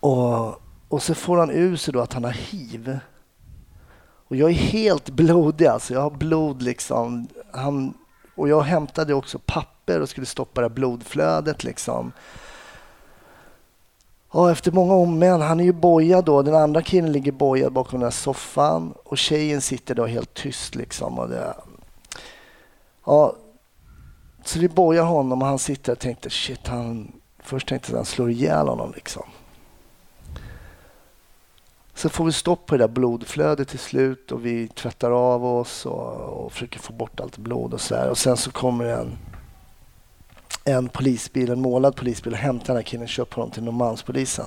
Och, 0.00 0.60
och 0.88 1.02
så 1.02 1.14
får 1.14 1.38
han 1.38 1.50
ur 1.50 1.76
sig 1.76 1.94
då 1.94 2.00
att 2.00 2.12
han 2.12 2.24
har 2.24 2.32
hiv. 2.32 2.98
Och 4.28 4.36
jag 4.36 4.50
är 4.50 4.54
helt 4.54 5.10
blodig 5.10 5.66
alltså. 5.66 5.94
Jag 5.94 6.00
har 6.00 6.10
blod 6.10 6.62
liksom. 6.62 7.28
Han, 7.52 7.94
och 8.34 8.48
jag 8.48 8.60
hämtade 8.60 9.14
också 9.14 9.38
papper 9.46 10.00
och 10.00 10.08
skulle 10.08 10.26
stoppa 10.26 10.60
det 10.60 10.70
blodflödet 10.70 11.64
liksom. 11.64 12.12
Och 14.28 14.50
efter 14.50 14.72
många 14.72 14.94
om 14.94 15.18
men, 15.18 15.40
han 15.40 15.60
är 15.60 15.64
ju 15.64 15.72
bojad 15.72 16.24
då. 16.24 16.42
Den 16.42 16.54
andra 16.54 16.82
killen 16.82 17.12
ligger 17.12 17.32
bojad 17.32 17.72
bakom 17.72 18.00
den 18.00 18.06
här 18.06 18.10
soffan 18.10 18.94
och 19.04 19.18
tjejen 19.18 19.60
sitter 19.60 19.94
då 19.94 20.06
helt 20.06 20.34
tyst 20.34 20.74
liksom. 20.74 21.18
Och 21.18 21.28
det, 21.28 21.54
Ja, 23.06 23.36
så 24.44 24.58
vi 24.58 24.68
bojar 24.68 25.04
honom 25.04 25.42
och 25.42 25.48
han 25.48 25.58
sitter 25.58 25.92
och 25.92 25.98
tänkte 25.98 26.30
shit, 26.30 26.66
han, 26.66 27.12
först 27.38 27.68
tänkte 27.68 27.92
att 27.92 27.96
han 27.96 28.04
slår 28.04 28.30
ihjäl 28.30 28.68
honom 28.68 28.92
liksom. 28.94 29.22
Så 31.94 32.08
får 32.08 32.24
vi 32.24 32.32
stopp 32.32 32.66
på 32.66 32.76
det 32.76 32.82
där 32.82 32.88
blodflödet 32.88 33.68
till 33.68 33.78
slut 33.78 34.32
och 34.32 34.46
vi 34.46 34.68
tvättar 34.68 35.10
av 35.10 35.44
oss 35.44 35.86
och, 35.86 36.44
och 36.44 36.52
försöker 36.52 36.78
få 36.78 36.92
bort 36.92 37.20
allt 37.20 37.38
blod 37.38 37.74
och 37.74 37.80
så 37.80 37.94
där. 37.94 38.10
Och 38.10 38.18
sen 38.18 38.36
så 38.36 38.50
kommer 38.50 38.84
en, 38.84 39.18
en 40.64 40.88
polisbil, 40.88 41.50
en 41.50 41.60
målad 41.60 41.96
polisbil 41.96 42.32
och 42.32 42.38
hämtar 42.38 42.66
den 42.66 42.76
här 42.76 42.82
killen 42.82 43.02
och 43.02 43.08
kör 43.08 43.24
på 43.24 43.40
honom 43.40 43.50
till 43.50 43.62
Norrmalmspolisen. 43.62 44.46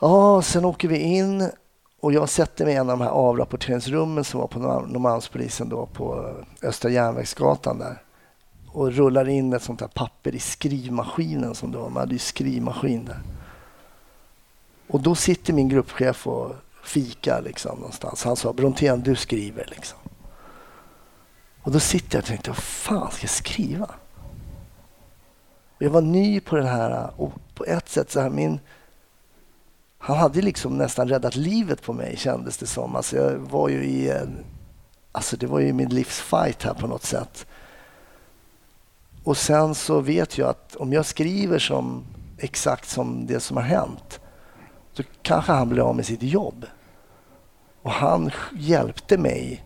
Ja, 0.00 0.42
sen 0.42 0.64
åker 0.64 0.88
vi 0.88 0.98
in 0.98 1.50
och 2.04 2.12
jag 2.12 2.28
sätter 2.28 2.64
mig 2.64 2.74
i 2.74 2.76
en 2.76 2.90
av 2.90 2.98
de 2.98 3.04
här 3.04 3.10
avrapporteringsrummen 3.10 4.24
som 4.24 4.40
var 4.40 4.46
på 4.46 4.58
Norrmalmspolisen 4.58 5.68
då 5.68 5.86
på 5.86 6.34
Östra 6.62 6.90
Järnvägsgatan 6.90 7.78
där 7.78 8.02
och 8.66 8.92
rullar 8.92 9.28
in 9.28 9.52
ett 9.52 9.62
sånt 9.62 9.80
här 9.80 9.88
papper 9.88 10.34
i 10.34 10.38
skrivmaskinen 10.38 11.54
som 11.54 11.72
det 11.72 11.78
var. 11.78 11.88
Man 11.88 12.00
hade 12.00 12.12
ju 12.12 12.18
skrivmaskin 12.18 13.04
där. 13.04 13.20
Och 14.88 15.00
då 15.00 15.14
sitter 15.14 15.52
min 15.52 15.68
gruppchef 15.68 16.26
och 16.26 16.54
fikar 16.84 17.42
liksom 17.42 17.76
någonstans. 17.76 18.24
Han 18.24 18.36
sa 18.36 18.52
Brontén, 18.52 19.00
du 19.00 19.16
skriver 19.16 19.66
liksom. 19.70 19.98
Och 21.62 21.72
då 21.72 21.80
sitter 21.80 22.16
jag 22.16 22.22
och 22.22 22.28
tänkte, 22.28 22.50
vad 22.50 22.56
fan 22.56 23.10
ska 23.10 23.22
jag 23.22 23.30
skriva? 23.30 23.90
Och 25.76 25.82
jag 25.82 25.90
var 25.90 26.02
ny 26.02 26.40
på 26.40 26.56
den 26.56 26.66
här 26.66 27.10
och 27.16 27.32
på 27.54 27.64
ett 27.64 27.88
sätt 27.88 28.10
så 28.10 28.20
här 28.20 28.30
min 28.30 28.60
han 30.04 30.16
hade 30.16 30.42
liksom 30.42 30.78
nästan 30.78 31.08
räddat 31.08 31.36
livet 31.36 31.82
på 31.82 31.92
mig 31.92 32.16
kändes 32.16 32.56
det 32.56 32.66
som. 32.66 32.96
Alltså 32.96 33.16
jag 33.16 33.36
var 33.36 33.68
ju 33.68 33.84
i 33.84 34.10
en, 34.10 34.44
alltså 35.12 35.36
det 35.36 35.46
var 35.46 35.60
ju 35.60 35.72
min 35.72 35.88
livs 35.88 36.20
fight 36.20 36.62
här 36.62 36.74
på 36.74 36.86
något 36.86 37.04
sätt. 37.04 37.46
Och 39.22 39.36
sen 39.36 39.74
så 39.74 40.00
vet 40.00 40.38
jag 40.38 40.48
att 40.48 40.76
om 40.76 40.92
jag 40.92 41.06
skriver 41.06 41.58
som 41.58 42.04
exakt 42.38 42.88
som 42.88 43.26
det 43.26 43.40
som 43.40 43.56
har 43.56 43.64
hänt 43.64 44.20
så 44.92 45.02
kanske 45.22 45.52
han 45.52 45.68
blir 45.68 45.82
av 45.82 45.96
med 45.96 46.06
sitt 46.06 46.22
jobb. 46.22 46.66
Och 47.82 47.92
han 47.92 48.30
hjälpte 48.52 49.18
mig. 49.18 49.64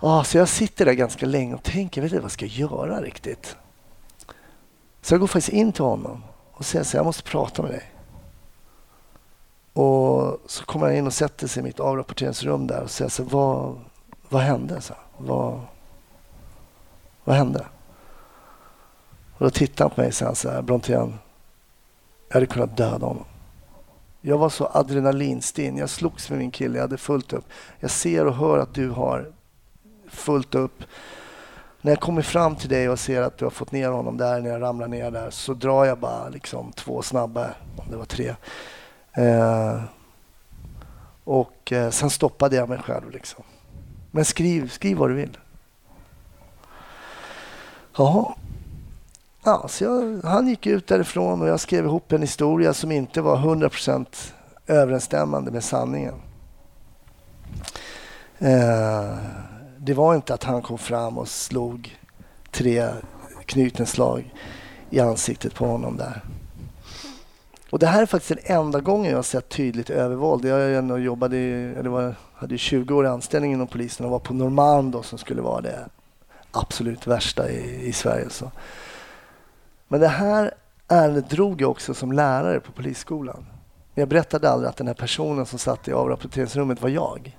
Ah, 0.00 0.24
så 0.24 0.38
jag 0.38 0.48
sitter 0.48 0.84
där 0.84 0.92
ganska 0.92 1.26
länge 1.26 1.54
och 1.54 1.62
tänker, 1.62 2.00
jag 2.00 2.02
vet 2.02 2.12
inte 2.12 2.22
vad 2.22 2.24
jag 2.24 2.32
ska 2.32 2.46
göra 2.46 3.02
riktigt. 3.02 3.56
Så 5.02 5.14
jag 5.14 5.20
går 5.20 5.26
faktiskt 5.26 5.52
in 5.52 5.72
till 5.72 5.84
honom 5.84 6.22
och 6.52 6.66
säger 6.66 6.84
så 6.84 6.96
jag 6.96 7.06
måste 7.06 7.22
prata 7.22 7.62
med 7.62 7.70
dig. 7.70 7.93
Och 9.74 10.40
så 10.46 10.64
kommer 10.64 10.86
han 10.86 10.96
in 10.96 11.06
och 11.06 11.12
sätter 11.12 11.46
sig 11.46 11.60
i 11.60 11.64
mitt 11.64 11.80
avrapporteringsrum 11.80 12.66
där 12.66 12.82
och 12.82 12.90
säger 12.90 13.08
så 13.08 13.22
vad, 13.22 13.80
vad 14.28 14.42
hände? 14.42 14.80
Så, 14.80 14.94
vad, 15.18 15.60
vad 17.24 17.36
hände? 17.36 17.66
Och 19.38 19.44
då 19.44 19.50
tittar 19.50 19.84
han 19.84 19.90
på 19.90 20.00
mig 20.00 20.08
och 20.08 20.14
säger 20.14 20.34
så 20.34 20.50
här, 20.50 20.62
Brontén, 20.62 21.18
jag 22.28 22.34
hade 22.34 22.46
kunnat 22.46 22.76
döda 22.76 23.06
honom. 23.06 23.24
Jag 24.20 24.38
var 24.38 24.48
så 24.48 24.66
adrenalinstinn. 24.66 25.76
Jag 25.76 25.90
slogs 25.90 26.30
med 26.30 26.38
min 26.38 26.50
kille. 26.50 26.74
Jag 26.74 26.82
hade 26.82 26.96
fullt 26.96 27.32
upp. 27.32 27.44
Jag 27.80 27.90
ser 27.90 28.26
och 28.26 28.34
hör 28.34 28.58
att 28.58 28.74
du 28.74 28.90
har 28.90 29.32
fullt 30.08 30.54
upp. 30.54 30.82
När 31.80 31.92
jag 31.92 32.00
kommer 32.00 32.22
fram 32.22 32.56
till 32.56 32.68
dig 32.68 32.88
och 32.88 32.98
ser 32.98 33.22
att 33.22 33.38
du 33.38 33.44
har 33.44 33.50
fått 33.50 33.72
ner 33.72 33.88
honom 33.88 34.16
där 34.16 34.40
när 34.40 34.50
jag 34.50 34.62
ramlar 34.62 34.88
ner 34.88 35.10
där 35.10 35.30
så 35.30 35.54
drar 35.54 35.84
jag 35.84 35.98
bara 35.98 36.28
liksom 36.28 36.72
två 36.72 37.02
snabba, 37.02 37.50
om 37.76 37.90
det 37.90 37.96
var 37.96 38.04
tre, 38.04 38.34
Eh, 39.14 39.80
och 41.24 41.72
eh, 41.72 41.90
sen 41.90 42.10
stoppade 42.10 42.56
jag 42.56 42.68
mig 42.68 42.78
själv. 42.78 43.10
Liksom. 43.10 43.44
Men 44.10 44.24
skriv, 44.24 44.68
skriv 44.68 44.96
vad 44.96 45.10
du 45.10 45.14
vill. 45.14 45.38
Jaha. 47.96 48.34
Ja, 49.44 49.68
så 49.68 49.84
jag, 49.84 50.20
han 50.24 50.48
gick 50.48 50.66
ut 50.66 50.86
därifrån 50.86 51.42
och 51.42 51.48
jag 51.48 51.60
skrev 51.60 51.84
ihop 51.84 52.12
en 52.12 52.20
historia 52.20 52.74
som 52.74 52.92
inte 52.92 53.20
var 53.20 53.36
100% 53.36 54.32
överensstämmande 54.66 55.50
med 55.50 55.64
sanningen. 55.64 56.14
Eh, 58.38 59.16
det 59.78 59.94
var 59.94 60.14
inte 60.14 60.34
att 60.34 60.44
han 60.44 60.62
kom 60.62 60.78
fram 60.78 61.18
och 61.18 61.28
slog 61.28 61.98
tre 62.50 62.88
knytenslag 63.46 64.34
i 64.90 65.00
ansiktet 65.00 65.54
på 65.54 65.66
honom 65.66 65.96
där. 65.96 66.22
Och 67.74 67.80
Det 67.80 67.86
här 67.86 68.02
är 68.02 68.06
faktiskt 68.06 68.46
den 68.46 68.56
enda 68.58 68.80
gången 68.80 69.10
jag 69.10 69.18
har 69.18 69.22
sett 69.22 69.48
tydligt 69.48 69.90
övervåld. 69.90 70.44
Jag 70.44 71.00
jobbade 71.00 71.36
eller 71.36 71.90
var, 71.90 72.14
hade 72.34 72.58
20 72.58 72.94
år 72.94 73.04
i 73.04 73.08
anställning 73.08 73.52
inom 73.52 73.66
polisen 73.66 74.06
och 74.06 74.12
var 74.12 74.18
på 74.18 74.34
Norrmalm 74.34 75.02
som 75.02 75.18
skulle 75.18 75.42
vara 75.42 75.60
det 75.60 75.88
absolut 76.50 77.06
värsta 77.06 77.50
i, 77.50 77.86
i 77.86 77.92
Sverige. 77.92 78.30
Så. 78.30 78.50
Men 79.88 80.00
det 80.00 80.08
här 80.08 80.54
ärendet 80.88 81.30
drog 81.30 81.60
jag 81.60 81.70
också 81.70 81.94
som 81.94 82.12
lärare 82.12 82.60
på 82.60 82.72
polisskolan. 82.72 83.46
Jag 83.94 84.08
berättade 84.08 84.50
aldrig 84.50 84.68
att 84.68 84.76
den 84.76 84.86
här 84.86 84.94
personen 84.94 85.46
som 85.46 85.58
satt 85.58 85.88
i 85.88 85.92
avrapporteringsrummet 85.92 86.82
var 86.82 86.88
jag. 86.88 87.38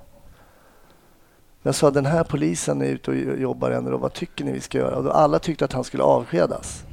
Jag 1.64 1.76
sa 1.76 1.92
den 1.92 2.06
här 2.06 2.24
polisen 2.24 2.82
är 2.82 2.86
ute 2.86 3.12
och 3.12 3.18
jobbar 3.18 3.72
ändå. 3.72 3.98
Vad 3.98 4.14
tycker 4.14 4.46
ni 4.46 4.52
vi 4.52 4.62
ska 4.62 4.78
göra? 4.78 4.96
Och 4.96 5.20
alla 5.20 5.40
tyckte 5.40 5.66
att 5.66 5.74
han 5.74 5.84
skulle 5.84 6.04
avskedas. 6.04 6.86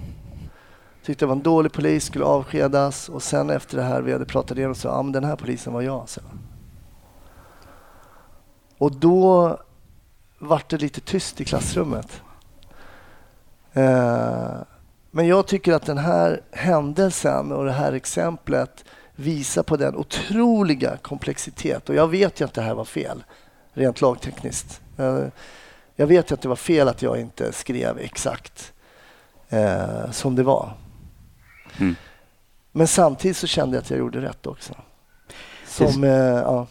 Tyckte 1.04 1.24
det 1.24 1.26
var 1.26 1.36
en 1.36 1.42
dålig 1.42 1.72
polis, 1.72 2.04
skulle 2.04 2.24
avskedas. 2.24 3.08
Och 3.08 3.22
sen 3.22 3.50
efter 3.50 3.76
det 3.76 3.82
här 3.82 4.02
vi 4.02 4.12
hade 4.12 4.24
pratat 4.24 4.58
igenom 4.58 4.74
så 4.74 4.88
ja, 4.88 5.02
men 5.02 5.12
den 5.12 5.24
här 5.24 5.36
polisen 5.36 5.72
var 5.72 5.82
jag. 5.82 6.08
Så. 6.08 6.20
Och 8.78 8.92
då 8.92 9.56
vart 10.38 10.68
det 10.68 10.78
lite 10.78 11.00
tyst 11.00 11.40
i 11.40 11.44
klassrummet. 11.44 12.22
Eh, 13.72 14.54
men 15.10 15.26
jag 15.26 15.46
tycker 15.46 15.72
att 15.72 15.86
den 15.86 15.98
här 15.98 16.40
händelsen 16.50 17.52
och 17.52 17.64
det 17.64 17.72
här 17.72 17.92
exemplet 17.92 18.84
visar 19.14 19.62
på 19.62 19.76
den 19.76 19.96
otroliga 19.96 20.96
komplexitet. 20.96 21.88
Och 21.88 21.94
jag 21.94 22.08
vet 22.08 22.40
ju 22.40 22.44
att 22.44 22.54
det 22.54 22.62
här 22.62 22.74
var 22.74 22.84
fel, 22.84 23.24
rent 23.72 24.00
lagtekniskt. 24.00 24.80
Eh, 24.96 25.24
jag 25.96 26.06
vet 26.06 26.30
ju 26.30 26.34
att 26.34 26.42
det 26.42 26.48
var 26.48 26.56
fel 26.56 26.88
att 26.88 27.02
jag 27.02 27.20
inte 27.20 27.52
skrev 27.52 27.98
exakt 27.98 28.72
eh, 29.48 30.10
som 30.10 30.36
det 30.36 30.42
var. 30.42 30.72
Mm. 31.78 31.96
Men 32.72 32.86
samtidigt 32.86 33.36
så 33.36 33.46
kände 33.46 33.76
jag 33.76 33.82
att 33.82 33.90
jag 33.90 33.98
gjorde 33.98 34.20
rätt 34.20 34.46
också. 34.46 34.74
Som, 35.66 36.00
det, 36.00 36.08
eh, 36.08 36.14
ja. 36.16 36.66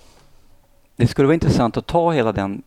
det 0.96 1.08
skulle 1.08 1.26
vara 1.26 1.34
intressant 1.34 1.78
att 1.78 1.88
ta 1.88 2.12
hela 2.12 2.32
den, 2.32 2.64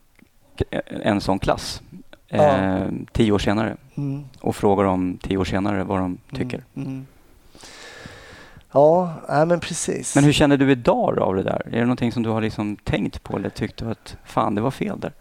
en 0.87 1.21
sån 1.21 1.39
klass 1.39 1.83
eh, 2.29 2.87
tio 3.13 3.33
år 3.33 3.39
senare 3.39 3.77
mm. 3.95 4.25
och 4.41 4.57
fråga 4.57 4.83
dem 4.83 5.19
tio 5.23 5.37
år 5.37 5.45
senare 5.45 5.85
vad 5.85 5.99
de 5.99 6.05
mm. 6.05 6.19
tycker. 6.33 6.65
Mm. 6.75 7.07
Ja, 8.73 9.15
äh, 9.29 9.47
men 9.47 9.61
precis. 9.61 10.15
Men 10.15 10.25
hur 10.25 10.33
känner 10.33 10.57
du 10.57 10.73
idag 10.73 11.19
av 11.19 11.35
det 11.35 11.43
där? 11.43 11.63
Är 11.67 11.79
det 11.79 11.81
någonting 11.81 12.13
som 12.13 12.23
du 12.23 12.29
har 12.29 12.41
liksom 12.41 12.77
tänkt 12.77 13.23
på 13.23 13.37
eller 13.37 13.51
tyckt 13.51 13.83
att 13.83 14.17
fan, 14.25 14.55
det 14.55 14.61
var 14.61 14.71
fel 14.71 15.01
där? 15.01 15.13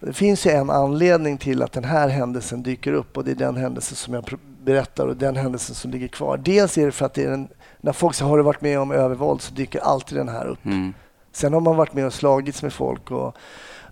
Det 0.00 0.12
finns 0.12 0.46
ju 0.46 0.50
en 0.50 0.70
anledning 0.70 1.38
till 1.38 1.62
att 1.62 1.72
den 1.72 1.84
här 1.84 2.08
händelsen 2.08 2.62
dyker 2.62 2.92
upp 2.92 3.16
och 3.16 3.24
det 3.24 3.30
är 3.30 3.34
den 3.34 3.56
händelse 3.56 3.94
som 3.94 4.14
jag 4.14 4.24
berättar 4.64 5.06
och 5.06 5.16
den 5.16 5.36
händelsen 5.36 5.74
som 5.74 5.90
ligger 5.90 6.08
kvar. 6.08 6.36
Dels 6.36 6.78
är 6.78 6.86
det 6.86 6.92
för 6.92 7.06
att 7.06 7.14
det 7.14 7.24
är 7.24 7.32
en, 7.32 7.48
när 7.80 7.92
folk 7.92 8.20
har 8.20 8.38
varit 8.38 8.60
med 8.60 8.80
om 8.80 8.92
övervåld 8.92 9.40
så 9.40 9.54
dyker 9.54 9.80
alltid 9.80 10.18
den 10.18 10.28
här 10.28 10.46
upp. 10.46 10.64
Mm. 10.64 10.94
Sen 11.32 11.52
har 11.52 11.60
man 11.60 11.76
varit 11.76 11.92
med 11.92 12.06
och 12.06 12.12
slagits 12.12 12.62
med 12.62 12.72
folk 12.72 13.10
och 13.10 13.36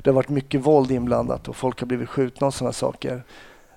det 0.02 0.10
har 0.10 0.14
varit 0.14 0.28
mycket 0.28 0.60
våld 0.60 0.90
inblandat 0.90 1.48
och 1.48 1.56
folk 1.56 1.80
har 1.80 1.86
blivit 1.86 2.08
skjutna 2.08 2.46
och 2.46 2.54
sådana 2.54 2.72
saker. 2.72 3.24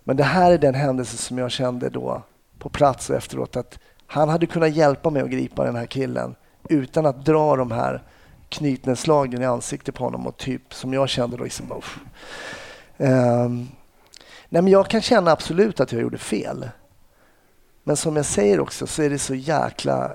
Men 0.04 0.18
det 0.18 0.24
här 0.24 0.52
är 0.52 0.58
den 0.58 0.76
händelse 0.76 1.18
som 1.18 1.38
jag 1.38 1.52
kände 1.52 1.90
då 1.90 2.22
på 2.60 2.70
plats 2.70 3.10
och 3.10 3.16
efteråt 3.16 3.56
att 3.56 3.80
han 4.08 4.30
hade 4.30 4.46
kunnat 4.46 4.76
hjälpa 4.76 5.10
mig 5.10 5.22
att 5.22 5.30
gripa 5.30 5.64
den 5.64 5.76
här 5.76 5.86
killen 5.86 6.36
utan 6.70 7.06
att 7.06 7.26
dra 7.26 7.56
de 7.56 7.72
här 7.72 8.04
knytnävsslagen 8.50 9.42
i 9.42 9.46
ansiktet 9.46 9.96
på 9.96 10.04
honom 10.04 10.28
och 10.28 10.38
typ 10.38 10.74
som 10.74 10.94
jag 10.94 11.10
kände 11.10 11.38
då 11.38 11.44
liksom 11.44 11.82
um, 12.98 13.68
Nej 14.50 14.62
men 14.62 14.68
jag 14.68 14.88
kan 14.88 15.02
känna 15.02 15.32
absolut 15.32 15.80
att 15.80 15.92
jag 15.92 16.02
gjorde 16.02 16.18
fel. 16.18 16.70
Men 17.88 17.98
som 17.98 18.16
jag 18.16 18.26
säger 18.26 18.60
också 18.60 18.88
så 18.88 19.02
är 19.02 19.10
det 19.10 19.20
så 19.20 19.36
jäkla 19.36 20.14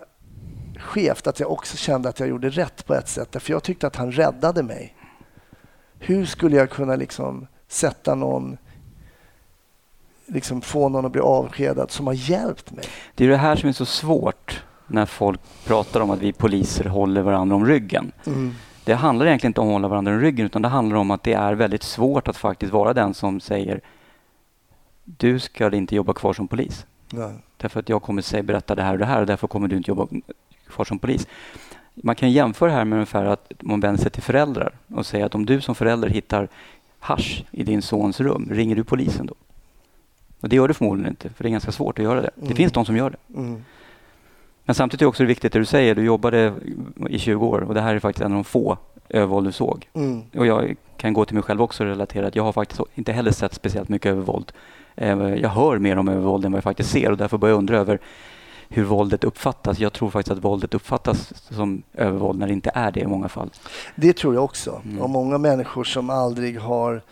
skevt 0.78 1.26
att 1.26 1.40
jag 1.40 1.52
också 1.52 1.76
kände 1.76 2.08
att 2.08 2.20
jag 2.20 2.28
gjorde 2.28 2.50
rätt 2.50 2.86
på 2.86 2.94
ett 2.94 3.08
sätt. 3.08 3.42
För 3.42 3.52
jag 3.52 3.62
tyckte 3.62 3.86
att 3.86 3.96
han 3.96 4.12
räddade 4.12 4.62
mig. 4.62 4.96
Hur 5.98 6.26
skulle 6.26 6.56
jag 6.56 6.70
kunna 6.70 6.96
liksom 6.96 7.46
sätta 7.68 8.14
någon 8.14 8.56
liksom 10.26 10.60
få 10.60 10.88
någon 10.88 11.06
att 11.06 11.12
bli 11.12 11.20
avskedad 11.20 11.90
som 11.90 12.06
har 12.06 12.14
hjälpt 12.14 12.72
mig. 12.72 12.84
Det 13.14 13.24
är 13.24 13.28
det 13.28 13.36
här 13.36 13.56
som 13.56 13.68
är 13.68 13.72
så 13.72 13.86
svårt 13.86 14.64
när 14.86 15.06
folk 15.06 15.40
pratar 15.66 16.00
om 16.00 16.10
att 16.10 16.18
vi 16.18 16.32
poliser 16.32 16.84
håller 16.84 17.22
varandra 17.22 17.56
om 17.56 17.66
ryggen. 17.66 18.12
Mm. 18.26 18.54
Det 18.84 18.94
handlar 18.94 19.26
egentligen 19.26 19.50
inte 19.50 19.60
om 19.60 19.68
att 19.68 19.72
hålla 19.72 19.88
varandra 19.88 20.12
om 20.12 20.20
ryggen 20.20 20.46
utan 20.46 20.62
det 20.62 20.68
handlar 20.68 20.96
om 20.96 21.10
att 21.10 21.22
det 21.22 21.32
är 21.32 21.52
väldigt 21.52 21.82
svårt 21.82 22.28
att 22.28 22.36
faktiskt 22.36 22.72
vara 22.72 22.92
den 22.92 23.14
som 23.14 23.40
säger 23.40 23.80
du 25.04 25.38
ska 25.38 25.74
inte 25.76 25.94
jobba 25.94 26.12
kvar 26.12 26.32
som 26.32 26.48
polis. 26.48 26.86
Nej. 27.12 27.34
Därför 27.56 27.80
att 27.80 27.88
jag 27.88 28.02
kommer 28.02 28.22
säga 28.22 28.42
berätta 28.42 28.74
det 28.74 28.82
här 28.82 28.92
och 28.92 28.98
det 28.98 29.06
här 29.06 29.20
och 29.20 29.26
därför 29.26 29.46
kommer 29.46 29.68
du 29.68 29.76
inte 29.76 29.90
jobba 29.90 30.06
kvar 30.66 30.84
som 30.84 30.98
polis. 30.98 31.26
Man 31.94 32.16
kan 32.16 32.32
jämföra 32.32 32.70
det 32.70 32.76
här 32.76 32.84
med 32.84 32.96
ungefär 32.96 33.24
att 33.24 33.52
man 33.60 33.80
vänder 33.80 34.02
sig 34.02 34.10
till 34.10 34.22
föräldrar 34.22 34.72
och 34.94 35.06
säger 35.06 35.26
att 35.26 35.34
om 35.34 35.46
du 35.46 35.60
som 35.60 35.74
förälder 35.74 36.08
hittar 36.08 36.48
hash 36.98 37.42
i 37.50 37.62
din 37.62 37.82
sons 37.82 38.20
rum, 38.20 38.48
ringer 38.50 38.76
du 38.76 38.84
polisen 38.84 39.26
då? 39.26 39.34
Och 40.40 40.48
det 40.48 40.56
gör 40.56 40.68
du 40.68 40.74
förmodligen 40.74 41.10
inte, 41.10 41.28
för 41.28 41.44
det 41.44 41.48
är 41.48 41.50
ganska 41.50 41.72
svårt 41.72 41.98
att 41.98 42.04
göra 42.04 42.20
det. 42.20 42.30
Mm. 42.36 42.48
Det 42.48 42.54
finns 42.54 42.72
de 42.72 42.84
som 42.84 42.96
gör 42.96 43.10
det. 43.10 43.38
Mm. 43.38 43.64
Men 44.64 44.74
samtidigt 44.74 45.00
är 45.02 45.04
det 45.04 45.08
också 45.08 45.24
viktigt 45.24 45.52
det 45.52 45.58
du 45.58 45.64
säger. 45.64 45.94
Du 45.94 46.04
jobbade 46.04 46.54
i 47.08 47.18
20 47.18 47.46
år 47.46 47.60
och 47.60 47.74
det 47.74 47.80
här 47.80 47.94
är 47.94 47.98
faktiskt 47.98 48.24
en 48.24 48.32
av 48.32 48.36
de 48.36 48.44
få 48.44 48.78
övervåld 49.08 49.46
du 49.46 49.52
såg. 49.52 49.88
Mm. 49.92 50.22
Och 50.36 50.46
jag 50.46 50.76
kan 50.96 51.12
gå 51.12 51.24
till 51.24 51.34
mig 51.34 51.42
själv 51.42 51.62
också 51.62 51.82
och 51.82 51.88
relatera 51.88 52.26
att 52.26 52.36
jag 52.36 52.42
har 52.42 52.52
faktiskt 52.52 52.80
inte 52.94 53.12
heller 53.12 53.30
sett 53.30 53.54
speciellt 53.54 53.88
mycket 53.88 54.10
övervåld. 54.10 54.52
Eh, 54.96 55.34
jag 55.34 55.48
hör 55.48 55.78
mer 55.78 55.96
om 55.96 56.08
övervåld 56.08 56.44
än 56.44 56.52
vad 56.52 56.56
jag 56.56 56.64
faktiskt 56.64 56.90
ser 56.90 57.10
och 57.10 57.16
därför 57.16 57.38
börjar 57.38 57.52
jag 57.52 57.58
undra 57.58 57.78
över 57.78 58.00
hur 58.68 58.84
våldet 58.84 59.24
uppfattas. 59.24 59.78
Jag 59.78 59.92
tror 59.92 60.10
faktiskt 60.10 60.32
att 60.32 60.44
våldet 60.44 60.74
uppfattas 60.74 61.32
som 61.54 61.82
övervåld 61.94 62.38
när 62.38 62.46
det 62.46 62.52
inte 62.52 62.70
är 62.74 62.92
det 62.92 63.00
i 63.00 63.06
många 63.06 63.28
fall. 63.28 63.50
Det 63.96 64.12
tror 64.12 64.34
jag 64.34 64.44
också. 64.44 64.80
Mm. 64.84 65.00
Och 65.00 65.10
många 65.10 65.38
människor 65.38 65.84
som 65.84 66.10
aldrig 66.10 66.60
har 66.60 67.02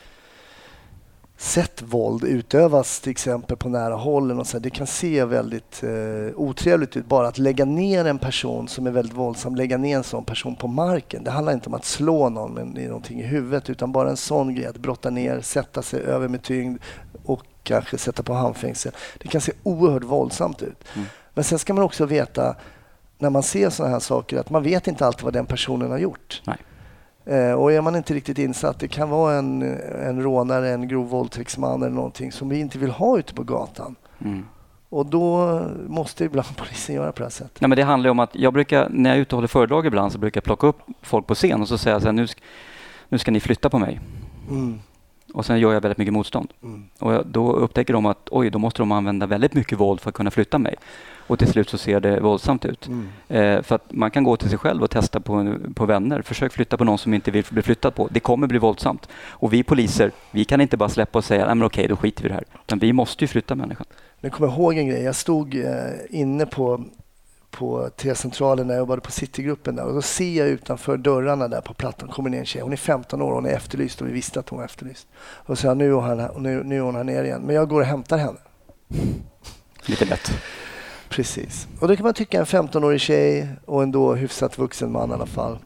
sett 1.37 1.83
våld 1.83 2.25
utövas 2.25 3.01
till 3.01 3.11
exempel 3.11 3.57
på 3.57 3.69
nära 3.69 3.95
håll. 3.95 4.41
Och 4.41 4.47
så, 4.47 4.59
det 4.59 4.71
kan 4.71 4.87
se 4.87 5.25
väldigt 5.25 5.83
eh, 5.83 6.37
otrevligt 6.37 6.97
ut 6.97 7.07
bara 7.07 7.29
att 7.29 7.39
lägga 7.39 7.65
ner 7.65 8.05
en 8.05 8.19
person 8.19 8.69
som 8.69 8.87
är 8.87 8.91
väldigt 8.91 9.17
våldsam, 9.17 9.57
lägga 9.57 9.77
ner 9.77 9.97
en 9.97 10.05
sån 10.05 10.25
person 10.25 10.57
på 10.57 10.69
marken. 10.69 11.25
Det 11.25 11.31
handlar 11.31 11.53
inte 11.53 11.69
om 11.69 11.75
att 11.75 11.85
slå 11.85 12.29
någon 12.29 12.53
med 12.53 12.89
någonting 12.89 13.21
i 13.21 13.27
huvudet 13.27 13.71
utan 13.71 13.93
bara 13.93 14.11
en 14.11 14.17
sån 14.17 14.55
grej, 14.55 14.67
att 14.67 14.79
brotta 14.79 15.11
ner, 15.11 15.41
sätta 15.41 15.83
sig 15.83 16.03
över 16.03 16.29
med 16.29 16.43
tyngd 16.43 16.79
och 17.25 17.45
kanske 17.69 17.99
sätta 17.99 18.23
på 18.23 18.35
handfängsel. 18.35 18.93
Det 19.19 19.29
kan 19.29 19.41
se 19.41 19.53
oerhört 19.63 20.05
våldsamt 20.05 20.63
ut. 20.63 20.85
Mm. 20.95 21.09
Men 21.35 21.45
sen 21.45 21.59
ska 21.59 21.75
man 21.75 21.85
också 21.85 22.07
veta 22.07 22.57
när 23.19 23.31
man 23.31 23.43
ser 23.43 23.71
sådana 23.71 23.93
här 23.93 24.01
saker 24.01 24.39
att 24.39 24.51
man 24.51 24.63
vet 24.63 24.87
inte 24.87 25.07
alltid 25.07 25.25
vad 25.25 25.33
den 25.33 25.47
personen 25.47 25.91
har 25.91 25.99
gjort. 25.99 26.43
Nej. 26.45 26.57
Eh, 27.25 27.53
och 27.53 27.73
är 27.73 27.81
man 27.81 27.97
inte 27.97 28.15
riktigt 28.15 28.39
insatt, 28.39 28.81
det 28.81 28.89
kan 28.89 29.11
vara 29.11 29.35
en, 29.35 29.63
en 30.07 30.23
rånare, 30.23 30.71
en 30.71 30.89
grov 30.89 31.09
våldtäktsman 31.09 31.83
eller 31.83 31.95
någonting 31.95 32.33
som 32.33 32.49
vi 32.49 32.61
inte 32.61 32.79
vill 32.79 32.91
ha 32.91 33.19
ute 33.19 33.35
på 33.35 33.43
gatan. 33.43 33.97
Mm. 34.25 34.45
Och 34.89 35.07
då 35.07 35.61
måste 35.89 36.25
ibland 36.25 36.49
polisen 36.57 36.95
göra 36.95 37.13
på 37.13 37.19
det 37.19 37.25
här 37.25 37.31
sättet. 37.31 37.61
Nej, 37.61 37.69
men 37.69 37.77
det 37.77 37.83
handlar 37.83 38.11
om 38.11 38.19
att 38.19 38.35
jag 38.35 38.53
brukar, 38.53 38.89
när 38.91 39.11
jag 39.11 39.17
är 39.17 39.23
ute 39.23 39.35
och 39.35 39.37
håller 39.37 39.49
föredrag 39.49 39.87
ibland 39.87 40.13
så 40.13 40.19
brukar 40.19 40.39
jag 40.39 40.45
plocka 40.45 40.67
upp 40.67 40.79
folk 41.03 41.27
på 41.27 41.35
scen 41.35 41.63
och 41.63 41.69
så 41.69 41.79
säga 41.79 42.01
så 42.01 42.07
här, 42.07 42.13
nu, 42.13 42.27
ska, 42.27 42.41
nu 43.09 43.19
ska 43.19 43.31
ni 43.31 43.41
flytta 43.41 43.71
på 43.71 43.79
mig. 43.79 44.01
Mm. 44.51 44.81
Och 45.35 45.47
sen 45.47 45.61
gör 45.61 45.73
jag 45.73 45.81
väldigt 45.81 45.99
mycket 45.99 46.15
motstånd. 46.15 46.53
Mm. 46.63 46.85
Och 46.99 47.27
då 47.27 47.53
upptäcker 47.53 47.93
de 47.93 48.07
att 48.07 48.29
oj, 48.31 48.51
då 48.51 48.59
måste 48.59 48.83
de 48.83 48.93
använda 48.93 49.27
väldigt 49.27 49.55
mycket 49.55 49.81
våld 49.81 50.01
för 50.01 50.09
att 50.09 50.15
kunna 50.15 50.31
flytta 50.31 50.59
mig. 50.59 50.75
Och 51.17 51.39
till 51.39 51.49
slut 51.49 51.69
så 51.69 51.79
ser 51.79 52.01
det 52.01 52.21
våldsamt 52.21 52.65
ut. 52.65 52.89
Mm. 52.89 53.09
Eh, 53.29 53.63
för 53.63 53.75
att 53.75 53.93
man 53.93 54.11
kan 54.11 54.25
gå 54.25 54.37
till 54.37 54.49
sig 54.49 54.59
själv 54.59 54.83
och 54.83 54.91
testa 54.91 55.21
på, 55.21 55.55
på 55.75 55.87
vänner. 55.87 56.23
Försök 56.23 56.53
flytta 56.53 56.77
på 56.77 56.85
någon 56.85 56.99
som 56.99 57.15
inte 57.15 57.31
vill 57.31 57.45
bli 57.51 57.63
flyttad 57.63 57.95
på. 57.95 58.09
Det 58.11 58.21
kommer 58.21 58.47
bli 58.47 58.59
våldsamt. 58.59 59.09
Och 59.29 59.53
vi 59.53 59.63
poliser, 59.63 60.11
vi 60.31 60.45
kan 60.45 60.61
inte 60.61 60.77
bara 60.77 60.89
släppa 60.89 61.19
och 61.19 61.25
säga, 61.25 61.47
nej 61.47 61.55
men 61.55 61.67
okej, 61.67 61.89
då 61.89 61.97
skiter 61.97 62.23
vi 62.23 62.27
i 62.27 62.29
det 62.29 62.35
här. 62.35 62.45
Men 62.71 62.79
vi 62.79 62.93
måste 62.93 63.25
ju 63.25 63.29
flytta 63.29 63.55
människan. 63.55 63.87
Jag 64.21 64.33
kommer 64.33 64.53
ihåg 64.53 64.79
en 64.79 64.89
grej. 64.89 65.03
Jag 65.03 65.17
stod 65.17 65.55
eh, 65.55 65.65
inne 66.11 66.47
på 66.47 66.85
på 67.59 67.91
T-centralen 67.97 68.67
när 68.67 68.75
jag 68.75 68.79
jobbade 68.79 69.01
på 69.01 69.11
Citygruppen 69.11 69.77
där 69.77 69.85
och 69.85 69.95
då 69.95 70.03
ser 70.03 70.39
jag 70.39 70.49
utanför 70.49 70.97
dörrarna 70.97 71.49
där 71.49 71.61
på 71.61 71.75
plattan 71.75 72.09
kommer 72.09 72.31
ner 72.31 72.39
en 72.39 72.47
tjej. 72.47 72.63
Hon 72.63 72.73
är 72.73 72.77
15 72.77 73.23
år 73.23 73.29
och 73.29 73.35
hon 73.35 73.47
är 73.47 73.51
efterlyst 73.51 74.01
och 74.01 74.09
vi 74.09 74.13
visste 74.13 74.41
att 74.41 74.49
hon 74.49 74.59
var 74.59 74.65
efterlyst. 74.65 75.07
Och 75.21 75.59
så 75.59 75.67
jag, 75.67 75.77
nu 75.77 75.89
är 75.89 75.93
hon 75.93 76.05
här, 76.05 76.39
nu, 76.39 76.63
nu 76.65 76.77
är 76.77 76.81
hon 76.81 76.97
här 76.97 77.05
nere 77.05 77.27
igen. 77.27 77.43
Men 77.43 77.55
jag 77.55 77.69
går 77.69 77.81
och 77.81 77.87
hämtar 77.87 78.19
henne. 78.19 78.39
Lite 79.87 80.05
lätt. 80.05 80.31
Precis. 81.09 81.69
Och 81.81 81.89
då 81.89 81.97
kan 81.97 82.05
man 82.05 82.15
tycka 82.15 82.39
en 82.39 82.45
15-årig 82.45 83.01
tjej 83.01 83.49
och 83.67 83.83
en 83.83 83.93
då 83.93 84.15
hyfsat 84.15 84.59
vuxen 84.59 84.93
man 84.93 85.11
i 85.11 85.13
alla 85.13 85.27
fall. 85.27 85.59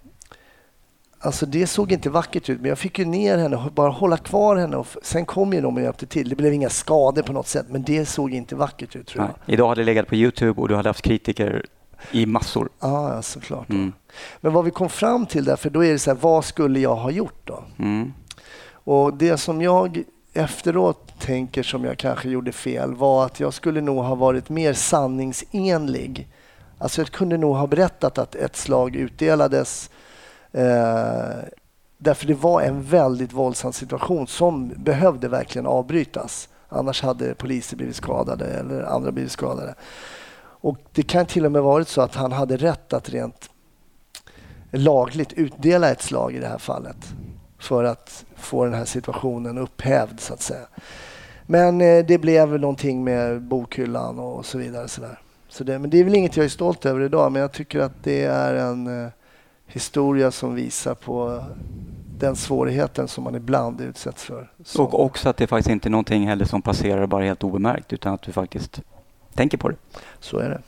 Alltså 1.25 1.47
det 1.47 1.67
såg 1.67 1.93
inte 1.93 2.11
vackert 2.11 2.49
ut, 2.51 2.61
men 2.61 2.69
jag 2.69 2.79
fick 2.79 2.99
ju 2.99 3.05
ner 3.05 3.39
henne 3.39 3.57
och 3.57 3.73
bara 3.73 3.91
hålla 3.91 4.17
kvar 4.17 4.57
henne. 4.57 4.77
Och 4.77 4.87
sen 5.03 5.25
kom 5.25 5.53
ju 5.53 5.61
de 5.61 5.77
och 5.77 5.83
hjälpte 5.83 6.07
till. 6.07 6.29
Det 6.29 6.37
blev 6.37 6.53
inga 6.53 6.71
skador 6.71 7.23
på 7.23 7.33
något 7.33 7.47
sätt, 7.47 7.67
men 7.69 7.83
det 7.83 8.07
såg 8.07 8.35
inte 8.35 8.57
vackert 8.57 8.97
ut 8.97 9.07
tror 9.07 9.25
jag. 9.25 9.29
Nej. 9.29 9.55
Idag 9.55 9.69
hade 9.69 9.81
det 9.81 9.85
legat 9.85 10.07
på 10.07 10.15
Youtube 10.15 10.61
och 10.61 10.69
du 10.69 10.75
hade 10.75 10.89
haft 10.89 11.03
kritiker 11.03 11.67
i 12.11 12.27
massor. 12.27 12.69
Ja, 12.81 13.15
ja, 13.15 13.23
såklart. 13.23 13.71
Mm. 13.71 13.93
Men 14.41 14.53
vad 14.53 14.65
vi 14.65 14.71
kom 14.71 14.89
fram 14.89 15.27
till 15.27 15.45
där, 15.45 15.57
för 15.57 15.71
då 15.71 15.85
är 15.85 15.93
det 15.93 15.99
så 15.99 16.11
här, 16.11 16.19
vad 16.21 16.45
skulle 16.45 16.81
jag 16.81 16.97
ha 16.97 17.11
gjort 17.11 17.41
då? 17.45 17.65
Mm. 17.79 18.13
Och 18.85 19.15
det 19.15 19.39
som 19.39 19.63
jag 19.63 20.03
efteråt 20.33 21.21
tänker 21.21 21.63
som 21.63 21.85
jag 21.85 21.99
kanske 21.99 22.29
gjorde 22.29 22.53
fel 22.53 22.95
var 22.95 23.25
att 23.25 23.41
jag 23.41 23.55
skulle 23.55 23.81
nog 23.81 24.05
ha 24.05 24.15
varit 24.15 24.49
mer 24.49 24.73
sanningsenlig. 24.73 26.29
Alltså 26.79 27.01
jag 27.01 27.11
kunde 27.11 27.37
nog 27.37 27.57
ha 27.57 27.67
berättat 27.67 28.19
att 28.19 28.35
ett 28.35 28.57
slag 28.57 28.97
utdelades 28.97 29.91
eh, 30.53 31.49
därför 31.99 32.27
det 32.27 32.35
var 32.35 32.61
en 32.61 32.83
väldigt 32.83 33.33
våldsam 33.33 33.73
situation 33.73 34.27
som 34.27 34.73
behövde 34.77 35.29
verkligen 35.29 35.67
avbrytas. 35.67 36.49
Annars 36.69 37.03
hade 37.03 37.35
poliser 37.35 37.77
blivit 37.77 37.97
skadade 37.97 38.45
eller 38.45 38.83
andra 38.83 39.13
blivit 39.13 39.33
skadade. 39.33 39.75
Och 40.63 40.79
det 40.93 41.03
kan 41.03 41.27
till 41.27 41.45
och 41.47 41.53
med 41.53 41.63
varit 41.63 41.89
så 41.89 42.01
att 42.03 42.15
han 42.15 42.33
hade 42.33 42.57
rätt 42.57 42.93
att 42.93 43.09
rent 43.11 43.51
lagligt 44.71 45.33
utdela 45.33 45.91
ett 45.91 46.03
slag 46.03 46.35
i 46.35 46.39
det 46.39 46.47
här 46.47 46.59
fallet 46.59 47.15
för 47.59 47.85
att 47.85 48.25
få 48.37 48.65
den 48.65 48.75
här 48.75 48.85
situationen 48.85 49.59
upphävd 49.59 50.21
så 50.21 50.35
att 50.35 50.41
säga. 50.43 50.67
Men 51.47 51.81
eh, 51.81 52.05
det 52.07 52.19
blev 52.19 52.49
väl 52.49 52.61
någonting 52.61 53.05
med 53.05 53.43
bokhyllan 53.43 54.19
och 54.19 54.47
så 54.47 54.59
vidare. 54.59 54.89
Så 54.89 55.01
där. 55.01 55.19
Så 55.49 55.65
det, 55.65 55.79
men 55.79 55.91
det 55.91 55.99
är 56.01 56.05
väl 56.05 56.15
inget 56.15 56.37
jag 56.37 56.45
är 56.45 56.49
stolt 56.49 56.87
över 56.87 57.01
idag 57.01 57.33
men 57.33 57.43
jag 57.43 57.53
tycker 57.53 57.81
att 57.81 57.93
det 58.03 58.25
är 58.25 58.55
en 58.55 59.05
eh, 59.05 59.11
historia 59.67 60.31
som 60.31 60.55
visar 60.55 60.95
på 60.95 61.45
den 62.19 62.37
svårigheten 62.37 63.09
som 63.09 63.25
man 63.25 63.35
ibland 63.35 63.81
utsätts 63.81 64.25
för. 64.25 64.51
som- 64.65 64.87
Och 64.87 65.05
också 65.05 65.29
att 65.29 65.37
det 65.37 65.47
faktiskt 65.47 65.71
inte 65.71 65.89
är 65.89 65.91
någonting 65.91 66.27
heller 66.29 66.45
som 66.45 66.63
passerar 66.63 67.07
bara 67.07 67.25
helt 67.25 67.45
obemärkt 67.45 67.93
utan 67.93 68.15
att 68.15 68.23
du 68.23 68.33
faktiskt 68.33 68.81
tänker 69.35 69.59
på 69.59 69.69
det. 69.69 69.77
Så 70.21 70.39
är 70.39 70.51
det. 70.51 70.61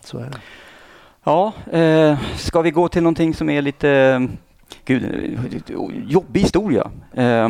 Så 0.00 0.18
är 0.18 0.24
det. 0.24 0.40
Ja, 1.24 1.52
eh, 1.72 2.18
ska 2.36 2.62
vi 2.62 2.70
gå 2.70 2.88
till 2.88 3.02
någonting 3.02 3.34
som 3.34 3.50
är 3.50 3.62
lite 3.62 3.90
eh, 3.90 4.20
gud, 4.84 5.36
jobbig 6.08 6.40
historia? 6.40 6.90
Eh, 7.14 7.48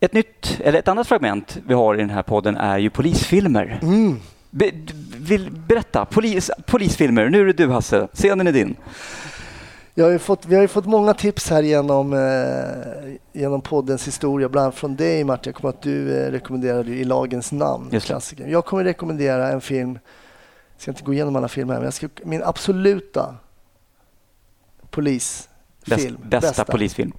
ett 0.00 0.12
nytt, 0.12 0.60
eller 0.64 0.78
ett 0.78 0.88
annat 0.88 1.08
fragment 1.08 1.58
vi 1.66 1.74
har 1.74 1.94
i 1.94 1.98
den 1.98 2.10
här 2.10 2.22
podden 2.22 2.56
är 2.56 2.78
ju 2.78 2.90
polisfilmer. 2.90 3.78
Mm. 3.82 4.16
Be, 4.50 4.70
vill, 5.16 5.50
berätta, 5.50 6.04
polis, 6.04 6.50
polisfilmer. 6.66 7.28
Nu 7.28 7.40
är 7.40 7.46
det 7.46 7.52
du 7.52 7.68
Hasse, 7.68 8.08
scenen 8.12 8.46
är 8.46 8.52
din. 8.52 8.76
Har 10.02 10.10
ju 10.10 10.18
fått, 10.18 10.46
vi 10.46 10.54
har 10.54 10.62
ju 10.62 10.68
fått 10.68 10.86
många 10.86 11.14
tips 11.14 11.50
här 11.50 11.62
genom, 11.62 12.12
eh, 12.12 13.14
genom 13.32 13.60
poddens 13.60 14.06
historia, 14.06 14.48
bland 14.48 14.64
annat 14.64 14.74
från 14.74 14.96
dig 14.96 15.24
Martin. 15.24 15.50
Jag 15.52 15.54
kommer 15.62 15.74
att 15.74 15.82
du 15.82 16.16
eh, 16.20 16.30
rekommenderade 16.30 16.90
I 16.90 17.04
lagens 17.04 17.52
namn, 17.52 17.88
Just 17.92 18.06
klassiker. 18.06 18.46
Jag 18.46 18.64
kommer 18.64 18.84
rekommendera 18.84 19.48
en 19.48 19.60
film, 19.60 19.98
jag 20.74 20.82
ska 20.82 20.90
inte 20.90 21.02
gå 21.02 21.12
igenom 21.12 21.36
alla 21.36 21.48
filmer 21.48 21.74
men 21.74 21.84
jag 21.84 21.92
ska, 21.94 22.08
min 22.24 22.42
absoluta 22.42 23.34
polisfilm. 24.90 25.48
Bäst, 26.22 26.42
bästa, 26.42 26.64
polisfilm. 26.64 27.12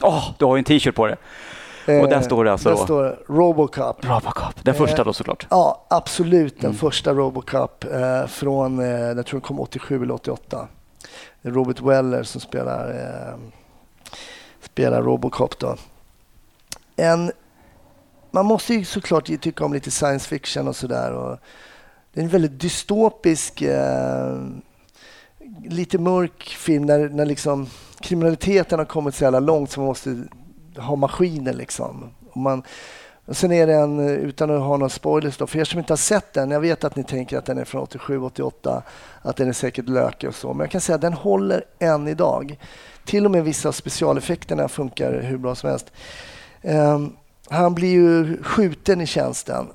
Åh, 0.00 0.30
du 0.38 0.44
har 0.44 0.56
ju 0.56 0.58
en 0.58 0.64
t-shirt 0.64 0.94
på 0.94 1.06
det. 1.06 1.16
och 2.02 2.08
där 2.08 2.20
står 2.20 2.44
det 2.44 2.52
alltså 2.52 2.68
Där 2.68 2.76
då? 2.76 2.84
står 2.84 3.02
det 3.02 3.16
Robocop. 3.28 4.04
Robocop, 4.04 4.64
den 4.64 4.74
första 4.74 5.02
Eh, 5.02 5.04
då 5.04 5.12
såklart. 5.12 5.46
Ja, 5.50 5.86
absolut 5.90 6.60
den 6.60 6.70
Mm. 6.70 6.78
första 6.78 7.12
Robocop 7.14 7.84
eh, 7.84 8.26
från, 8.26 8.78
eh, 8.78 8.86
jag 8.88 9.26
tror 9.26 9.40
den 9.40 9.46
kom 9.46 9.60
87 9.60 10.02
eller 10.02 10.14
88. 10.14 10.68
Robert 11.42 11.80
Weller 11.80 12.22
som 12.22 12.40
spelar, 12.40 12.88
eh, 12.88 13.38
spelar 14.60 15.02
Robocop 15.02 15.58
då. 15.58 15.76
En, 16.96 17.32
man 18.30 18.46
måste 18.46 18.74
ju 18.74 18.84
såklart 18.84 19.26
tycka 19.40 19.64
om 19.64 19.72
lite 19.72 19.90
science 19.90 20.28
fiction 20.28 20.68
och 20.68 20.76
sådär. 20.76 21.38
Det 22.12 22.20
är 22.20 22.24
en 22.24 22.30
väldigt 22.30 22.60
dystopisk, 22.60 23.62
eh, 23.62 24.38
lite 25.64 25.98
mörk 25.98 26.42
film 26.42 26.86
när, 26.86 27.08
när 27.08 27.26
liksom 27.26 27.66
kriminaliteten 28.00 28.78
har 28.78 28.86
kommit 28.86 29.14
så 29.14 29.24
jävla 29.24 29.40
långt 29.40 29.70
så 29.70 29.80
man 29.80 29.86
måste 29.86 30.24
ha 30.76 30.96
maskiner 30.96 31.52
liksom. 31.52 32.10
Och 32.30 32.36
man, 32.36 32.62
och 33.26 33.36
sen 33.36 33.52
är 33.52 33.66
det 33.66 33.74
en, 33.74 34.08
eh, 34.08 34.12
utan 34.12 34.50
att 34.50 34.60
ha 34.60 34.76
några 34.76 34.88
spoilers 34.88 35.36
då, 35.36 35.46
för 35.46 35.58
er 35.58 35.64
som 35.64 35.78
inte 35.78 35.92
har 35.92 35.96
sett 35.96 36.32
den, 36.32 36.50
jag 36.50 36.60
vet 36.60 36.84
att 36.84 36.96
ni 36.96 37.04
tänker 37.04 37.38
att 37.38 37.46
den 37.46 37.58
är 37.58 37.64
från 37.64 37.86
87-88, 37.86 38.82
att 39.22 39.36
den 39.36 39.48
är 39.48 39.52
säkert 39.52 39.88
lökig 39.88 40.28
och 40.28 40.34
så, 40.34 40.54
men 40.54 40.60
jag 40.60 40.70
kan 40.70 40.80
säga 40.80 40.96
att 40.96 41.02
den 41.02 41.12
håller 41.12 41.64
än 41.78 42.08
idag. 42.08 42.58
Till 43.04 43.24
och 43.24 43.30
med 43.30 43.44
vissa 43.44 43.68
av 43.68 43.72
specialeffekterna 43.72 44.68
funkar 44.68 45.20
hur 45.20 45.38
bra 45.38 45.54
som 45.54 45.70
helst. 45.70 45.92
Um, 46.62 47.16
han 47.48 47.74
blir 47.74 47.92
ju 47.92 48.42
skjuten 48.42 49.00
i 49.00 49.06
tjänsten 49.06 49.66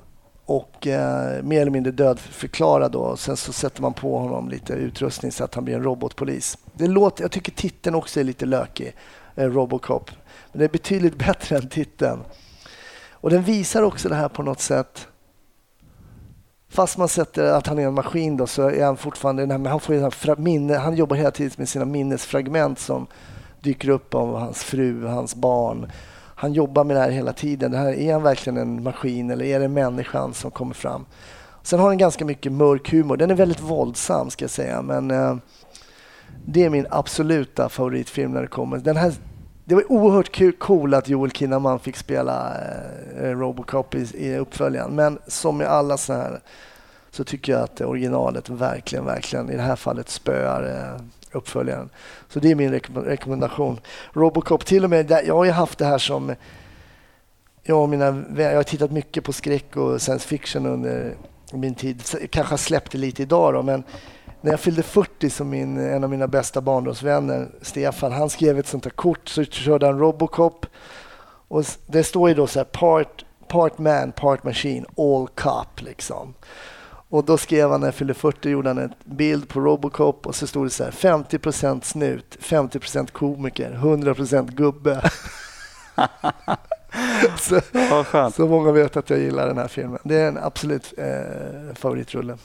och 0.44 0.86
eh, 0.86 1.42
mer 1.42 1.60
eller 1.60 1.70
mindre 1.70 1.92
dödförklarad 1.92 2.92
då. 2.92 3.16
Sen 3.16 3.36
så 3.36 3.52
sätter 3.52 3.82
man 3.82 3.92
på 3.94 4.18
honom 4.18 4.48
lite 4.48 4.72
utrustning 4.72 5.32
så 5.32 5.44
att 5.44 5.54
han 5.54 5.64
blir 5.64 5.74
en 5.74 5.82
robotpolis. 5.82 6.58
Det 6.74 6.86
låter, 6.86 7.24
jag 7.24 7.30
tycker 7.30 7.52
titeln 7.52 7.96
också 7.96 8.20
är 8.20 8.24
lite 8.24 8.46
lökig, 8.46 8.94
eh, 9.34 9.44
Robocop. 9.44 10.10
Men 10.52 10.58
det 10.58 10.64
är 10.64 10.68
betydligt 10.68 11.18
bättre 11.26 11.56
än 11.56 11.68
titeln. 11.68 12.18
Och 13.20 13.30
den 13.30 13.42
visar 13.42 13.82
också 13.82 14.08
det 14.08 14.14
här 14.14 14.28
på 14.28 14.42
något 14.42 14.60
sätt. 14.60 15.08
Fast 16.68 16.98
man 16.98 17.08
sätter 17.08 17.52
att 17.52 17.66
han 17.66 17.78
är 17.78 17.86
en 17.86 17.94
maskin 17.94 18.36
då 18.36 18.46
så 18.46 18.70
är 18.70 18.84
han 18.84 18.96
fortfarande 18.96 19.42
den 19.42 19.50
här, 19.50 19.58
men 19.58 19.70
han 19.70 19.80
får 19.80 19.94
ju 19.94 20.00
här 20.00 20.10
fra- 20.10 20.36
minne, 20.36 20.74
han 20.74 20.96
jobbar 20.96 21.16
hela 21.16 21.30
tiden 21.30 21.52
med 21.56 21.68
sina 21.68 21.84
minnesfragment 21.84 22.78
som 22.78 23.06
dyker 23.60 23.88
upp 23.88 24.14
om 24.14 24.34
hans 24.34 24.62
fru, 24.62 25.06
hans 25.06 25.34
barn. 25.34 25.92
Han 26.34 26.52
jobbar 26.52 26.84
med 26.84 26.96
det 26.96 27.00
här 27.00 27.10
hela 27.10 27.32
tiden. 27.32 27.70
Det 27.70 27.78
här, 27.78 27.92
är 27.92 28.12
han 28.12 28.22
verkligen 28.22 28.56
en 28.56 28.82
maskin 28.82 29.30
eller 29.30 29.44
är 29.44 29.60
det 29.60 29.68
människan 29.68 30.34
som 30.34 30.50
kommer 30.50 30.74
fram? 30.74 31.06
Sen 31.62 31.80
har 31.80 31.88
den 31.88 31.98
ganska 31.98 32.24
mycket 32.24 32.52
mörk 32.52 32.92
humor. 32.92 33.16
Den 33.16 33.30
är 33.30 33.34
väldigt 33.34 33.60
våldsam 33.60 34.30
ska 34.30 34.42
jag 34.42 34.50
säga 34.50 34.82
men 34.82 35.10
eh, 35.10 35.36
det 36.46 36.64
är 36.64 36.70
min 36.70 36.86
absoluta 36.90 37.68
favoritfilm 37.68 38.32
när 38.32 38.42
det 38.42 38.48
kommer. 38.48 38.78
Den 38.78 38.96
här, 38.96 39.12
det 39.68 39.74
var 39.74 39.92
oerhört 39.92 40.32
kul, 40.32 40.52
cool 40.52 40.94
att 40.94 41.08
Joel 41.08 41.30
Kinnaman 41.30 41.78
fick 41.78 41.96
spela 41.96 42.54
eh, 42.54 43.24
eh, 43.24 43.38
Robocop 43.38 43.94
i, 43.94 43.98
i 44.14 44.36
uppföljaren. 44.36 44.94
Men 44.94 45.18
som 45.26 45.56
med 45.56 45.66
alla 45.66 45.96
sådana 45.96 46.24
här 46.24 46.40
så 47.10 47.24
tycker 47.24 47.52
jag 47.52 47.62
att 47.62 47.80
originalet 47.80 48.48
verkligen, 48.48 49.04
verkligen 49.04 49.50
i 49.50 49.56
det 49.56 49.62
här 49.62 49.76
fallet 49.76 50.08
spöar 50.08 50.62
eh, 50.62 51.02
uppföljaren. 51.32 51.90
Så 52.28 52.40
det 52.40 52.50
är 52.50 52.54
min 52.54 52.70
rekom 52.70 52.96
rekommendation. 52.96 53.80
Robocop, 54.12 54.64
till 54.66 54.84
och 54.84 54.90
med, 54.90 55.06
där, 55.06 55.22
jag 55.22 55.34
har 55.34 55.44
ju 55.44 55.50
haft 55.50 55.78
det 55.78 55.86
här 55.86 55.98
som 55.98 56.34
jag, 57.62 57.82
och 57.82 57.88
mina, 57.88 58.24
jag 58.36 58.56
har 58.56 58.62
tittat 58.62 58.90
mycket 58.90 59.24
på 59.24 59.32
skräck 59.32 59.76
och 59.76 60.02
science 60.02 60.28
fiction 60.28 60.66
under 60.66 61.14
min 61.52 61.74
tid. 61.74 62.02
Kanske 62.30 62.52
har 62.52 62.58
släppt 62.58 62.92
det 62.92 62.98
lite 62.98 63.22
idag 63.22 63.54
då, 63.54 63.62
men 63.62 63.82
när 64.40 64.50
jag 64.50 64.60
fyllde 64.60 64.82
40 64.82 65.30
som 65.30 65.50
min, 65.50 65.78
en 65.78 66.04
av 66.04 66.10
mina 66.10 66.26
bästa 66.26 66.60
barndomsvänner, 66.60 67.48
Stefan, 67.62 68.12
han 68.12 68.30
skrev 68.30 68.58
ett 68.58 68.66
sånt 68.66 68.84
här 68.84 68.90
kort 68.90 69.28
så 69.28 69.44
körde 69.44 69.86
han 69.86 69.98
Robocop. 69.98 70.66
Och 71.48 71.64
det 71.86 72.04
står 72.04 72.28
ju 72.28 72.34
då 72.34 72.46
så 72.46 72.58
här 72.58 72.64
part, 72.64 73.24
part 73.48 73.78
man, 73.78 74.12
part 74.12 74.44
machine, 74.44 74.86
all 74.96 75.28
cop 75.34 75.82
liksom. 75.82 76.34
Och 77.10 77.24
då 77.24 77.38
skrev 77.38 77.70
han 77.70 77.80
när 77.80 77.86
jag 77.86 77.94
fyllde 77.94 78.14
40 78.14 78.48
gjorde 78.50 78.68
han 78.68 78.78
en 78.78 78.94
bild 79.04 79.48
på 79.48 79.60
Robocop 79.60 80.26
och 80.26 80.34
så 80.34 80.46
stod 80.46 80.66
det 80.66 80.70
så 80.70 80.84
här 80.84 80.90
50% 80.90 81.80
snut, 81.82 82.36
50% 82.40 83.10
komiker, 83.12 83.78
100% 83.82 84.52
gubbe. 84.52 85.10
så, 87.38 87.60
så 88.34 88.46
många 88.46 88.72
vet 88.72 88.96
att 88.96 89.10
jag 89.10 89.18
gillar 89.18 89.46
den 89.46 89.58
här 89.58 89.68
filmen. 89.68 89.98
Det 90.04 90.16
är 90.16 90.28
en 90.28 90.38
absolut 90.38 90.94
eh, 90.98 91.74
favoritrulle. 91.74 92.36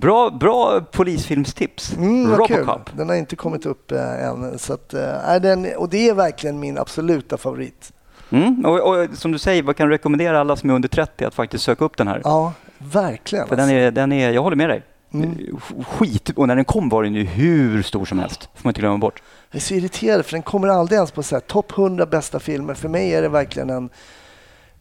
Bra, 0.00 0.30
bra 0.30 0.80
polisfilmstips. 0.80 1.96
Mm, 1.96 2.30
vad 2.30 2.46
kul. 2.46 2.56
Robocop. 2.56 2.90
Den 2.96 3.08
har 3.08 3.16
inte 3.16 3.36
kommit 3.36 3.66
upp 3.66 3.92
eh, 3.92 4.24
än. 4.24 4.58
Så 4.58 4.72
att, 4.72 4.94
eh, 4.94 5.28
är 5.28 5.40
den, 5.40 5.76
och 5.76 5.88
det 5.88 6.08
är 6.08 6.14
verkligen 6.14 6.60
min 6.60 6.78
absoluta 6.78 7.36
favorit. 7.36 7.92
Mm. 8.30 8.64
Och, 8.64 8.80
och 8.80 9.06
som 9.14 9.32
du 9.32 9.38
säger, 9.38 9.62
vad 9.62 9.76
kan 9.76 9.88
du 9.88 9.94
rekommendera 9.94 10.40
alla 10.40 10.56
som 10.56 10.70
är 10.70 10.74
under 10.74 10.88
30 10.88 11.24
att 11.24 11.34
faktiskt 11.34 11.64
söka 11.64 11.84
upp 11.84 11.96
den 11.96 12.08
här? 12.08 12.20
Ja, 12.24 12.52
verkligen. 12.78 13.48
För 13.48 13.56
den 13.56 13.70
är, 13.70 13.90
den 13.90 14.12
är, 14.12 14.30
jag 14.30 14.42
håller 14.42 14.56
med 14.56 14.68
dig. 14.68 14.82
Mm. 15.14 15.60
Skit, 15.86 16.30
och 16.36 16.48
när 16.48 16.56
den 16.56 16.64
kom 16.64 16.88
var 16.88 17.02
den 17.02 17.14
ju 17.14 17.24
hur 17.24 17.82
stor 17.82 18.04
som 18.04 18.18
helst. 18.18 18.42
får 18.42 18.64
man 18.64 18.70
inte 18.70 18.80
glömma 18.80 18.98
bort. 18.98 19.22
Jag 19.50 19.56
är 19.56 19.60
så 19.60 19.74
irriterad 19.74 20.24
för 20.24 20.32
den 20.32 20.42
kommer 20.42 20.68
aldrig 20.68 20.96
ens 20.96 21.10
på 21.10 21.22
så 21.22 21.34
här 21.34 21.40
topp 21.40 21.72
100 21.78 22.06
bästa 22.06 22.40
filmer. 22.40 22.74
För 22.74 22.88
mig 22.88 23.14
är 23.14 23.22
det 23.22 23.28
verkligen 23.28 23.70
en, 23.70 23.90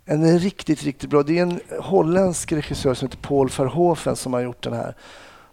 en 0.09 0.39
riktigt, 0.39 0.83
riktigt 0.83 1.09
bra. 1.09 1.23
Det 1.23 1.37
är 1.37 1.41
en 1.41 1.59
holländsk 1.79 2.51
regissör 2.51 2.93
som 2.93 3.07
heter 3.07 3.21
Paul 3.21 3.49
Verhoeven 3.57 4.15
som 4.15 4.33
har 4.33 4.39
gjort 4.39 4.63
den 4.63 4.73
här. 4.73 4.95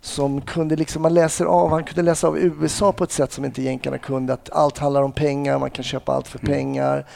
Som 0.00 0.40
kunde 0.40 0.76
liksom, 0.76 1.02
man 1.02 1.14
läser 1.14 1.44
av, 1.44 1.70
han 1.70 1.84
kunde 1.84 2.02
läsa 2.02 2.28
av 2.28 2.38
USA 2.38 2.92
på 2.92 3.04
ett 3.04 3.12
sätt 3.12 3.32
som 3.32 3.44
inte 3.44 3.62
jänkarna 3.62 3.98
kunde. 3.98 4.32
Att 4.32 4.50
allt 4.50 4.78
handlar 4.78 5.02
om 5.02 5.12
pengar, 5.12 5.58
man 5.58 5.70
kan 5.70 5.84
köpa 5.84 6.12
allt 6.12 6.28
för 6.28 6.38
Mm. 6.38 6.52
pengar. 6.52 7.06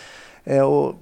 Eh, 0.44 0.62
och 0.62 0.94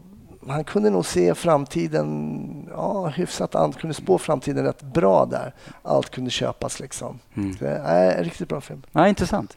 han 0.49 0.65
kunde 0.65 0.91
nog 0.91 1.07
se 1.07 1.35
framtiden, 1.35 2.69
ja 2.71 3.07
hyfsat, 3.07 3.55
han 3.55 3.73
kunde 3.73 3.95
spå 3.95 4.19
framtiden 4.19 4.65
rätt 4.65 4.83
bra 4.83 5.27
där. 5.27 5.55
Allt 5.83 6.11
kunde 6.11 6.31
köpas 6.31 6.81
liksom. 6.81 7.19
Mm. 7.37 7.57
Så, 7.57 7.65
äh, 7.65 8.23
riktigt 8.23 8.49
bra 8.49 8.61
film. 8.61 8.83
Ja, 8.93 9.09
intressant. 9.09 9.57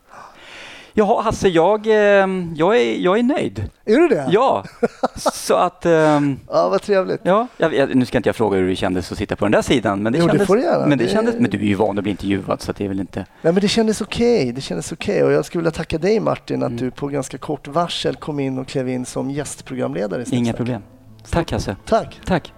Jaha, 0.94 1.22
Hasse, 1.22 1.48
jag, 1.50 1.88
eh, 1.88 1.94
jag, 2.56 2.78
är, 2.78 2.98
jag 3.00 3.20
är 3.20 3.24
nöjd. 3.24 3.64
Är 3.86 3.98
du 3.98 4.08
det? 4.08 4.28
Ja, 4.32 4.64
så 5.16 5.54
att... 5.56 5.86
ehm, 5.86 6.40
Ja, 6.48 6.70
vad 6.70 6.82
trevligt. 6.82 7.22
Ja, 7.24 7.48
jag, 7.58 7.96
nu 7.96 8.06
ska 8.06 8.18
inte 8.18 8.30
jag 8.30 8.36
fråga 8.36 8.58
hur 8.58 8.68
det 8.70 8.76
kändes 8.76 9.12
att 9.12 9.18
sitta 9.18 9.36
på 9.36 9.46
den 9.46 9.52
där 9.52 9.62
sidan, 9.62 10.04
men 10.04 10.14
det 10.14 10.20
Jo, 10.20 10.26
det 10.26 10.32
kändes... 10.32 10.48
får 10.48 10.56
du 10.56 10.62
göra. 10.62 10.88
Men, 10.88 10.98
det 10.98 11.04
Det- 11.04 11.10
kändes, 11.10 11.36
men 11.40 11.50
du 11.52 11.58
är 11.58 11.64
ju 11.64 11.76
van 11.76 11.98
att 11.98 12.04
bli 12.04 12.12
intervjuad, 12.12 12.62
så 12.62 12.72
det 12.72 12.84
är 12.86 12.88
väl 12.88 13.00
inte... 13.00 13.20
Nej, 13.42 13.54
men 13.54 13.62
det 13.62 13.68
kändes 13.68 14.02
okej. 14.02 14.52
Det 14.52 14.62
kändes 14.62 14.92
okej. 14.92 15.24
Och 15.24 15.32
jag 15.32 15.46
skulle 15.46 15.60
vilja 15.60 15.72
tacka 15.72 15.98
dig 15.98 16.20
Martin 16.20 16.64
att 16.64 16.68
Mm. 16.70 16.78
du 16.84 16.92
på 16.92 17.08
ganska 17.08 17.38
kort 17.38 17.68
varsel 17.68 18.16
kom 18.16 18.40
in 18.40 18.58
och 18.60 18.68
klev 18.68 18.90
in 18.90 19.06
som 19.06 19.32
gästprogramledare. 19.32 20.24
Inga 20.32 20.54
problem. 20.54 20.82
Tack 21.30 21.52
Hasse. 21.52 21.76
Tack. 21.86 22.20
Tack. 22.26 22.54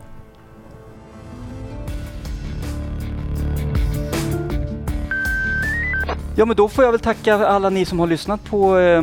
Ja, 6.36 6.46
men 6.46 6.56
då 6.56 6.68
får 6.68 6.84
jag 6.84 6.92
väl 6.92 7.00
tacka 7.00 7.48
alla 7.48 7.70
ni 7.70 7.86
som 7.86 8.00
har 8.00 8.08
lyssnat 8.08 8.44
på 8.44 8.78
eh, 8.78 9.02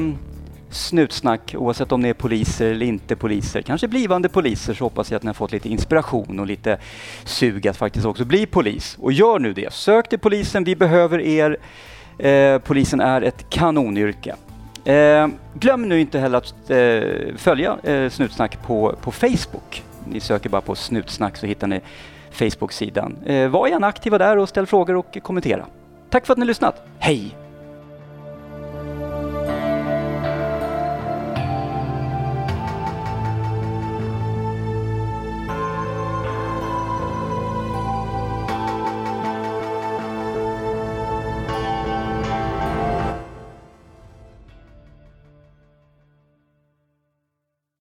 Snutsnack, 0.70 1.54
oavsett 1.58 1.92
om 1.92 2.00
ni 2.00 2.08
är 2.08 2.14
poliser 2.14 2.70
eller 2.70 2.86
inte 2.86 3.16
poliser. 3.16 3.62
Kanske 3.62 3.88
blivande 3.88 4.28
poliser, 4.28 4.74
så 4.74 4.84
hoppas 4.84 5.10
jag 5.10 5.16
att 5.16 5.22
ni 5.22 5.26
har 5.26 5.34
fått 5.34 5.52
lite 5.52 5.68
inspiration 5.68 6.40
och 6.40 6.46
lite 6.46 6.78
sug 7.24 7.68
att 7.68 7.76
faktiskt 7.76 8.06
också 8.06 8.24
bli 8.24 8.46
polis. 8.46 8.96
Och 9.00 9.12
gör 9.12 9.38
nu 9.38 9.52
det. 9.52 9.72
Sök 9.72 10.08
till 10.08 10.18
polisen, 10.18 10.64
vi 10.64 10.76
behöver 10.76 11.20
er. 11.20 11.56
Eh, 12.18 12.58
polisen 12.58 13.00
är 13.00 13.22
ett 13.22 13.50
kanonyrke. 13.50 14.34
Eh, 14.84 15.28
glöm 15.54 15.88
nu 15.88 16.00
inte 16.00 16.18
heller 16.18 16.38
att 16.38 16.70
eh, 16.70 17.36
följa 17.36 17.78
eh, 17.82 18.10
Snutsnack 18.10 18.62
på, 18.66 18.94
på 19.02 19.12
Facebook. 19.12 19.82
Ni 20.04 20.20
söker 20.20 20.48
bara 20.50 20.60
på 20.60 20.74
Snutsnack 20.74 21.36
så 21.36 21.46
hittar 21.46 21.66
ni 21.66 21.80
Facebook-sidan. 22.30 23.16
Eh, 23.26 23.48
var 23.48 23.68
gärna 23.68 23.86
aktiva 23.86 24.18
där 24.18 24.38
och 24.38 24.48
ställ 24.48 24.66
frågor 24.66 24.96
och 24.96 25.18
kommentera. 25.22 25.66
Tack 26.10 26.26
för 26.26 26.32
att 26.32 26.38
ni 26.38 26.42
har 26.42 26.46
lyssnat. 26.46 26.82
Hej! 26.98 27.47